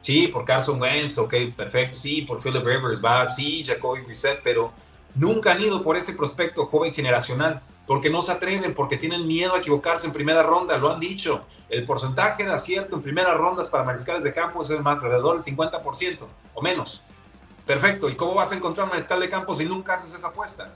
Sí, 0.00 0.28
por 0.28 0.44
Carson 0.44 0.80
Wentz, 0.80 1.18
ok, 1.18 1.34
perfecto. 1.56 1.96
Sí, 1.96 2.22
por 2.22 2.40
Philip 2.40 2.64
Rivers, 2.64 3.04
va, 3.04 3.28
sí, 3.28 3.64
Jacoby 3.64 4.02
Brissett, 4.02 4.40
pero 4.44 4.72
nunca 5.16 5.52
han 5.52 5.60
ido 5.60 5.82
por 5.82 5.96
ese 5.96 6.12
prospecto 6.12 6.66
joven 6.66 6.94
generacional, 6.94 7.60
porque 7.86 8.10
no 8.10 8.22
se 8.22 8.32
atreven, 8.32 8.74
porque 8.74 8.96
tienen 8.96 9.26
miedo 9.26 9.54
a 9.54 9.58
equivocarse 9.58 10.06
en 10.06 10.12
primera 10.12 10.42
ronda, 10.42 10.76
lo 10.76 10.92
han 10.92 11.00
dicho. 11.00 11.40
El 11.68 11.84
porcentaje 11.84 12.44
de 12.44 12.52
acierto 12.52 12.96
en 12.96 13.02
primeras 13.02 13.36
rondas 13.36 13.70
para 13.70 13.84
mariscales 13.84 14.22
de 14.22 14.32
campo 14.32 14.62
es 14.62 14.70
más 14.80 14.96
alrededor 14.96 15.40
del 15.40 15.56
50% 15.56 16.18
o 16.54 16.62
menos. 16.62 17.02
Perfecto, 17.64 18.08
¿y 18.08 18.14
cómo 18.14 18.34
vas 18.34 18.52
a 18.52 18.56
encontrar 18.56 18.84
un 18.84 18.90
mariscal 18.90 19.18
de 19.18 19.28
campo 19.28 19.54
si 19.54 19.64
nunca 19.64 19.94
haces 19.94 20.14
esa 20.14 20.28
apuesta? 20.28 20.74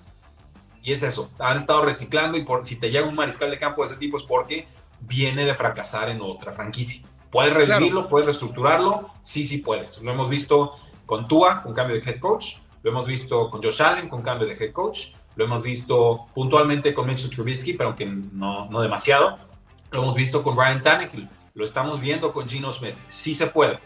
Y 0.82 0.92
es 0.92 1.02
eso, 1.02 1.30
han 1.38 1.56
estado 1.56 1.84
reciclando 1.84 2.38
y 2.38 2.44
por, 2.44 2.66
si 2.66 2.76
te 2.76 2.90
llega 2.90 3.06
un 3.06 3.14
mariscal 3.14 3.50
de 3.50 3.58
campo 3.58 3.82
de 3.82 3.88
ese 3.88 3.96
tipo 3.96 4.16
es 4.16 4.22
porque 4.22 4.66
viene 5.00 5.44
de 5.44 5.54
fracasar 5.54 6.08
en 6.10 6.20
otra 6.20 6.52
franquicia. 6.52 7.02
¿Puedes 7.30 7.54
revivirlo? 7.54 8.08
¿Puedes 8.08 8.26
reestructurarlo? 8.26 9.10
Sí, 9.22 9.46
sí 9.46 9.58
puedes. 9.58 10.02
Lo 10.02 10.10
hemos 10.10 10.28
visto 10.28 10.76
con 11.06 11.28
Tua, 11.28 11.62
con 11.62 11.72
cambio 11.74 12.00
de 12.00 12.10
head 12.10 12.18
coach. 12.18 12.56
Lo 12.82 12.90
hemos 12.90 13.06
visto 13.06 13.50
con 13.50 13.62
Josh 13.62 13.82
Allen, 13.82 14.08
con 14.08 14.22
cambio 14.22 14.46
de 14.46 14.54
head 14.54 14.72
coach. 14.72 15.08
Lo 15.36 15.44
hemos 15.44 15.62
visto 15.62 16.26
puntualmente 16.34 16.94
con 16.94 17.06
Mitchell 17.06 17.30
Trubisky, 17.30 17.74
pero 17.74 17.90
aunque 17.90 18.06
no, 18.06 18.66
no 18.66 18.80
demasiado. 18.80 19.36
Lo 19.90 20.02
hemos 20.02 20.14
visto 20.14 20.42
con 20.42 20.56
Ryan 20.56 20.82
Tannehill. 20.82 21.28
Lo 21.54 21.64
estamos 21.64 22.00
viendo 22.00 22.32
con 22.32 22.48
Gino 22.48 22.72
Smith. 22.72 22.94
Sí 23.08 23.34
se 23.34 23.48
puede, 23.48 23.78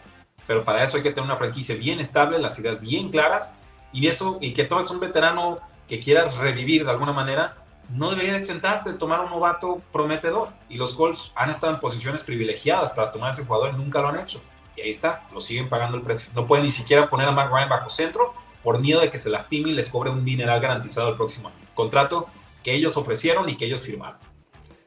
pero 0.47 0.63
para 0.63 0.83
eso 0.83 0.97
hay 0.97 1.03
que 1.03 1.09
tener 1.09 1.25
una 1.25 1.35
franquicia 1.35 1.75
bien 1.75 1.99
estable, 1.99 2.39
las 2.39 2.57
ideas 2.59 2.79
bien 2.79 3.09
claras 3.09 3.53
y 3.91 4.07
eso 4.07 4.37
y 4.41 4.53
que 4.53 4.65
tomes 4.65 4.89
un 4.91 4.99
veterano 4.99 5.57
que 5.87 5.99
quieras 5.99 6.35
revivir 6.37 6.83
de 6.83 6.91
alguna 6.91 7.11
manera, 7.11 7.51
no 7.89 8.09
debería 8.09 8.35
exentarte 8.35 8.91
de 8.91 8.97
tomar 8.97 9.21
un 9.21 9.29
novato 9.29 9.81
prometedor. 9.91 10.49
Y 10.69 10.77
los 10.77 10.93
Colts 10.93 11.31
han 11.35 11.49
estado 11.49 11.73
en 11.73 11.79
posiciones 11.79 12.23
privilegiadas 12.23 12.91
para 12.91 13.11
tomar 13.11 13.29
a 13.29 13.33
ese 13.33 13.45
jugador 13.45 13.73
y 13.73 13.77
nunca 13.77 14.01
lo 14.01 14.09
han 14.09 14.19
hecho. 14.19 14.41
Y 14.75 14.81
ahí 14.81 14.89
está, 14.89 15.27
lo 15.31 15.39
siguen 15.39 15.69
pagando 15.69 15.97
el 15.97 16.03
precio. 16.03 16.29
No 16.33 16.45
pueden 16.45 16.65
ni 16.65 16.71
siquiera 16.71 17.07
poner 17.07 17.27
a 17.27 17.31
Mark 17.31 17.51
Ryan 17.51 17.69
bajo 17.69 17.89
centro 17.89 18.33
por 18.65 18.81
miedo 18.81 18.99
de 18.99 19.11
que 19.11 19.19
se 19.19 19.29
lastime 19.29 19.69
y 19.69 19.73
les 19.73 19.87
cobre 19.87 20.09
un 20.09 20.25
dineral 20.25 20.59
garantizado 20.59 21.07
el 21.09 21.15
próximo 21.15 21.49
año. 21.49 21.57
Contrato 21.75 22.27
que 22.63 22.73
ellos 22.73 22.97
ofrecieron 22.97 23.47
y 23.47 23.55
que 23.55 23.65
ellos 23.65 23.83
firmaron. 23.83 24.19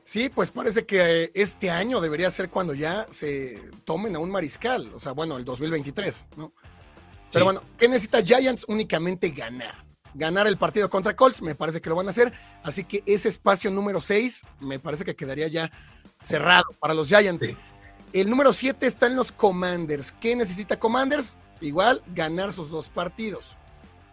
Sí, 0.05 0.31
pues 0.31 0.51
parece 0.51 0.85
que 0.85 1.25
eh, 1.25 1.31
este 1.35 1.71
año 1.71 2.01
debería 2.01 2.31
ser 2.31 2.51
cuando 2.51 2.75
ya 2.75 3.07
se 3.11 3.71
tomen 3.85 4.17
a 4.17 4.19
un 4.19 4.31
mariscal, 4.31 4.91
o 4.95 4.99
sea, 4.99 5.13
bueno, 5.13 5.37
el 5.37 5.45
2023, 5.45 6.27
¿no? 6.37 6.53
Pero 7.31 7.45
bueno, 7.45 7.63
¿qué 7.79 7.89
necesita 7.89 8.23
Giants? 8.23 8.65
Únicamente 8.69 9.29
ganar. 9.29 9.85
Ganar 10.15 10.47
el 10.47 10.57
partido 10.57 10.89
contra 10.89 11.15
Colts, 11.15 11.43
me 11.43 11.55
parece 11.55 11.83
que 11.83 11.91
lo 11.91 11.95
van 11.95 12.09
a 12.09 12.11
hacer. 12.11 12.33
Así 12.63 12.85
que 12.85 13.03
ese 13.05 13.29
espacio 13.29 13.71
número 13.71 14.01
6 14.01 14.43
me 14.61 14.79
parece 14.79 15.05
que 15.05 15.15
quedaría 15.15 15.47
ya 15.49 15.71
cerrado 16.23 16.65
para 16.81 16.95
los 16.95 17.09
Giants. 17.09 17.51
El 18.15 18.31
número 18.31 18.55
7 18.55 18.87
está 18.87 19.09
en 19.09 19.15
los 19.15 19.31
Commanders. 19.31 20.13
¿Qué 20.13 20.35
necesita 20.35 20.79
Commanders? 20.79 21.37
Igual 21.61 22.03
ganar 22.15 22.55
sus 22.55 22.71
dos 22.71 22.89
partidos. 22.89 23.58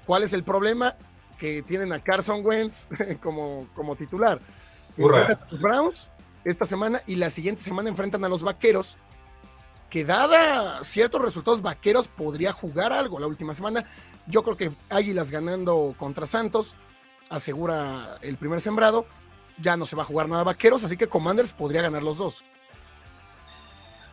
¿Cuál 0.05 0.23
es 0.23 0.33
el 0.33 0.43
problema? 0.43 0.95
Que 1.39 1.61
tienen 1.61 1.91
a 1.93 1.99
Carson 1.99 2.45
Wentz 2.45 2.87
como, 3.23 3.67
como 3.73 3.95
titular. 3.95 4.39
Enfrentan 4.97 5.37
a 5.37 5.51
los 5.51 5.61
Browns 5.61 6.09
esta 6.45 6.65
semana 6.65 7.01
y 7.07 7.15
la 7.15 7.29
siguiente 7.29 7.61
semana 7.61 7.89
enfrentan 7.89 8.23
a 8.23 8.29
los 8.29 8.43
Vaqueros, 8.43 8.97
que 9.89 10.05
dada 10.05 10.83
ciertos 10.83 11.21
resultados 11.21 11.61
vaqueros 11.61 12.07
podría 12.07 12.53
jugar 12.53 12.93
algo 12.93 13.19
la 13.19 13.27
última 13.27 13.55
semana. 13.55 13.83
Yo 14.27 14.43
creo 14.43 14.57
que 14.57 14.71
Águilas 14.89 15.31
ganando 15.31 15.95
contra 15.97 16.27
Santos 16.27 16.75
asegura 17.29 18.17
el 18.21 18.37
primer 18.37 18.61
sembrado. 18.61 19.05
Ya 19.61 19.77
no 19.77 19.85
se 19.85 19.95
va 19.95 20.03
a 20.03 20.05
jugar 20.05 20.27
nada 20.27 20.43
vaqueros, 20.43 20.83
así 20.83 20.97
que 20.97 21.07
Commanders 21.07 21.53
podría 21.53 21.81
ganar 21.81 22.03
los 22.03 22.17
dos. 22.17 22.43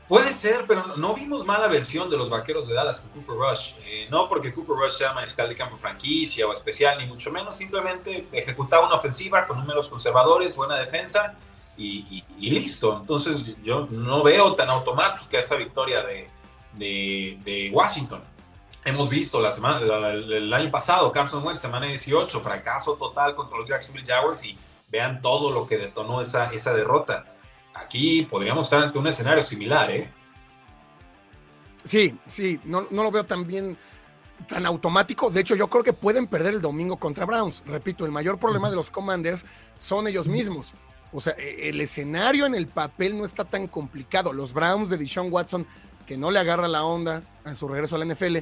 Puede 0.09 0.35
ser, 0.35 0.65
pero 0.67 0.85
no 0.97 1.15
vimos 1.15 1.45
mala 1.45 1.69
versión 1.69 2.11
de 2.11 2.17
los 2.17 2.29
vaqueros 2.29 2.69
de 2.69 2.75
Dallas 2.75 3.01
con 3.01 3.11
Cooper 3.11 3.37
Rush. 3.37 3.73
Eh, 3.85 4.09
no 4.11 4.29
porque 4.29 4.53
Cooper 4.53 4.77
Rush 4.77 4.99
sea 4.99 5.13
mariscal 5.15 5.49
de 5.49 5.57
campo 5.57 5.79
franquicia 5.79 6.47
o 6.47 6.53
especial, 6.53 6.99
ni 6.99 7.07
mucho 7.07 7.31
menos. 7.31 7.57
Simplemente 7.57 8.27
ejecutaba 8.33 8.87
una 8.87 8.97
ofensiva 8.97 9.47
con 9.47 9.59
números 9.59 9.89
conservadores, 9.89 10.57
buena 10.57 10.77
defensa 10.77 11.35
y, 11.77 12.23
listo. 12.39 12.99
Entonces 13.01 13.45
yo 13.63 13.87
no 13.91 14.23
veo 14.23 14.55
tan 14.55 14.69
automática 14.71 15.39
esa 15.39 15.57
victoria 15.57 16.05
de, 16.05 17.71
Washington. 17.73 18.21
Hemos 18.85 19.09
visto 19.09 19.41
la 19.41 19.53
semana, 19.53 20.11
el, 20.11 20.53
año 20.53 20.71
pasado, 20.71 21.13
Carson 21.13 21.47
Wentz, 21.47 21.63
semana 21.63 21.87
18, 21.87 22.41
fracaso 22.41 22.95
total 22.95 23.37
contra 23.37 23.57
los 23.57 23.69
Jacksonville 23.69 24.05
Jaguars 24.05 24.45
y 24.45 24.59
vean 24.89 25.23
todo 25.23 25.53
lo 25.53 25.67
que 25.67 25.79
detonó 25.79 26.21
esa, 26.21 26.53
esa 26.53 26.75
derrota 26.75 27.25
aquí 27.75 28.23
podríamos 28.23 28.67
estar 28.67 28.81
ante 28.81 28.99
un 28.99 29.07
escenario 29.07 29.43
similar, 29.43 29.91
¿eh? 29.91 30.13
Sí, 31.85 32.17
sí, 32.27 32.61
no, 32.65 32.87
lo 32.91 33.11
veo 33.11 33.25
tan 33.25 33.47
bien, 33.47 33.77
tan 34.49 34.67
automático. 34.67 35.31
De 35.31 35.41
hecho, 35.41 35.57
yo 35.57 35.69
creo 35.69 35.83
que 35.83 35.93
pueden 35.93 36.27
perder 36.27 36.55
el 36.55 36.61
domingo 36.61 36.97
contra 36.97 37.27
Browns. 37.27 37.63
Repito, 37.67 38.05
el 38.07 38.13
mayor 38.13 38.39
problema 38.39 38.71
de 38.71 38.77
los 38.77 38.91
Commanders 38.91 39.45
son 39.77 40.07
ellos 40.07 40.29
mismos. 40.29 40.73
O 41.13 41.21
sea, 41.21 41.35
e, 41.37 41.69
el 41.69 41.81
escenario 41.81 42.47
en 42.47 42.55
el 42.55 42.69
papel 42.69 43.19
no 43.19 43.25
está 43.25 43.45
tan 43.45 43.67
complicado. 43.67 44.33
Los 44.33 44.53
Browns 44.53 44.91
de 44.91 44.97
Deshaun 44.97 45.33
Watson, 45.33 45.67
que 46.07 46.17
no 46.17 46.31
le 46.31 46.39
agarra 46.39 46.69
la 46.69 46.85
onda 46.85 47.23
en 47.45 47.57
su 47.57 47.67
regreso 47.67 47.97
a 47.97 47.99
la 47.99 48.05
NFL, 48.05 48.39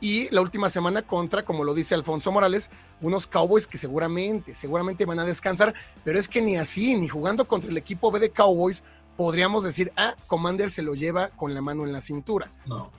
y 0.00 0.28
la 0.30 0.40
última 0.40 0.70
semana 0.70 1.02
contra, 1.02 1.44
como 1.44 1.64
lo 1.64 1.74
dice 1.74 1.94
Alfonso 1.94 2.30
Morales, 2.30 2.70
unos 3.00 3.26
Cowboys 3.26 3.66
que 3.66 3.78
seguramente, 3.78 4.54
seguramente 4.54 5.06
van 5.06 5.18
a 5.18 5.24
descansar, 5.24 5.74
pero 6.04 6.18
es 6.18 6.28
que 6.28 6.40
ni 6.40 6.56
así, 6.56 6.96
ni 6.96 7.08
jugando 7.08 7.46
contra 7.46 7.70
el 7.70 7.76
equipo 7.76 8.10
B 8.10 8.20
de 8.20 8.30
Cowboys, 8.30 8.84
podríamos 9.16 9.64
decir, 9.64 9.92
ah, 9.96 10.14
Commander 10.26 10.70
se 10.70 10.82
lo 10.82 10.94
lleva 10.94 11.28
con 11.28 11.52
la 11.52 11.60
mano 11.60 11.84
en 11.84 11.92
la 11.92 12.00
cintura. 12.00 12.52
No, 12.66 12.90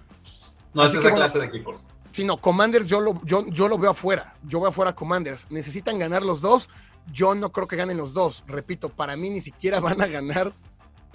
no 0.74 0.84
es 0.84 0.94
esa 0.94 1.14
clase 1.14 1.40
de 1.40 1.46
equipo. 1.46 1.80
Sí, 2.12 2.26
no, 2.26 2.38
Commanders 2.38 2.88
yo 2.88 3.00
lo, 3.00 3.24
yo, 3.24 3.46
yo 3.48 3.68
lo 3.68 3.78
veo 3.78 3.92
afuera, 3.92 4.36
yo 4.44 4.60
veo 4.60 4.70
afuera 4.70 4.96
Commanders. 4.96 5.50
Necesitan 5.52 6.00
ganar 6.00 6.24
los 6.24 6.42
dos, 6.42 6.70
yo 7.12 7.36
no 7.36 7.52
creo 7.52 7.68
que 7.68 7.76
ganen 7.76 7.98
los 7.98 8.14
dos. 8.14 8.44
Repito, 8.48 8.90
para 8.90 9.16
mí 9.16 9.30
ni 9.30 9.42
siquiera 9.42 9.80
van 9.80 10.02
a 10.02 10.08
ganar 10.08 10.54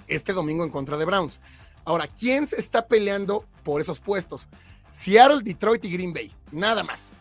este 0.07 0.33
domingo 0.33 0.65
en 0.65 0.71
contra 0.71 0.97
de 0.97 1.05
Browns. 1.05 1.41
Ahora, 1.85 2.07
¿quién 2.07 2.47
se 2.47 2.59
está 2.59 2.87
peleando 2.87 3.45
por 3.63 3.81
esos 3.81 4.01
puestos? 4.01 4.49
Seattle, 4.95 5.43
Detroit 5.43 5.85
y 5.85 5.91
Green 5.91 6.15
Bay. 6.15 6.33
Nada 6.53 6.85
más. 6.85 7.13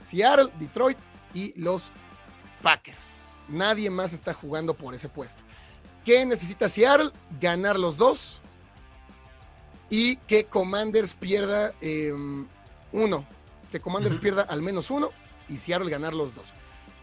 Seattle, 0.00 0.52
Detroit 0.60 0.96
y 1.34 1.52
los 1.60 1.90
Packers. 2.62 3.12
Nadie 3.48 3.90
más 3.90 4.12
está 4.12 4.32
jugando 4.32 4.72
por 4.72 4.94
ese 4.94 5.08
puesto. 5.08 5.42
¿Qué 6.04 6.24
necesita 6.24 6.68
Seattle? 6.68 7.10
Ganar 7.40 7.76
los 7.76 7.96
dos. 7.96 8.40
Y 9.90 10.14
que 10.28 10.44
Commanders 10.44 11.14
pierda 11.14 11.74
em, 11.80 12.46
uno. 12.92 13.26
Que 13.72 13.80
Commanders 13.80 14.20
pierda 14.20 14.42
al 14.42 14.62
menos 14.62 14.88
uno. 14.88 15.10
Y 15.48 15.58
Seattle 15.58 15.90
ganar 15.90 16.14
los 16.14 16.36
dos. 16.36 16.52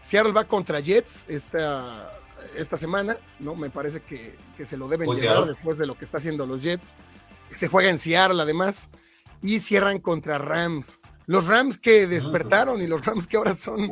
Seattle 0.00 0.32
va 0.32 0.44
contra 0.44 0.80
Jets 0.80 1.26
esta, 1.28 2.10
esta 2.56 2.78
semana. 2.78 3.18
¿no? 3.38 3.54
Me 3.54 3.68
parece 3.68 4.00
que, 4.00 4.34
se 4.64 4.78
lo 4.78 4.88
deben 4.88 5.04
pues 5.04 5.20
llevar 5.20 5.44
después 5.44 5.76
de 5.76 5.84
lo 5.84 5.98
que 5.98 6.06
está 6.06 6.16
haciendo 6.16 6.46
los 6.46 6.62
Jets. 6.62 6.94
Se 7.52 7.68
juega 7.68 7.90
en 7.90 7.98
Seattle 7.98 8.40
además 8.40 8.88
y 9.42 9.60
cierran 9.60 9.98
contra 9.98 10.38
Rams. 10.38 11.00
Los 11.26 11.48
Rams 11.48 11.78
que 11.78 12.06
despertaron 12.06 12.80
y 12.80 12.86
los 12.86 13.04
Rams 13.04 13.26
que 13.26 13.36
ahora 13.36 13.56
son 13.56 13.90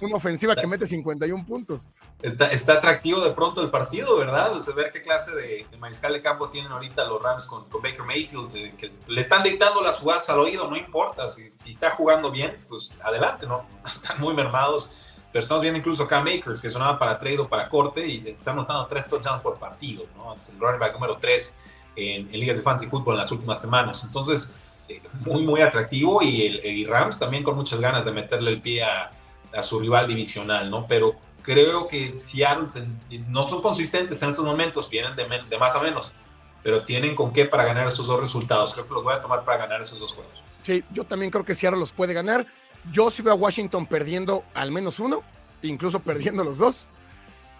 una 0.00 0.16
ofensiva 0.16 0.56
que 0.56 0.66
mete 0.66 0.86
51 0.86 1.44
puntos. 1.44 1.88
Está, 2.20 2.48
está 2.48 2.74
atractivo 2.74 3.20
de 3.20 3.30
pronto 3.30 3.62
el 3.62 3.70
partido, 3.70 4.16
¿verdad? 4.16 4.52
O 4.56 4.74
ver 4.74 4.90
qué 4.92 5.00
clase 5.00 5.32
de, 5.34 5.66
mariscal 5.78 6.12
de 6.12 6.20
campo 6.20 6.48
tienen 6.50 6.72
ahorita 6.72 7.04
los 7.04 7.22
Rams 7.22 7.46
con, 7.46 7.68
Baker 7.70 8.02
Mayfield, 8.02 8.50
que 8.76 8.92
le 9.06 9.20
están 9.20 9.44
dictando 9.44 9.82
las 9.82 9.98
jugadas 9.98 10.28
al 10.30 10.40
oído, 10.40 10.68
no 10.68 10.76
importa. 10.76 11.28
Si, 11.28 11.50
si, 11.54 11.70
está 11.70 11.90
jugando 11.92 12.32
bien, 12.32 12.58
pues 12.68 12.90
adelante, 13.02 13.46
¿no? 13.46 13.66
Están 13.86 14.20
muy 14.20 14.34
mermados. 14.34 14.90
Pero 15.32 15.42
estamos 15.42 15.62
viendo 15.62 15.78
incluso 15.78 16.06
Cam 16.06 16.24
Makers, 16.24 16.60
que 16.60 16.70
sonaba 16.70 16.96
para 16.96 17.18
trade 17.18 17.40
o 17.40 17.48
para 17.48 17.68
corte, 17.68 18.06
y 18.06 18.28
están 18.28 18.54
notando 18.54 18.86
tres 18.86 19.08
touchdowns 19.08 19.42
por 19.42 19.58
partido, 19.58 20.04
¿no? 20.16 20.32
Es 20.32 20.48
el 20.48 20.60
running 20.60 20.78
back 20.78 20.92
número 20.92 21.16
3 21.18 21.54
en, 21.96 22.32
en 22.32 22.40
ligas 22.40 22.56
de 22.56 22.62
fantasy 22.62 22.88
fútbol 22.88 23.14
en 23.14 23.18
las 23.18 23.32
últimas 23.32 23.60
semanas. 23.60 24.04
Entonces, 24.04 24.48
muy, 25.24 25.42
muy 25.42 25.60
atractivo 25.60 26.22
y, 26.22 26.46
el, 26.46 26.88
Rams 26.88 27.18
también 27.18 27.42
con 27.42 27.56
muchas 27.56 27.80
ganas 27.80 28.04
de 28.04 28.12
meterle 28.12 28.50
el 28.50 28.60
pie 28.60 28.84
a, 28.84 29.10
su 29.62 29.78
rival 29.78 30.08
divisional, 30.08 30.68
¿no? 30.68 30.84
Pero 30.88 31.14
creo 31.40 31.86
que 31.86 32.18
Seattle 32.18 32.68
no 33.28 33.46
son 33.46 33.62
consistentes 33.62 34.20
en 34.22 34.30
estos 34.30 34.44
momentos, 34.44 34.90
vienen 34.90 35.14
de, 35.14 35.58
más 35.58 35.76
a 35.76 35.80
menos, 35.80 36.12
pero 36.62 36.82
tienen 36.82 37.14
con 37.14 37.32
qué 37.32 37.44
para 37.44 37.64
ganar 37.64 37.86
esos 37.86 38.08
dos 38.08 38.20
resultados. 38.20 38.72
Creo 38.72 38.88
que 38.88 38.94
los 38.94 39.04
voy 39.04 39.14
a 39.14 39.22
tomar 39.22 39.44
para 39.44 39.58
ganar 39.58 39.80
esos 39.80 40.00
dos 40.00 40.12
juegos. 40.12 40.32
Sí, 40.62 40.82
yo 40.92 41.04
también 41.04 41.30
creo 41.30 41.44
que 41.44 41.54
Seattle 41.54 41.78
los 41.78 41.92
puede 41.92 42.14
ganar. 42.14 42.46
Yo 42.90 43.12
sí 43.12 43.22
veo 43.22 43.34
a 43.34 43.36
Washington 43.36 43.86
perdiendo 43.86 44.42
al 44.54 44.72
menos 44.72 44.98
uno, 44.98 45.22
incluso 45.62 46.00
perdiendo 46.00 46.42
los 46.42 46.58
dos. 46.58 46.88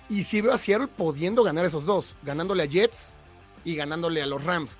Y 0.08 0.24
sí 0.24 0.40
veo 0.40 0.52
a 0.52 0.58
Seattle 0.58 0.88
pudiendo 0.88 1.44
ganar 1.44 1.64
esos 1.64 1.86
dos, 1.86 2.16
ganándole 2.24 2.64
a 2.64 2.66
Jets 2.66 3.12
y 3.64 3.76
ganándole 3.76 4.20
a 4.20 4.26
los 4.26 4.44
Rams 4.44 4.78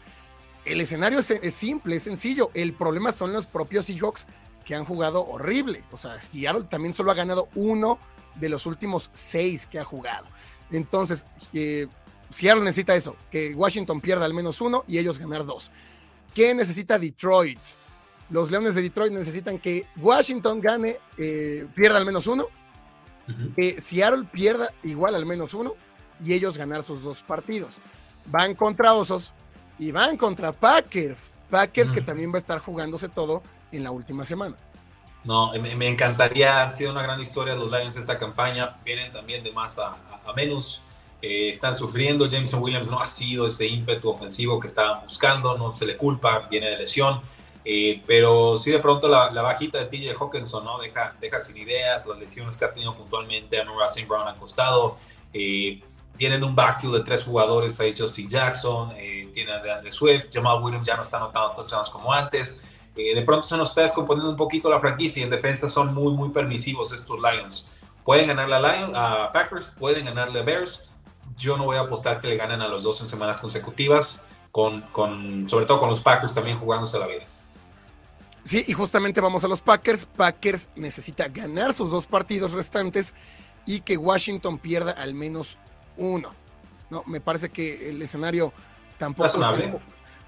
el 0.65 0.81
escenario 0.81 1.19
es, 1.19 1.55
simple, 1.55 1.97
es 1.97 2.03
sencillo. 2.03 2.51
El 2.55 2.73
problema 2.73 3.13
son 3.13 3.33
los 3.33 3.47
propios 3.47 3.87
Seahawks 3.87 4.27
que 4.65 4.75
han 4.75 4.85
jugado 4.85 5.25
horrible. 5.25 5.83
O 5.93 5.97
sea, 5.97 6.21
Seattle 6.21 6.65
también 6.65 6.95
solo 6.95 7.11
ha 7.11 7.15
ganado 7.15 7.49
uno 7.55 7.99
de 8.37 8.49
los 8.49 8.67
últimos 8.67 9.11
seis 9.13 9.67
que 9.67 9.79
ha 9.79 9.85
jugado. 9.85 10.27
Entonces, 10.71 11.27
eh, 11.53 11.87
Seattle 12.31 12.65
necesita 12.65 12.97
eso, 12.97 13.17
que 13.31 13.55
Washington 13.55 14.01
pierda 14.01 14.25
al 14.25 14.35
menos 14.35 14.61
uno 14.61 14.85
y 14.89 14.99
ellos 14.99 15.19
ganar 15.19 15.45
dos. 15.45 15.71
¿Qué 16.35 16.55
necesita 16.55 16.99
Detroit? 16.99 17.61
Los 18.31 18.51
Leones 18.51 18.75
de 18.75 18.83
Detroit 18.83 19.13
necesitan 19.13 19.59
que 19.59 19.87
Washington 19.97 20.61
gane, 20.61 20.97
eh, 21.19 21.67
pierda 21.75 21.99
al 21.99 22.07
menos 22.07 22.27
uno, 22.27 22.47
que 23.55 23.81
Seattle 23.81 24.25
pierda 24.33 24.71
igual 24.83 25.15
al 25.15 25.27
menos 25.27 25.55
uno 25.55 25.75
y 26.23 26.33
ellos 26.33 26.59
ganar 26.59 26.83
sus 26.83 27.03
dos 27.03 27.23
partidos. 27.23 27.79
Van 28.27 28.55
contra 28.55 28.95
Osos, 28.95 29.35
y 29.79 29.93
van 29.93 30.17
contra 30.17 30.53
Packers. 30.53 31.37
Packers 31.51 31.93
que 31.93 32.01
también 32.01 32.31
va 32.33 32.37
a 32.37 32.39
estar 32.39 32.59
jugándose 32.59 33.09
todo 33.09 33.43
en 33.73 33.85
la 33.85 33.91
última 33.91 34.25
semana. 34.27 34.57
No, 35.25 35.53
me, 35.53 35.89
encantaría, 35.89 36.63
ha 36.63 36.71
sido 36.71 36.93
una 36.93 37.03
gran 37.03 37.19
historia 37.19 37.55
los 37.55 37.71
Lions 37.71 37.97
esta 37.97 38.19
campaña, 38.19 38.77
vienen 38.85 39.11
también 39.11 39.43
de 39.43 39.53
más 39.53 39.79
a, 39.79 39.97
menos, 40.37 40.83
eh, 41.23 41.49
están 41.49 41.75
sufriendo, 41.75 42.29
Jameson 42.29 42.63
Williams 42.63 42.91
no 42.91 43.01
ha 43.01 43.07
sido 43.07 43.47
ese 43.47 43.67
ímpetu 43.67 44.11
ofensivo 44.11 44.61
que 44.61 44.67
estaban 44.67 45.03
buscando, 45.03 45.57
no 45.57 45.75
se 45.75 45.87
le 45.87 45.97
culpa, 45.97 46.41
viene 46.51 46.69
de 46.69 46.77
lesión, 46.77 47.23
eh, 47.65 48.03
pero 48.07 48.59
sí 48.59 48.71
de 48.71 48.81
pronto 48.81 49.09
la, 49.09 49.31
bajita 49.31 49.79
de 49.79 49.87
TJ 49.87 50.15
Hawkinson 50.21 50.63
¿no? 50.63 50.79
deja, 50.79 51.17
deja 51.19 51.41
sin 51.41 51.57
ideas, 51.57 52.07
las 52.07 52.19
lesiones 52.19 52.59
que 52.59 52.67
ha 52.67 52.73
tenido 52.75 52.95
puntualmente 52.95 53.59
a 53.59 53.65
St. 53.87 54.05
Brown 54.07 54.29
han 54.29 54.37
costado, 54.37 54.99
eh, 55.33 55.83
tienen 56.17 56.45
un 56.45 56.55
backfield 56.55 56.95
de 56.97 57.01
tres 57.01 57.25
jugadores, 57.25 57.79
ahí 57.81 57.95
Justin 57.97 58.29
Jackson, 58.29 58.93
eh, 58.97 59.29
tienen 59.33 59.61
de 59.63 59.73
Andre 59.73 59.91
Swift, 59.91 60.27
Jamal 60.33 60.63
Williams 60.63 60.87
ya 60.87 60.97
no 60.97 61.03
está 61.03 61.17
anotando 61.17 61.55
touchdowns 61.55 61.91
como 61.91 62.13
antes. 62.13 62.59
Eh, 62.97 63.15
de 63.15 63.23
pronto 63.23 63.43
se 63.47 63.57
nos 63.57 63.71
está 63.71 63.83
descomponiendo 63.83 64.31
un 64.31 64.37
poquito 64.37 64.71
la 64.71 64.79
franquicia 64.79 65.21
y 65.21 65.25
en 65.25 65.31
defensa 65.31 65.69
son 65.69 65.93
muy, 65.93 66.13
muy 66.13 66.29
permisivos 66.31 66.93
estos 66.93 67.19
Lions. 67.21 67.67
Pueden 68.05 68.29
ganarle 68.29 68.55
a, 68.55 68.61
Lions, 68.61 68.95
a 68.95 69.33
Packers, 69.33 69.73
pueden 69.73 70.05
ganarle 70.05 70.41
a 70.41 70.43
Bears. 70.43 70.85
Yo 71.37 71.57
no 71.57 71.65
voy 71.65 71.77
a 71.77 71.81
apostar 71.81 72.21
que 72.21 72.29
le 72.29 72.37
ganen 72.37 72.61
a 72.63 72.69
los 72.69 72.83
dos 72.83 73.01
en 73.01 73.07
semanas 73.07 73.41
consecutivas, 73.41 74.21
con, 74.53 74.83
con, 74.93 75.49
sobre 75.49 75.67
todo 75.67 75.81
con 75.81 75.89
los 75.89 76.01
Packers 76.01 76.35
también 76.35 76.59
jugándose 76.59 76.99
la 76.99 77.07
vida. 77.07 77.25
Sí, 78.45 78.63
y 78.69 78.73
justamente 78.75 79.21
vamos 79.21 79.43
a 79.43 79.49
los 79.49 79.63
Packers. 79.63 80.07
Packers 80.07 80.69
necesita 80.77 81.29
ganar 81.29 81.73
sus 81.73 81.91
dos 81.91 82.07
partidos 82.07 82.53
restantes 82.53 83.15
y 83.67 83.81
que 83.81 83.97
Washington 83.97 84.59
pierda 84.59 84.93
al 84.93 85.15
menos 85.15 85.59
uno. 85.97 86.31
No, 86.91 87.03
me 87.07 87.21
parece 87.21 87.51
que 87.51 87.91
el 87.91 88.03
escenario 88.03 88.53
tampoco 88.99 89.27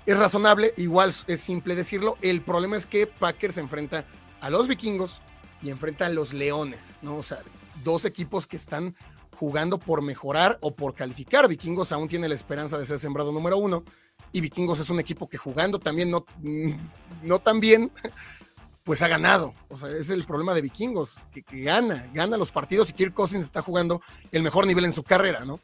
Es, 0.07 0.19
razonable, 0.19 0.73
igual 0.77 1.13
es 1.27 1.41
simple 1.41 1.75
decirlo. 1.75 2.17
El 2.23 2.43
problema 2.43 2.77
es 2.77 2.87
que 2.87 3.07
Packers 3.07 3.57
se 3.57 3.61
enfrenta 3.61 4.05
a 4.41 4.51
los 4.51 4.69
vikingos 4.69 5.21
y 5.63 5.71
enfrenta 5.71 6.07
a 6.07 6.11
los 6.11 6.33
leones, 6.33 6.97
¿no? 7.03 7.17
O 7.17 7.23
sea, 7.23 7.39
dos 7.85 8.05
equipos 8.05 8.47
que 8.47 8.57
están 8.57 8.95
jugando 9.39 9.79
por 9.79 10.03
mejorar 10.03 10.59
o 10.61 10.75
por 10.75 10.95
calificar. 10.95 11.49
Vikingos 11.49 11.93
aún 11.93 12.09
tiene 12.09 12.29
la 12.29 12.35
esperanza 12.35 12.79
de 12.79 12.87
ser 12.87 12.99
sembrado 12.99 13.33
número 13.33 13.59
uno 13.59 13.85
y 14.33 14.41
Vikingos 14.41 14.81
es 14.81 14.91
un 14.91 15.01
equipo 15.01 15.29
que 15.29 15.39
jugando 15.39 15.79
también 15.79 16.11
no, 16.11 16.27
no 17.23 17.39
tan 17.39 17.61
bien, 17.61 17.91
pues 18.87 19.03
ha 19.03 19.09
ganado. 19.09 19.53
O 19.69 19.77
sea, 19.77 19.91
es 19.91 20.11
el 20.11 20.25
problema 20.25 20.55
de 20.55 20.63
Vikingos, 20.63 21.17
que, 21.33 21.43
gana, 21.65 22.09
gana 22.15 22.37
los 22.37 22.53
partidos 22.53 22.89
y 22.91 22.93
Kirk 22.93 23.13
Cousins 23.13 23.45
está 23.45 23.61
jugando 23.61 24.01
el 24.31 24.45
mejor 24.45 24.65
nivel 24.65 24.85
en 24.85 24.93
su 24.93 25.03
carrera, 25.03 25.45
¿no? 25.45 25.59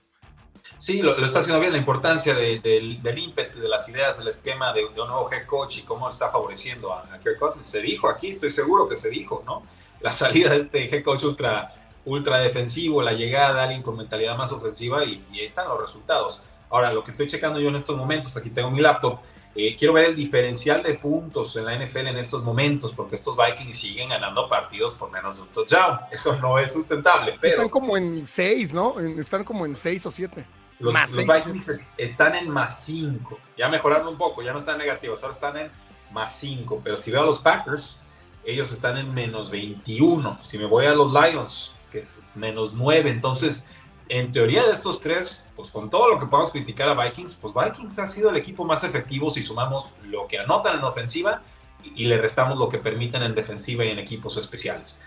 Sí, 0.76 1.00
lo, 1.00 1.16
está 1.24 1.38
haciendo 1.38 1.60
bien. 1.60 1.70
La 1.70 1.78
importancia 1.78 2.34
del, 2.34 3.00
ímpetu, 3.16 3.60
de 3.60 3.68
las 3.68 3.88
ideas, 3.88 4.18
del 4.18 4.26
esquema 4.26 4.72
de, 4.72 4.84
un 4.86 4.96
nuevo 4.96 5.30
head 5.30 5.46
coach 5.46 5.78
y 5.78 5.82
cómo 5.82 6.10
está 6.10 6.30
favoreciendo 6.30 6.92
a, 6.92 7.16
Kirk 7.22 7.38
Cousins. 7.38 7.64
Se 7.64 7.80
dijo 7.80 8.08
aquí, 8.08 8.30
estoy 8.30 8.50
seguro 8.50 8.88
que 8.88 8.96
se 8.96 9.08
dijo, 9.08 9.44
¿no? 9.46 9.62
La 10.00 10.10
salida 10.10 10.50
de 10.50 10.62
este 10.62 10.92
head 10.92 11.04
coach 11.04 11.22
ultra, 11.22 11.72
ultra 12.04 12.38
defensivo, 12.38 13.02
la 13.02 13.12
llegada 13.12 13.54
de 13.54 13.60
alguien 13.60 13.82
con 13.84 13.96
mentalidad 13.96 14.36
más 14.36 14.50
ofensiva 14.50 15.04
y, 15.04 15.24
y 15.30 15.38
ahí 15.38 15.44
están 15.44 15.68
los 15.68 15.80
resultados. 15.80 16.42
Ahora, 16.70 16.92
lo 16.92 17.04
que 17.04 17.12
estoy 17.12 17.28
checando 17.28 17.60
yo 17.60 17.68
en 17.68 17.76
estos 17.76 17.96
momentos, 17.96 18.36
aquí 18.36 18.50
tengo 18.50 18.68
mi 18.68 18.80
laptop, 18.80 19.20
eh, 19.54 19.76
quiero 19.76 19.92
ver 19.92 20.06
el 20.06 20.16
diferencial 20.16 20.82
de 20.82 20.94
puntos 20.94 21.54
en 21.56 21.66
la 21.66 21.76
NFL 21.76 22.06
en 22.06 22.16
estos 22.16 22.42
momentos, 22.42 22.92
porque 22.92 23.16
estos 23.16 23.36
Vikings 23.36 23.78
siguen 23.78 24.08
ganando 24.08 24.48
partidos 24.48 24.94
por 24.94 25.10
menos 25.10 25.36
de 25.36 25.42
un 25.42 25.48
touchdown. 25.48 26.00
Eso 26.10 26.36
no 26.36 26.58
es 26.58 26.72
sustentable. 26.72 27.36
Están 27.42 27.68
como 27.68 27.96
en 27.96 28.24
6, 28.24 28.72
¿no? 28.72 28.98
Están 28.98 29.44
como 29.44 29.66
en 29.66 29.74
6 29.74 30.06
o 30.06 30.10
7. 30.10 30.46
Los, 30.78 30.94
Vikings 31.16 31.80
están 31.98 32.34
en 32.34 32.48
más 32.48 32.82
5. 32.84 33.38
Ya 33.58 33.68
mejorando 33.68 34.10
un 34.10 34.16
poco, 34.16 34.42
ya 34.42 34.52
no 34.52 34.58
están 34.58 34.78
negativos, 34.78 35.22
ahora 35.22 35.34
están 35.34 35.56
en 35.58 35.70
más 36.10 36.34
5. 36.36 36.80
Pero 36.82 36.96
si 36.96 37.10
veo 37.10 37.22
a 37.22 37.26
los 37.26 37.38
Packers, 37.38 37.98
ellos 38.44 38.72
están 38.72 38.96
en 38.96 39.12
menos 39.12 39.50
21. 39.50 40.38
Si 40.42 40.56
me 40.58 40.64
voy 40.64 40.86
a 40.86 40.94
los 40.94 41.12
Lions, 41.12 41.72
que 41.90 41.98
es 41.98 42.20
menos 42.34 42.72
9. 42.74 43.10
Entonces, 43.10 43.64
en 44.08 44.32
teoría 44.32 44.64
de 44.64 44.72
estos 44.72 44.98
tres, 44.98 45.40
pues 45.62 45.70
con 45.70 45.88
todo 45.90 46.08
lo 46.08 46.18
que 46.18 46.26
podamos 46.26 46.50
criticar 46.50 46.88
a 46.88 47.04
Vikings, 47.04 47.36
pues 47.36 47.54
Vikings 47.54 47.96
ha 48.00 48.06
sido 48.08 48.30
el 48.30 48.36
equipo 48.36 48.64
más 48.64 48.82
efectivo 48.82 49.30
si 49.30 49.44
sumamos 49.44 49.94
lo 50.02 50.26
que 50.26 50.40
anotan 50.40 50.76
en 50.76 50.84
ofensiva 50.84 51.40
y, 51.84 52.04
le 52.06 52.18
restamos 52.18 52.58
lo 52.58 52.68
que 52.68 52.78
permiten 52.78 53.22
en 53.22 53.32
defensiva 53.32 53.84
y 53.84 53.90
en 53.90 54.00
equipos 54.00 54.36
especiales. 54.36 55.00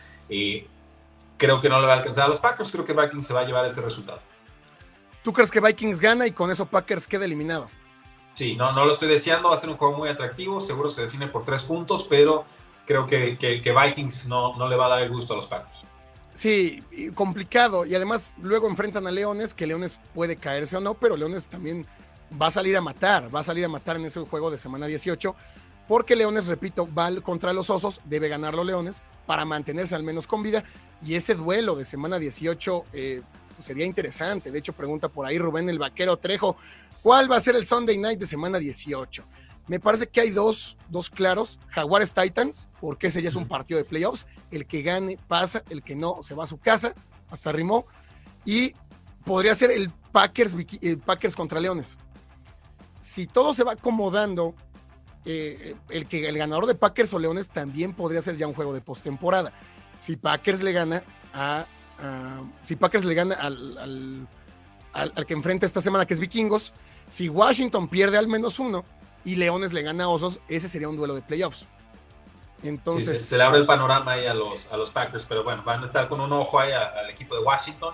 creo 1.37 1.59
que 1.59 1.67
no 1.67 1.81
le 1.81 1.87
va 1.87 1.93
a 1.93 1.97
alcanzar 1.97 2.23
a 2.23 2.27
los 2.29 2.39
Packers, 2.39 2.71
creo 2.71 2.85
que 2.85 2.93
Vikings 2.93 3.27
se 3.27 3.33
va 3.33 3.41
a 3.41 3.43
llevar 3.43 3.65
ese 3.65 3.81
resultado. 3.81 4.21
¿Tú 5.23 5.33
crees 5.33 5.51
que 5.51 5.59
Vikings 5.59 5.99
gana 5.99 6.25
y 6.25 6.31
con 6.31 6.49
eso 6.49 6.65
Packers 6.65 7.05
queda 7.05 7.25
eliminado? 7.25 7.69
Sí, 8.33 8.55
no, 8.55 8.71
no 8.71 8.85
lo 8.85 8.93
estoy 8.93 9.09
deseando, 9.09 9.49
va 9.49 9.55
a 9.55 9.59
ser 9.59 9.69
un 9.69 9.75
juego 9.75 9.97
muy 9.97 10.07
atractivo, 10.07 10.61
seguro 10.61 10.87
se 10.87 11.01
define 11.01 11.27
por 11.27 11.43
tres 11.43 11.63
puntos, 11.63 12.05
pero 12.09 12.45
creo 12.85 13.05
que, 13.05 13.37
que, 13.37 13.73
Vikings 13.73 14.27
no, 14.27 14.55
no 14.55 14.69
le 14.69 14.77
va 14.77 14.85
a 14.85 14.89
dar 14.89 15.01
el 15.01 15.09
gusto 15.09 15.33
a 15.33 15.35
los 15.35 15.47
Packers. 15.47 15.74
Sí, 16.36 16.83
complicado. 17.15 17.86
Y 17.86 17.95
además 17.95 18.33
luego 18.41 18.67
enfrentan 18.67 19.07
a 19.07 19.11
Leones, 19.11 19.53
que 19.53 19.65
Leones 19.65 19.99
puede 20.13 20.36
caerse 20.36 20.75
o 20.75 20.81
no, 20.81 20.93
pero 20.95 21.15
Leones 21.15 21.47
también 21.47 21.86
va 22.39 22.47
a 22.47 22.51
salir 22.51 22.75
a 22.75 22.81
matar, 22.81 23.33
va 23.33 23.39
a 23.39 23.43
salir 23.43 23.63
a 23.63 23.69
matar 23.69 23.95
en 23.95 24.05
ese 24.05 24.19
juego 24.21 24.51
de 24.51 24.57
semana 24.57 24.86
18, 24.86 25.33
porque 25.88 26.15
Leones, 26.15 26.47
repito, 26.47 26.89
va 26.93 27.09
contra 27.21 27.53
los 27.53 27.69
Osos, 27.69 28.01
debe 28.03 28.27
ganar 28.27 28.53
los 28.53 28.65
Leones 28.65 29.01
para 29.25 29.45
mantenerse 29.45 29.95
al 29.95 30.03
menos 30.03 30.27
con 30.27 30.43
vida. 30.43 30.63
Y 31.05 31.15
ese 31.15 31.36
duelo 31.36 31.75
de 31.75 31.86
semana 31.86 32.19
18 32.19 32.83
eh, 32.91 33.21
sería 33.59 33.86
interesante. 33.86 34.51
De 34.51 34.59
hecho, 34.59 34.73
pregunta 34.73 35.07
por 35.07 35.25
ahí 35.25 35.38
Rubén 35.38 35.69
el 35.69 35.79
Vaquero 35.79 36.17
Trejo, 36.17 36.57
¿cuál 37.01 37.31
va 37.31 37.38
a 37.38 37.41
ser 37.41 37.55
el 37.55 37.65
Sunday 37.65 37.97
Night 37.97 38.19
de 38.19 38.27
semana 38.27 38.59
18? 38.59 39.23
Me 39.68 39.80
parece 39.80 40.07
que 40.07 40.22
hay 40.22 40.30
dos, 40.30 40.78
dos 40.89 41.09
claros. 41.09 41.59
Jaguares 41.70 42.13
Titans, 42.13 42.70
porque 42.80 43.07
ese 43.07 43.22
ya 43.22 43.30
es 43.30 43.36
un 43.36 43.47
partido 43.47 43.78
de 43.78 43.84
playoffs. 43.84 44.28
El 44.51 44.68
que 44.68 44.84
gane 44.84 45.18
pasa, 45.28 45.63
el 45.70 45.82
que 45.82 45.95
no 45.95 46.22
se 46.22 46.36
va 46.36 46.43
a 46.43 46.47
su 46.47 46.57
casa. 46.57 46.93
Hasta 47.30 47.51
rimó. 47.51 47.88
Y 48.45 48.74
podría 49.24 49.55
ser 49.55 49.72
el 49.72 49.89
Packers, 50.11 50.55
Packers 51.03 51.36
contra 51.36 51.59
Leones. 51.59 51.97
Si 52.99 53.26
todo 53.26 53.53
se 53.53 53.63
va 53.63 53.74
acomodando, 53.74 54.55
eh, 55.26 55.76
el, 55.89 56.07
que, 56.07 56.30
el 56.30 56.38
ganador 56.38 56.68
de 56.68 56.76
Packers 56.76 57.13
o 57.13 57.20
Leones 57.20 57.49
también 57.49 57.93
podría 57.93 58.22
ser 58.22 58.38
ya 58.38 58.47
un 58.47 58.53
juego 58.53 58.74
de 58.74 58.82
postemporada. 58.82 59.51
Si 59.97 60.16
Packers 60.16 60.61
le 60.61 60.74
gana 60.74 61.03
a, 61.34 61.66
si 62.61 62.76
Packers 62.76 63.05
le 63.05 63.16
gana 63.16 63.36
al, 63.36 64.28
al 64.93 65.26
que 65.26 65.34
enfrenta 65.34 65.66
esta 65.66 65.82
semana, 65.82 66.05
que 66.05 66.13
es 66.13 66.20
Vikingos, 66.20 66.74
si 67.07 67.30
Washington 67.30 67.88
pierde 67.88 68.18
al 68.18 68.28
menos 68.28 68.59
uno, 68.59 68.86
y 69.26 69.36
Leones 69.36 69.73
le 69.73 69.82
gana 69.82 70.05
a 70.05 70.07
Osos, 70.07 70.39
ese 70.47 70.69
sería 70.69 70.88
un 70.88 70.95
duelo 70.95 71.15
de 71.15 71.21
playoffs. 71.21 71.67
Entonces. 72.63 73.26
se, 73.26 73.38
le 73.38 73.43
abre 73.43 73.59
el 73.59 73.65
panorama 73.65 74.13
ahí 74.13 74.26
a 74.26 74.34
los, 74.34 74.71
a 74.71 74.78
los 74.78 74.89
Packers, 74.91 75.26
pero 75.26 75.43
bueno, 75.43 75.63
van 75.63 75.84
a 75.84 75.88
estar 75.88 76.07
con 76.07 76.21
un 76.21 76.32
ojo 76.32 76.59
ahí 76.59 76.71
al 76.71 77.09
equipo 77.09 77.36
de 77.36 77.41
Washington. 77.41 77.93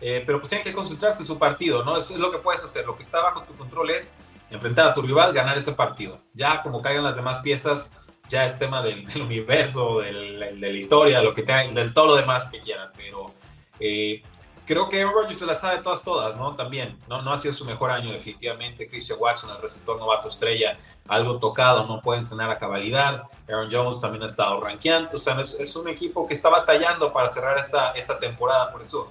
Eh, 0.00 0.22
pero 0.24 0.38
pues 0.38 0.48
tienen 0.48 0.64
que 0.64 0.72
concentrarse 0.72 1.20
en 1.22 1.26
su 1.26 1.38
partido, 1.38 1.84
¿no? 1.84 1.96
Eso 1.96 2.14
es 2.14 2.20
lo 2.20 2.30
que 2.30 2.38
puedes 2.38 2.64
hacer. 2.64 2.86
Lo 2.86 2.96
que 2.96 3.02
está 3.02 3.20
bajo 3.20 3.42
tu 3.42 3.54
control 3.54 3.90
es 3.90 4.12
enfrentar 4.50 4.88
a 4.88 4.94
tu 4.94 5.02
rival, 5.02 5.32
ganar 5.32 5.56
ese 5.58 5.72
partido. 5.72 6.20
Ya 6.34 6.62
como 6.62 6.80
caigan 6.80 7.04
las 7.04 7.16
demás 7.16 7.40
piezas, 7.40 7.92
ya 8.28 8.46
es 8.46 8.58
tema 8.58 8.82
del, 8.82 9.04
universo, 9.22 10.00
de 10.00 10.56
la 10.56 10.68
historia, 10.68 11.22
lo 11.22 11.34
que 11.34 11.42
tengan, 11.42 11.74
del 11.74 11.92
todo 11.92 12.06
lo 12.06 12.16
demás 12.16 12.48
que 12.50 12.60
quieran. 12.60 12.90
Pero 12.96 13.34
eh, 13.78 14.22
creo 14.70 14.88
que 14.88 15.00
Aaron 15.00 15.14
Rodgers 15.14 15.40
se 15.40 15.46
la 15.46 15.54
sabe 15.56 15.82
todas, 15.82 16.00
todas, 16.00 16.36
¿no? 16.36 16.54
También, 16.54 16.96
¿no? 17.08 17.22
No 17.22 17.32
ha 17.32 17.38
sido 17.38 17.52
su 17.52 17.64
mejor 17.64 17.90
año, 17.90 18.12
definitivamente. 18.12 18.88
Christian 18.88 19.18
Watson, 19.20 19.50
el 19.50 19.60
receptor 19.60 19.98
novato 19.98 20.28
estrella, 20.28 20.78
algo 21.08 21.40
tocado, 21.40 21.88
no 21.88 22.00
puede 22.00 22.20
entrenar 22.20 22.48
a 22.50 22.56
cabalidad. 22.56 23.24
Aaron 23.48 23.68
Jones 23.68 23.98
también 23.98 24.22
ha 24.22 24.26
estado 24.26 24.60
rankeando. 24.60 25.08
O 25.16 25.18
sea, 25.18 25.40
es, 25.40 25.74
un 25.74 25.88
equipo 25.88 26.24
que 26.24 26.34
está 26.34 26.50
batallando 26.50 27.12
para 27.12 27.28
cerrar 27.28 27.58
esta, 27.58 27.90
esta 27.94 28.20
temporada. 28.20 28.70
Por 28.70 28.82
eso 28.82 29.10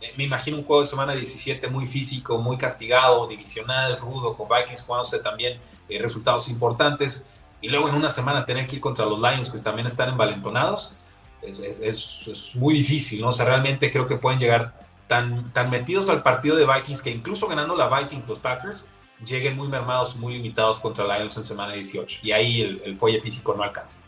eh, 0.00 0.14
me 0.16 0.22
imagino 0.22 0.58
un 0.58 0.64
juego 0.64 0.82
de 0.82 0.86
semana 0.86 1.12
17 1.12 1.66
muy 1.66 1.88
físico, 1.88 2.38
muy 2.38 2.56
castigado, 2.56 3.26
divisional, 3.26 3.98
rudo, 3.98 4.36
con 4.36 4.46
Vikings 4.48 4.82
jugándose 4.82 5.18
también 5.18 5.58
eh, 5.88 5.98
resultados 6.00 6.48
importantes. 6.48 7.26
Y 7.60 7.68
luego 7.68 7.88
en 7.88 7.96
una 7.96 8.10
semana 8.10 8.46
tener 8.46 8.68
que 8.68 8.76
ir 8.76 8.80
contra 8.80 9.06
los 9.06 9.18
Lions, 9.18 9.50
que 9.50 9.58
también 9.58 9.88
están 9.88 10.10
envalentonados. 10.10 10.94
Es, 11.42 11.58
es, 11.58 12.28
es, 12.28 12.54
muy 12.54 12.74
difícil, 12.74 13.22
¿no? 13.22 13.30
O 13.30 13.32
sea, 13.32 13.46
realmente 13.46 13.90
creo 13.90 14.06
que 14.06 14.14
pueden 14.14 14.38
llegar 14.38 14.88
tan, 15.10 15.70
metidos 15.70 16.08
al 16.08 16.22
partido 16.22 16.54
de 16.54 16.64
Vikings 16.64 17.02
que 17.02 17.10
incluso 17.10 17.48
ganando 17.48 17.76
la 17.76 17.88
Vikings, 17.88 18.28
los 18.28 18.38
Packers, 18.38 18.86
lleguen 19.26 19.56
muy 19.56 19.66
mermados, 19.66 20.14
muy 20.14 20.34
limitados 20.34 20.78
contra 20.78 21.04
Lions 21.04 21.36
en 21.36 21.42
semana 21.42 21.72
18. 21.72 22.20
Y 22.22 22.30
ahí 22.30 22.62
el, 22.62 22.80
el 22.84 22.96
fuelle 22.96 23.20
físico 23.20 23.52
no 23.56 23.64
alcanza. 23.64 24.02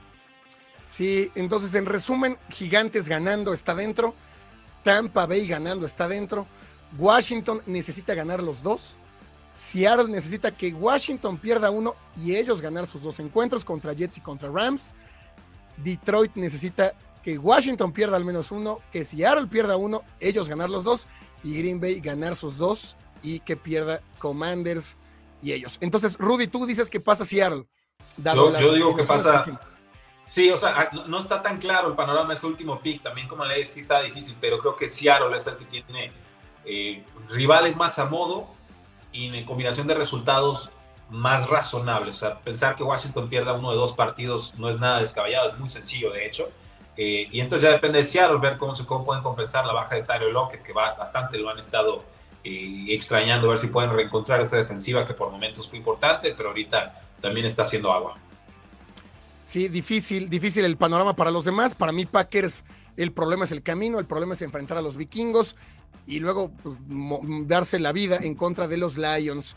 Sí, 0.87 1.33
entonces 1.35 1.75
en 1.75 1.87
resumen, 1.87 2.39
Gigantes 2.51 3.09
ganando 3.09 3.53
está 3.53 3.75
dentro, 3.75 4.15
Tampa 4.85 5.27
Bay 5.27 5.49
ganando 5.49 5.87
está 5.87 6.07
dentro, 6.07 6.47
Washington 6.97 7.63
necesita 7.67 8.15
ganar 8.15 8.41
los 8.41 8.63
dos, 8.63 8.97
Seattle 9.53 10.09
necesita 10.09 10.53
que 10.53 10.73
Washington 10.73 11.37
pierda 11.37 11.73
uno 11.73 11.97
y 12.17 12.37
ellos 12.37 12.61
ganar 12.61 12.87
sus 12.87 13.03
dos 13.03 13.19
encuentros 13.19 13.65
contra 13.65 13.93
Jets 13.93 14.19
y 14.19 14.21
contra 14.21 14.51
Rams, 14.51 14.93
Detroit 15.79 16.37
necesita 16.37 16.93
que 17.23 17.39
Washington 17.39 17.93
pierda 17.93 18.17
al 18.17 18.25
menos 18.25 18.51
uno, 18.51 18.79
que 18.91 19.05
Seattle 19.05 19.47
pierda 19.47 19.77
uno, 19.77 20.03
ellos 20.21 20.49
ganar 20.49 20.71
los 20.71 20.85
dos 20.85 21.07
y 21.43 21.57
Green 21.59 21.81
Bay 21.81 22.01
ganar 22.01 22.35
sus 22.37 22.57
dos 22.57 22.97
y 23.23 23.41
que 23.41 23.57
pierda 23.57 24.01
Commanders 24.19 24.97
y 25.41 25.53
ellos. 25.53 25.79
Entonces, 25.81 26.19
Rudy, 26.19 26.47
tú 26.47 26.67
dices 26.67 26.91
que 26.91 27.01
pasa 27.01 27.25
Seattle. 27.25 27.67
yo, 28.17 28.73
digo 28.75 28.95
que 28.95 29.05
pasa. 29.05 29.45
Sí, 30.27 30.51
o 30.51 30.57
sea, 30.57 30.75
ah, 30.77 30.91
no, 31.09 31.21
está 31.21 31.43
tan 31.43 31.59
claro 31.59 31.89
el 31.89 31.95
panorama 31.95 32.33
ese 32.33 32.47
último 32.47 32.81
pick. 32.81 33.03
También, 33.03 33.29
como 33.29 33.45
le 33.45 33.65
sí 33.67 33.81
está 33.81 34.01
difícil, 34.01 34.37
pero 34.41 34.59
creo 34.59 34.77
que 34.77 34.89
Seattle 34.89 35.37
es 35.37 35.47
el 35.47 35.57
que 35.57 35.65
tiene 35.67 36.11
eh, 36.65 37.05
rivales 37.29 37.77
más 37.77 37.99
a 37.99 38.07
modo 38.07 38.47
y 39.13 39.27
en 39.37 39.45
combinación 39.45 39.87
de 39.87 39.95
resultados 39.95 40.71
más 41.11 41.49
razonables. 41.49 42.17
O 42.17 42.19
sea, 42.21 42.41
pensar 42.41 42.77
que 42.77 42.83
Washington 42.83 43.29
pierda 43.29 43.53
uno 43.53 43.71
de 43.73 43.77
dos 43.77 43.93
partidos 43.93 44.55
no 44.57 44.71
es 44.71 44.79
nada 44.79 45.01
descabellado, 45.01 45.51
es 45.51 45.59
muy 45.59 45.69
sencillo, 45.69 46.11
de 46.11 46.27
hecho. 46.27 46.51
Eh, 46.97 47.29
y 47.31 47.41
entonces 47.41 47.69
ya 47.69 47.73
depende 47.75 47.99
de 47.99 48.05
Seattle 48.05 48.39
ver 48.39 48.59
cómo, 48.59 48.75
se, 48.75 48.85
cómo 48.85 49.05
pueden 49.05 49.23
compensar 49.23 49.65
la 49.65 49.73
baja 49.73 49.95
de 49.95 50.03
Tyler 50.03 50.31
Lockett, 50.31 50.63
que 50.63 50.73
va, 50.73 50.95
bastante 50.95 51.39
lo 51.39 51.49
han 51.49 51.59
estado 51.59 52.05
eh, 52.45 52.87
extrañando, 52.89 53.49
ver 53.49 53.59
si 53.59 53.69
pueden 53.69 53.95
reencontrar 53.95 54.41
esa 54.41 54.57
defensiva 54.57 55.07
que 55.07 55.15
por 55.15 55.31
momentos 55.31 55.69
fue 55.69 55.79
importante, 55.79 56.35
pero 56.37 56.51
ahorita 56.51 57.01
también 57.21 57.47
está 57.47 57.63
haciendo 57.63 57.93
agua. 57.93 58.17
Sí, 59.43 59.69
difícil, 59.69 60.29
difícil 60.29 60.65
el 60.65 60.77
panorama 60.77 61.17
para 61.17 61.31
los 61.31 61.45
demás. 61.45 61.75
Para 61.75 61.93
mí, 61.93 62.05
Packers, 62.05 62.65
el 62.97 63.13
problema 63.13 63.45
es 63.45 63.53
el 63.53 63.63
camino, 63.63 63.99
el 63.99 64.07
problema 64.07 64.35
es 64.35 64.43
enfrentar 64.43 64.77
a 64.77 64.83
los 64.83 64.97
vikingos 64.97 65.57
y 66.07 66.21
luego 66.21 66.51
pues, 66.63 66.77
darse 67.47 67.79
la 67.79 67.93
vida 67.93 68.19
en 68.21 68.35
contra 68.35 68.69
de 68.69 68.77
los 68.77 68.99
Lions. 68.99 69.57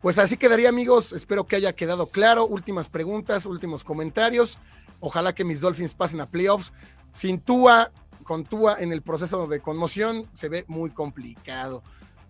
Pues 0.00 0.18
así 0.18 0.36
quedaría, 0.36 0.68
amigos. 0.68 1.12
Espero 1.12 1.46
que 1.46 1.56
haya 1.56 1.74
quedado 1.74 2.06
claro. 2.06 2.46
Últimas 2.46 2.88
preguntas, 2.88 3.46
últimos 3.46 3.84
comentarios. 3.84 4.58
Ojalá 5.00 5.34
que 5.34 5.44
mis 5.44 5.60
Dolphins 5.60 5.94
pasen 5.94 6.20
a 6.20 6.30
playoffs. 6.30 6.72
Sin 7.12 7.40
Tua, 7.40 7.90
con 8.24 8.44
Tua 8.44 8.76
en 8.80 8.92
el 8.92 9.02
proceso 9.02 9.46
de 9.46 9.60
conmoción, 9.60 10.26
se 10.34 10.48
ve 10.48 10.64
muy 10.68 10.90
complicado. 10.90 11.82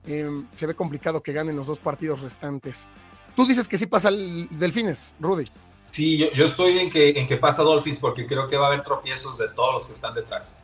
Em, 0.07 0.47
se 0.55 0.67
ve 0.67 0.75
complicado 0.75 1.23
que 1.23 1.33
ganen 1.33 1.57
los 1.57 1.67
dos 1.67 1.79
partidos 1.79 2.21
restantes. 2.21 2.87
Tú 3.37 3.47
dices 3.47 3.69
que 3.69 3.79
sí 3.79 3.87
pasa 3.87 4.09
el 4.09 4.49
Delfines, 4.51 5.15
Rudy. 5.21 5.45
Sí, 5.91 6.19
yo, 6.19 6.45
estoy 6.45 6.79
en 6.79 6.91
que, 6.91 7.11
en 7.11 7.27
que 7.27 7.37
pasa 7.37 7.63
Dolphins 7.63 7.99
porque 7.99 8.27
creo 8.27 8.47
que 8.47 8.57
va 8.57 8.67
a 8.67 8.69
haber 8.69 8.83
tropiezos 8.83 9.39
de 9.39 9.49
todos 9.49 9.75
los 9.75 9.87
que 9.87 9.93
están 9.93 10.15
detrás. 10.15 10.57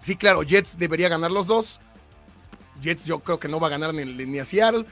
Sí, 0.00 0.16
claro, 0.16 0.42
Jets 0.42 0.78
debería 0.78 1.08
ganar 1.08 1.30
los 1.30 1.46
dos. 1.46 1.80
Jets 2.80 3.04
yo 3.04 3.20
creo 3.20 3.38
que 3.38 3.48
no 3.48 3.60
va 3.60 3.68
a 3.68 3.70
ganar 3.70 3.94
ni, 3.94 4.04
ni 4.04 4.38
a 4.38 4.44
Seattle. 4.44 4.84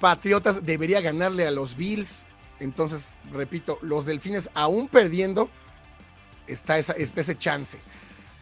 Patriotas 0.00 0.64
debería 0.64 1.00
ganarle 1.00 1.46
a 1.46 1.50
los 1.50 1.76
Bills. 1.76 2.26
Entonces, 2.60 3.10
repito, 3.32 3.78
los 3.82 4.06
delfines 4.06 4.50
aún 4.54 4.88
perdiendo, 4.88 5.50
está, 6.46 6.78
esa, 6.78 6.92
ese 6.94 7.36
chance. 7.36 7.78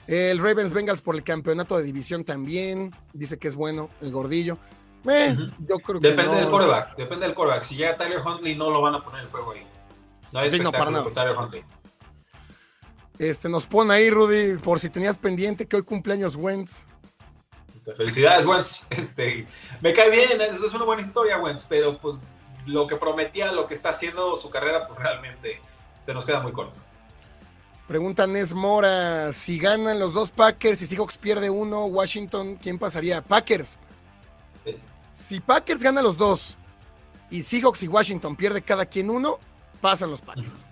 El 0.07 0.39
Ravens 0.39 0.73
Bengals 0.73 1.01
por 1.01 1.17
el 1.17 1.25
campeonato 1.25 1.77
de 1.77 1.85
división 1.85 2.25
también, 2.25 2.95
dice 3.13 3.39
que 3.39 3.49
es 3.49 3.57
bueno, 3.57 3.89
el 4.01 4.13
gordillo. 4.13 4.59
Eh, 5.07 5.37
yo 5.67 5.79
creo 5.81 6.01
que 6.01 6.09
depende 6.09 6.37
del 6.37 6.49
coreback, 6.49 6.97
depende 6.97 7.27
del 7.27 7.35
coreback. 7.35 7.63
Si 7.63 7.77
llega 7.77 7.97
Tyler 7.97 8.21
Huntley, 8.25 8.57
no 8.57 8.71
lo 8.71 8.81
van 8.81 8.95
a 8.95 9.05
poner 9.05 9.23
el 9.23 9.31
juego 9.31 9.53
ahí. 9.53 9.67
No 10.33 10.41
hay 10.41 10.51
sí, 10.51 10.59
no, 10.59 10.73
para 10.73 10.91
nada. 10.91 11.05
Tyler 11.13 11.37
Huntley. 11.37 11.65
Este, 13.19 13.49
nos 13.49 13.67
pone 13.67 13.95
ahí, 13.95 14.11
Rudy, 14.11 14.59
por 14.59 14.81
si 14.81 14.91
tenías 14.91 15.17
pendiente 15.17 15.67
que 15.67 15.77
hoy 15.77 15.83
cumpleaños 15.83 16.37
Wentz. 16.37 16.87
Este, 17.77 17.95
felicidades, 17.95 18.47
Wentz. 18.47 18.83
Este, 18.91 19.47
me 19.81 19.93
cae 19.93 20.11
bien, 20.11 20.41
eso 20.41 20.67
es 20.67 20.75
una 20.75 20.85
buena 20.85 21.03
historia, 21.03 21.39
Wentz, 21.39 21.65
pero 21.69 21.99
pues 21.99 22.21
lo 22.67 22.87
que 22.87 22.97
prometía, 22.97 23.53
lo 23.53 23.67
que 23.67 23.75
está 23.75 23.91
haciendo 23.91 24.39
su 24.39 24.51
carrera, 24.51 24.87
pues 24.87 24.99
realmente 24.99 25.61
se 26.01 26.15
nos 26.15 26.25
queda 26.25 26.41
muy 26.41 26.53
corto. 26.53 26.79
Pregunta 27.87 28.27
Nes 28.27 28.55
Mora, 28.55 29.33
si 29.33 29.59
ganan 29.59 29.99
los 29.99 30.15
dos 30.15 30.31
Packers 30.31 30.81
y 30.81 30.87
Seahawks 30.87 31.19
pierde 31.19 31.51
uno, 31.51 31.85
Washington, 31.85 32.57
¿quién 32.57 32.79
pasaría? 32.79 33.21
Packers. 33.21 33.79
Si 35.13 35.39
Packers 35.41 35.83
gana 35.83 36.01
los 36.01 36.17
dos 36.17 36.57
y 37.31 37.43
Seahawks 37.43 37.83
y 37.83 37.89
Washington 37.89 38.37
pierde 38.37 38.63
cada 38.63 38.87
quien 38.87 39.11
uno, 39.11 39.39
pasan 39.81 40.11
los 40.11 40.23
Packers. 40.23 40.65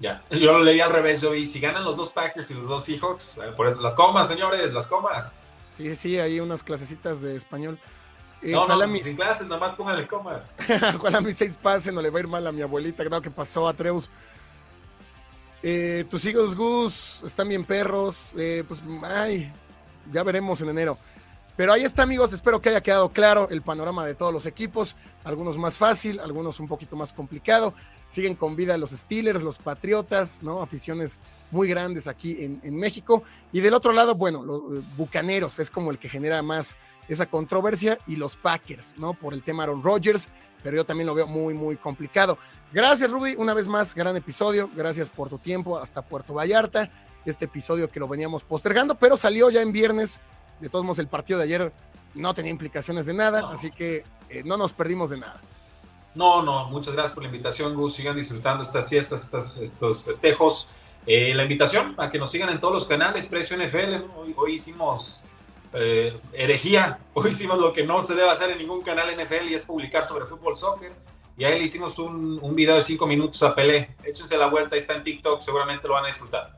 Ya, 0.00 0.22
yo 0.30 0.52
lo 0.52 0.64
leí 0.64 0.80
al 0.80 0.90
revés, 0.90 1.20
yo 1.20 1.30
vi, 1.30 1.46
si 1.46 1.60
ganan 1.60 1.84
los 1.84 1.96
dos 1.96 2.10
Packers 2.10 2.50
y 2.50 2.54
los 2.54 2.68
dos 2.68 2.84
Seahawks, 2.84 3.38
por 3.56 3.66
eso, 3.66 3.80
las 3.82 3.94
comas, 3.94 4.28
señores, 4.28 4.72
las 4.72 4.86
comas. 4.86 5.34
Sí, 5.72 5.94
sí, 5.94 6.18
hay 6.18 6.40
unas 6.40 6.62
clasecitas 6.62 7.20
de 7.20 7.36
español. 7.36 7.78
Eh, 8.46 8.52
no, 8.52 8.64
no, 8.68 8.86
mis... 8.86 9.04
sin 9.04 9.16
clases, 9.16 9.44
nomás 9.48 9.74
póngale 9.74 10.06
comas. 10.06 10.44
ojalá 10.96 11.20
mis 11.20 11.36
seis 11.36 11.58
pasen, 11.60 11.96
no 11.96 12.00
le 12.00 12.10
va 12.10 12.18
a 12.18 12.20
ir 12.20 12.28
mal 12.28 12.46
a 12.46 12.52
mi 12.52 12.62
abuelita, 12.62 13.04
creo 13.04 13.20
que 13.20 13.30
pasó 13.30 13.66
a 13.66 13.74
Treus. 13.74 14.08
Eh, 15.64 16.04
tus 16.08 16.24
hijos 16.26 16.54
Gus 16.54 17.22
están 17.24 17.48
bien 17.48 17.64
perros. 17.64 18.32
Eh, 18.38 18.62
pues, 18.68 18.82
ay, 19.02 19.52
ya 20.12 20.22
veremos 20.22 20.60
en 20.60 20.68
enero. 20.68 20.96
Pero 21.56 21.72
ahí 21.72 21.82
está, 21.82 22.04
amigos. 22.04 22.32
Espero 22.32 22.60
que 22.60 22.68
haya 22.68 22.82
quedado 22.82 23.08
claro 23.08 23.48
el 23.50 23.62
panorama 23.62 24.04
de 24.04 24.14
todos 24.14 24.32
los 24.32 24.46
equipos. 24.46 24.94
Algunos 25.24 25.58
más 25.58 25.76
fácil, 25.76 26.20
algunos 26.20 26.60
un 26.60 26.68
poquito 26.68 26.94
más 26.94 27.12
complicado. 27.12 27.74
Siguen 28.06 28.36
con 28.36 28.54
vida 28.54 28.78
los 28.78 28.90
Steelers, 28.90 29.42
los 29.42 29.58
Patriotas, 29.58 30.40
¿no? 30.44 30.62
Aficiones 30.62 31.18
muy 31.50 31.68
grandes 31.68 32.06
aquí 32.06 32.36
en, 32.44 32.76
México. 32.76 33.24
Y 33.52 33.60
del 33.60 33.74
otro 33.74 33.92
lado, 33.92 34.14
bueno, 34.14 34.44
los 34.44 34.60
eh, 34.60 34.82
Bucaneros 34.96 35.58
es 35.58 35.68
como 35.68 35.90
el 35.90 35.98
que 35.98 36.08
genera 36.08 36.42
más 36.42 36.76
esa 37.08 37.26
controversia. 37.26 37.98
Y 38.06 38.16
los 38.16 38.36
Packers, 38.36 38.96
¿no? 38.98 39.14
Por 39.14 39.34
el 39.34 39.42
tema 39.42 39.64
Aaron 39.64 39.82
Rodgers. 39.82 40.28
Pero 40.62 40.76
yo 40.76 40.84
también 40.84 41.06
lo 41.06 41.14
veo 41.14 41.26
muy, 41.26 41.54
muy 41.54 41.76
complicado. 41.76 42.38
Gracias, 42.72 43.10
Rudy. 43.10 43.36
Una 43.36 43.54
vez 43.54 43.68
más, 43.68 43.94
gran 43.94 44.16
episodio. 44.16 44.70
Gracias 44.74 45.10
por 45.10 45.28
tu 45.28 45.38
tiempo 45.38 45.78
hasta 45.78 46.02
Puerto 46.02 46.34
Vallarta. 46.34 46.90
Este 47.24 47.44
episodio 47.46 47.88
que 47.88 48.00
lo 48.00 48.06
veníamos 48.06 48.44
postergando, 48.44 48.94
pero 48.94 49.16
salió 49.16 49.50
ya 49.50 49.60
en 49.60 49.72
viernes 49.72 50.20
de 50.60 50.68
todos 50.68 50.84
modos, 50.84 50.98
el 50.98 51.08
partido 51.08 51.38
de 51.38 51.44
ayer 51.44 51.72
no 52.14 52.32
tenía 52.34 52.50
implicaciones 52.50 53.06
de 53.06 53.14
nada, 53.14 53.50
así 53.52 53.70
que 53.70 54.04
eh, 54.28 54.42
no 54.44 54.56
nos 54.56 54.72
perdimos 54.72 55.10
de 55.10 55.18
nada. 55.18 55.40
No, 56.14 56.42
no, 56.42 56.70
muchas 56.70 56.94
gracias 56.94 57.12
por 57.12 57.22
la 57.22 57.28
invitación, 57.28 57.74
Gus. 57.74 57.94
Sigan 57.94 58.16
disfrutando 58.16 58.62
estas 58.62 58.88
fiestas, 58.88 59.28
estos 59.58 60.04
festejos. 60.04 60.66
Eh, 61.06 61.34
la 61.34 61.42
invitación 61.42 61.94
a 61.98 62.10
que 62.10 62.18
nos 62.18 62.30
sigan 62.30 62.48
en 62.48 62.58
todos 62.58 62.72
los 62.72 62.86
canales, 62.86 63.26
Precio 63.26 63.56
NFL. 63.56 64.06
Hoy, 64.16 64.54
hicimos 64.54 65.22
eh, 65.76 66.18
herejía, 66.32 66.98
hoy 67.14 67.30
hicimos 67.30 67.58
lo 67.58 67.72
que 67.72 67.84
no 67.84 68.02
se 68.02 68.14
debe 68.14 68.30
hacer 68.30 68.50
en 68.50 68.58
ningún 68.58 68.82
canal 68.82 69.14
NFL 69.16 69.48
y 69.48 69.54
es 69.54 69.64
publicar 69.64 70.04
sobre 70.04 70.26
fútbol, 70.26 70.54
soccer. 70.54 70.92
Y 71.38 71.44
ahí 71.44 71.58
le 71.58 71.64
hicimos 71.64 71.98
un, 71.98 72.38
un 72.42 72.54
video 72.54 72.76
de 72.76 72.82
cinco 72.82 73.06
minutos 73.06 73.42
a 73.42 73.54
Pelé. 73.54 73.94
Échense 74.02 74.38
la 74.38 74.46
vuelta, 74.46 74.74
está 74.76 74.94
en 74.94 75.04
TikTok, 75.04 75.42
seguramente 75.42 75.86
lo 75.86 75.94
van 75.94 76.04
a 76.04 76.08
disfrutar. 76.08 76.52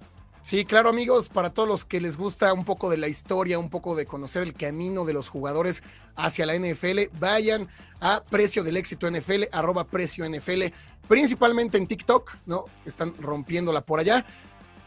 Sí, 0.48 0.64
claro 0.64 0.88
amigos, 0.88 1.28
para 1.28 1.50
todos 1.50 1.68
los 1.68 1.84
que 1.84 2.00
les 2.00 2.16
gusta 2.16 2.54
un 2.54 2.64
poco 2.64 2.88
de 2.88 2.96
la 2.96 3.06
historia, 3.06 3.58
un 3.58 3.68
poco 3.68 3.94
de 3.94 4.06
conocer 4.06 4.42
el 4.42 4.54
camino 4.54 5.04
de 5.04 5.12
los 5.12 5.28
jugadores 5.28 5.82
hacia 6.16 6.46
la 6.46 6.56
NFL, 6.56 7.00
vayan 7.18 7.68
a 8.00 8.22
Precio 8.22 8.64
del 8.64 8.78
Éxito 8.78 9.10
NFL, 9.10 9.44
arroba 9.52 9.84
Precio 9.84 10.24
NFL, 10.26 10.72
principalmente 11.06 11.76
en 11.76 11.86
TikTok, 11.86 12.36
¿no? 12.46 12.64
Están 12.86 13.14
rompiéndola 13.18 13.82
por 13.82 14.00
allá. 14.00 14.24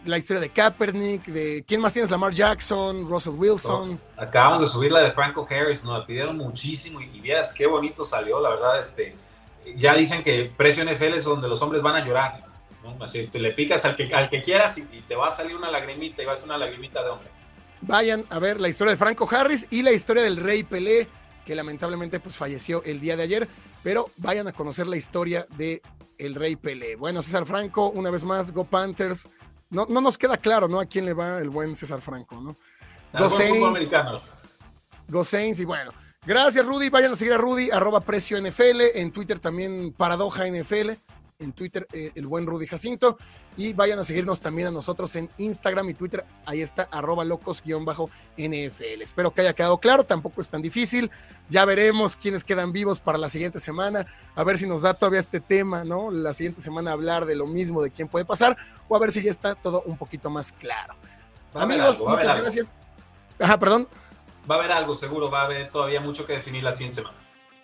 La 0.05 0.17
historia 0.17 0.41
de 0.41 0.49
Kaepernick, 0.49 1.25
de 1.25 1.63
quién 1.67 1.79
más 1.79 1.93
tienes, 1.93 2.09
Lamar 2.09 2.33
Jackson, 2.33 3.07
Russell 3.07 3.33
Wilson. 3.33 3.99
acabamos 4.17 4.61
de 4.61 4.67
subir 4.67 4.91
la 4.91 4.99
de 4.99 5.11
Franco 5.11 5.47
Harris, 5.49 5.83
nos 5.83 5.99
la 5.99 6.05
pidieron 6.05 6.37
muchísimo 6.37 6.99
y, 7.01 7.05
y 7.05 7.31
qué 7.55 7.67
bonito 7.67 8.03
salió, 8.03 8.39
la 8.39 8.49
verdad, 8.49 8.79
este, 8.79 9.15
ya 9.75 9.93
dicen 9.93 10.23
que 10.23 10.51
Precio 10.57 10.83
NFL 10.83 11.13
es 11.15 11.23
donde 11.23 11.47
los 11.47 11.61
hombres 11.61 11.81
van 11.81 11.95
a 11.95 12.05
llorar 12.05 12.51
Así, 12.99 13.27
tú 13.27 13.39
le 13.39 13.51
picas 13.51 13.85
al 13.85 13.95
que, 13.95 14.13
al 14.13 14.29
que 14.29 14.41
quieras 14.41 14.77
y, 14.77 14.83
te 14.83 15.15
va 15.15 15.27
a 15.27 15.31
salir 15.31 15.55
una 15.55 15.69
lagrimita 15.69 16.21
y 16.21 16.25
va 16.25 16.33
a 16.33 16.35
ser 16.35 16.45
una 16.45 16.57
lagrimita 16.57 17.03
de 17.03 17.09
hombre. 17.09 17.29
Vayan 17.81 18.25
a 18.29 18.39
ver 18.39 18.59
la 18.59 18.69
historia 18.69 18.91
de 18.91 18.97
Franco 18.97 19.27
Harris 19.29 19.67
y 19.69 19.81
la 19.81 19.91
historia 19.91 20.23
del 20.23 20.37
Rey 20.37 20.63
Pelé, 20.63 21.07
que 21.45 21.55
lamentablemente 21.55 22.19
pues 22.19 22.37
falleció 22.37 22.83
el 22.83 22.99
día 22.99 23.15
de 23.15 23.23
ayer, 23.23 23.47
pero 23.83 24.09
vayan 24.17 24.47
a 24.47 24.51
conocer 24.51 24.87
la 24.87 24.97
historia 24.97 25.45
de 25.57 25.81
el 26.17 26.35
Rey 26.35 26.55
Pelé. 26.55 26.95
Bueno, 26.95 27.21
César 27.21 27.45
Franco, 27.45 27.89
una 27.89 28.11
vez 28.11 28.23
más, 28.23 28.51
Go 28.51 28.63
Panthers. 28.63 29.27
No, 29.71 29.87
no 29.89 30.01
nos 30.01 30.17
queda 30.17 30.37
claro, 30.37 30.67
¿no? 30.67 30.79
A 30.79 30.85
quién 30.85 31.05
le 31.05 31.13
va 31.13 31.39
el 31.39 31.49
buen 31.49 31.75
César 31.75 32.01
Franco, 32.01 32.39
¿no? 32.39 32.55
Go 33.17 33.29
Saints. 33.29 33.93
Go 35.07 35.23
Saints 35.23 35.59
y 35.59 35.65
bueno. 35.65 35.91
Gracias, 36.25 36.65
Rudy. 36.65 36.89
Vayan 36.89 37.13
a 37.13 37.15
seguir 37.15 37.33
a 37.33 37.37
Rudy, 37.37 37.71
arroba 37.71 38.01
precio 38.01 38.39
NFL. 38.39 38.81
En 38.95 39.11
Twitter 39.11 39.39
también 39.39 39.91
Paradoja 39.93 40.45
NFL 40.47 40.91
en 41.41 41.53
Twitter, 41.53 41.87
eh, 41.91 42.11
el 42.15 42.27
buen 42.27 42.45
Rudy 42.45 42.67
Jacinto. 42.67 43.17
Y 43.57 43.73
vayan 43.73 43.99
a 43.99 44.03
seguirnos 44.03 44.39
también 44.39 44.69
a 44.69 44.71
nosotros 44.71 45.15
en 45.15 45.29
Instagram 45.37 45.89
y 45.89 45.93
Twitter. 45.93 46.25
Ahí 46.45 46.61
está, 46.61 46.87
arroba 46.91 47.25
locos-NFL. 47.25 49.01
Espero 49.01 49.33
que 49.33 49.41
haya 49.41 49.53
quedado 49.53 49.79
claro, 49.79 50.05
tampoco 50.05 50.41
es 50.41 50.49
tan 50.49 50.61
difícil. 50.61 51.11
Ya 51.49 51.65
veremos 51.65 52.15
quiénes 52.15 52.43
quedan 52.43 52.71
vivos 52.71 52.99
para 52.99 53.17
la 53.17 53.27
siguiente 53.27 53.59
semana. 53.59 54.05
A 54.35 54.43
ver 54.43 54.57
si 54.57 54.67
nos 54.67 54.81
da 54.81 54.93
todavía 54.93 55.19
este 55.19 55.41
tema, 55.41 55.83
¿no? 55.83 56.11
La 56.11 56.33
siguiente 56.33 56.61
semana 56.61 56.91
hablar 56.91 57.25
de 57.25 57.35
lo 57.35 57.47
mismo, 57.47 57.81
de 57.81 57.91
quién 57.91 58.07
puede 58.07 58.23
pasar, 58.23 58.55
o 58.87 58.95
a 58.95 58.99
ver 58.99 59.11
si 59.11 59.21
ya 59.21 59.31
está 59.31 59.55
todo 59.55 59.83
un 59.85 59.97
poquito 59.97 60.29
más 60.29 60.51
claro. 60.53 60.95
Amigos, 61.53 62.01
muchas 62.01 62.37
gracias. 62.37 62.71
Ajá, 63.39 63.59
perdón. 63.59 63.87
Va 64.49 64.55
a 64.55 64.57
haber 64.59 64.71
algo, 64.71 64.95
seguro, 64.95 65.29
va 65.29 65.41
a 65.41 65.45
haber 65.45 65.69
todavía 65.69 65.99
mucho 65.99 66.25
que 66.25 66.33
definir 66.33 66.63
la 66.63 66.71
siguiente 66.71 66.95
semana. 66.95 67.17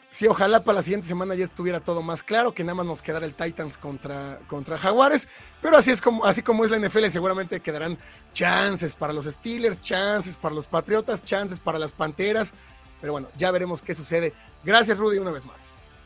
Sí, 0.10 0.26
ojalá 0.26 0.64
para 0.64 0.78
la 0.78 0.82
siguiente 0.84 1.08
semana 1.08 1.36
ya 1.36 1.43
estuviera 1.43 1.80
todo 1.80 2.01
más 2.01 2.24
claro, 2.24 2.53
que 2.53 2.64
nada 2.64 2.76
más 2.76 2.86
nos 2.86 3.01
quedara 3.01 3.26
el 3.26 3.34
Titans 3.34 3.78
contra, 3.78 4.39
contra 4.47 4.78
Jaguares, 4.78 5.28
pero 5.62 5.78
así 5.78 5.91
es 5.91 6.01
como, 6.01 6.26
así 6.26 6.41
como 6.41 6.64
es 6.64 6.72
la 6.72 6.80
NFL, 6.80 7.08
seguramente 7.08 7.60
quedarán 7.60 7.97
chances 8.34 8.95
para 8.95 9.14
los 9.14 9.26
Steelers, 9.26 9.80
chances 9.80 10.38
para 10.38 10.55
los 10.55 10.66
Patriotas, 10.66 11.24
chances 11.24 11.60
para 11.60 11.78
las 11.78 11.91
Panteras, 11.91 12.53
pero 13.01 13.12
bueno, 13.12 13.28
ya 13.38 13.51
veremos 13.51 13.82
qué 13.82 13.93
sucede. 13.93 14.34
Gracias 14.64 14.97
Rudy 14.97 15.20
una 15.20 15.32
vez 15.32 15.45
más. 15.45 15.97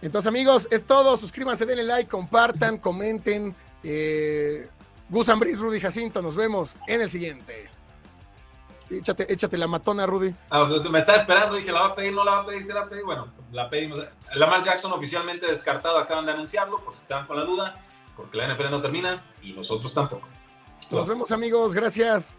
Entonces 0.00 0.28
amigos, 0.28 0.68
es 0.70 0.84
todo, 0.84 1.16
suscríbanse, 1.16 1.66
denle 1.66 1.82
like, 1.82 2.08
compartan, 2.08 2.78
comenten. 2.78 3.54
Eh, 3.82 4.68
Gus 5.10 5.28
Rudy 5.28 5.80
Jacinto, 5.80 6.22
nos 6.22 6.36
vemos 6.36 6.76
en 6.86 7.02
el 7.02 7.10
siguiente. 7.10 7.73
Échate, 8.90 9.32
échate 9.32 9.56
la 9.56 9.66
matona, 9.66 10.06
Rudy. 10.06 10.34
Ah, 10.50 10.66
pues, 10.68 10.88
me 10.90 10.98
estaba 10.98 11.18
esperando, 11.18 11.56
dije, 11.56 11.72
¿la 11.72 11.80
va 11.80 11.86
a 11.86 11.94
pedir? 11.94 12.12
¿No 12.12 12.24
la 12.24 12.32
va 12.32 12.38
a 12.38 12.46
pedir? 12.46 12.64
¿Se 12.64 12.74
la 12.74 12.80
va 12.80 12.86
a 12.86 12.88
pedir? 12.88 13.04
Bueno, 13.04 13.28
la 13.52 13.70
pedimos. 13.70 14.00
Lamar 14.34 14.62
Jackson 14.62 14.92
oficialmente 14.92 15.46
descartado, 15.46 15.98
acaban 15.98 16.26
de 16.26 16.32
anunciarlo, 16.32 16.76
pues 16.84 16.98
están 16.98 17.26
con 17.26 17.36
la 17.36 17.44
duda, 17.44 17.74
porque 18.16 18.38
la 18.38 18.52
NFL 18.52 18.70
no 18.70 18.82
termina 18.82 19.24
y 19.42 19.52
nosotros 19.52 19.92
tampoco. 19.92 20.28
Nos 20.90 21.08
vemos, 21.08 21.32
amigos. 21.32 21.74
Gracias. 21.74 22.38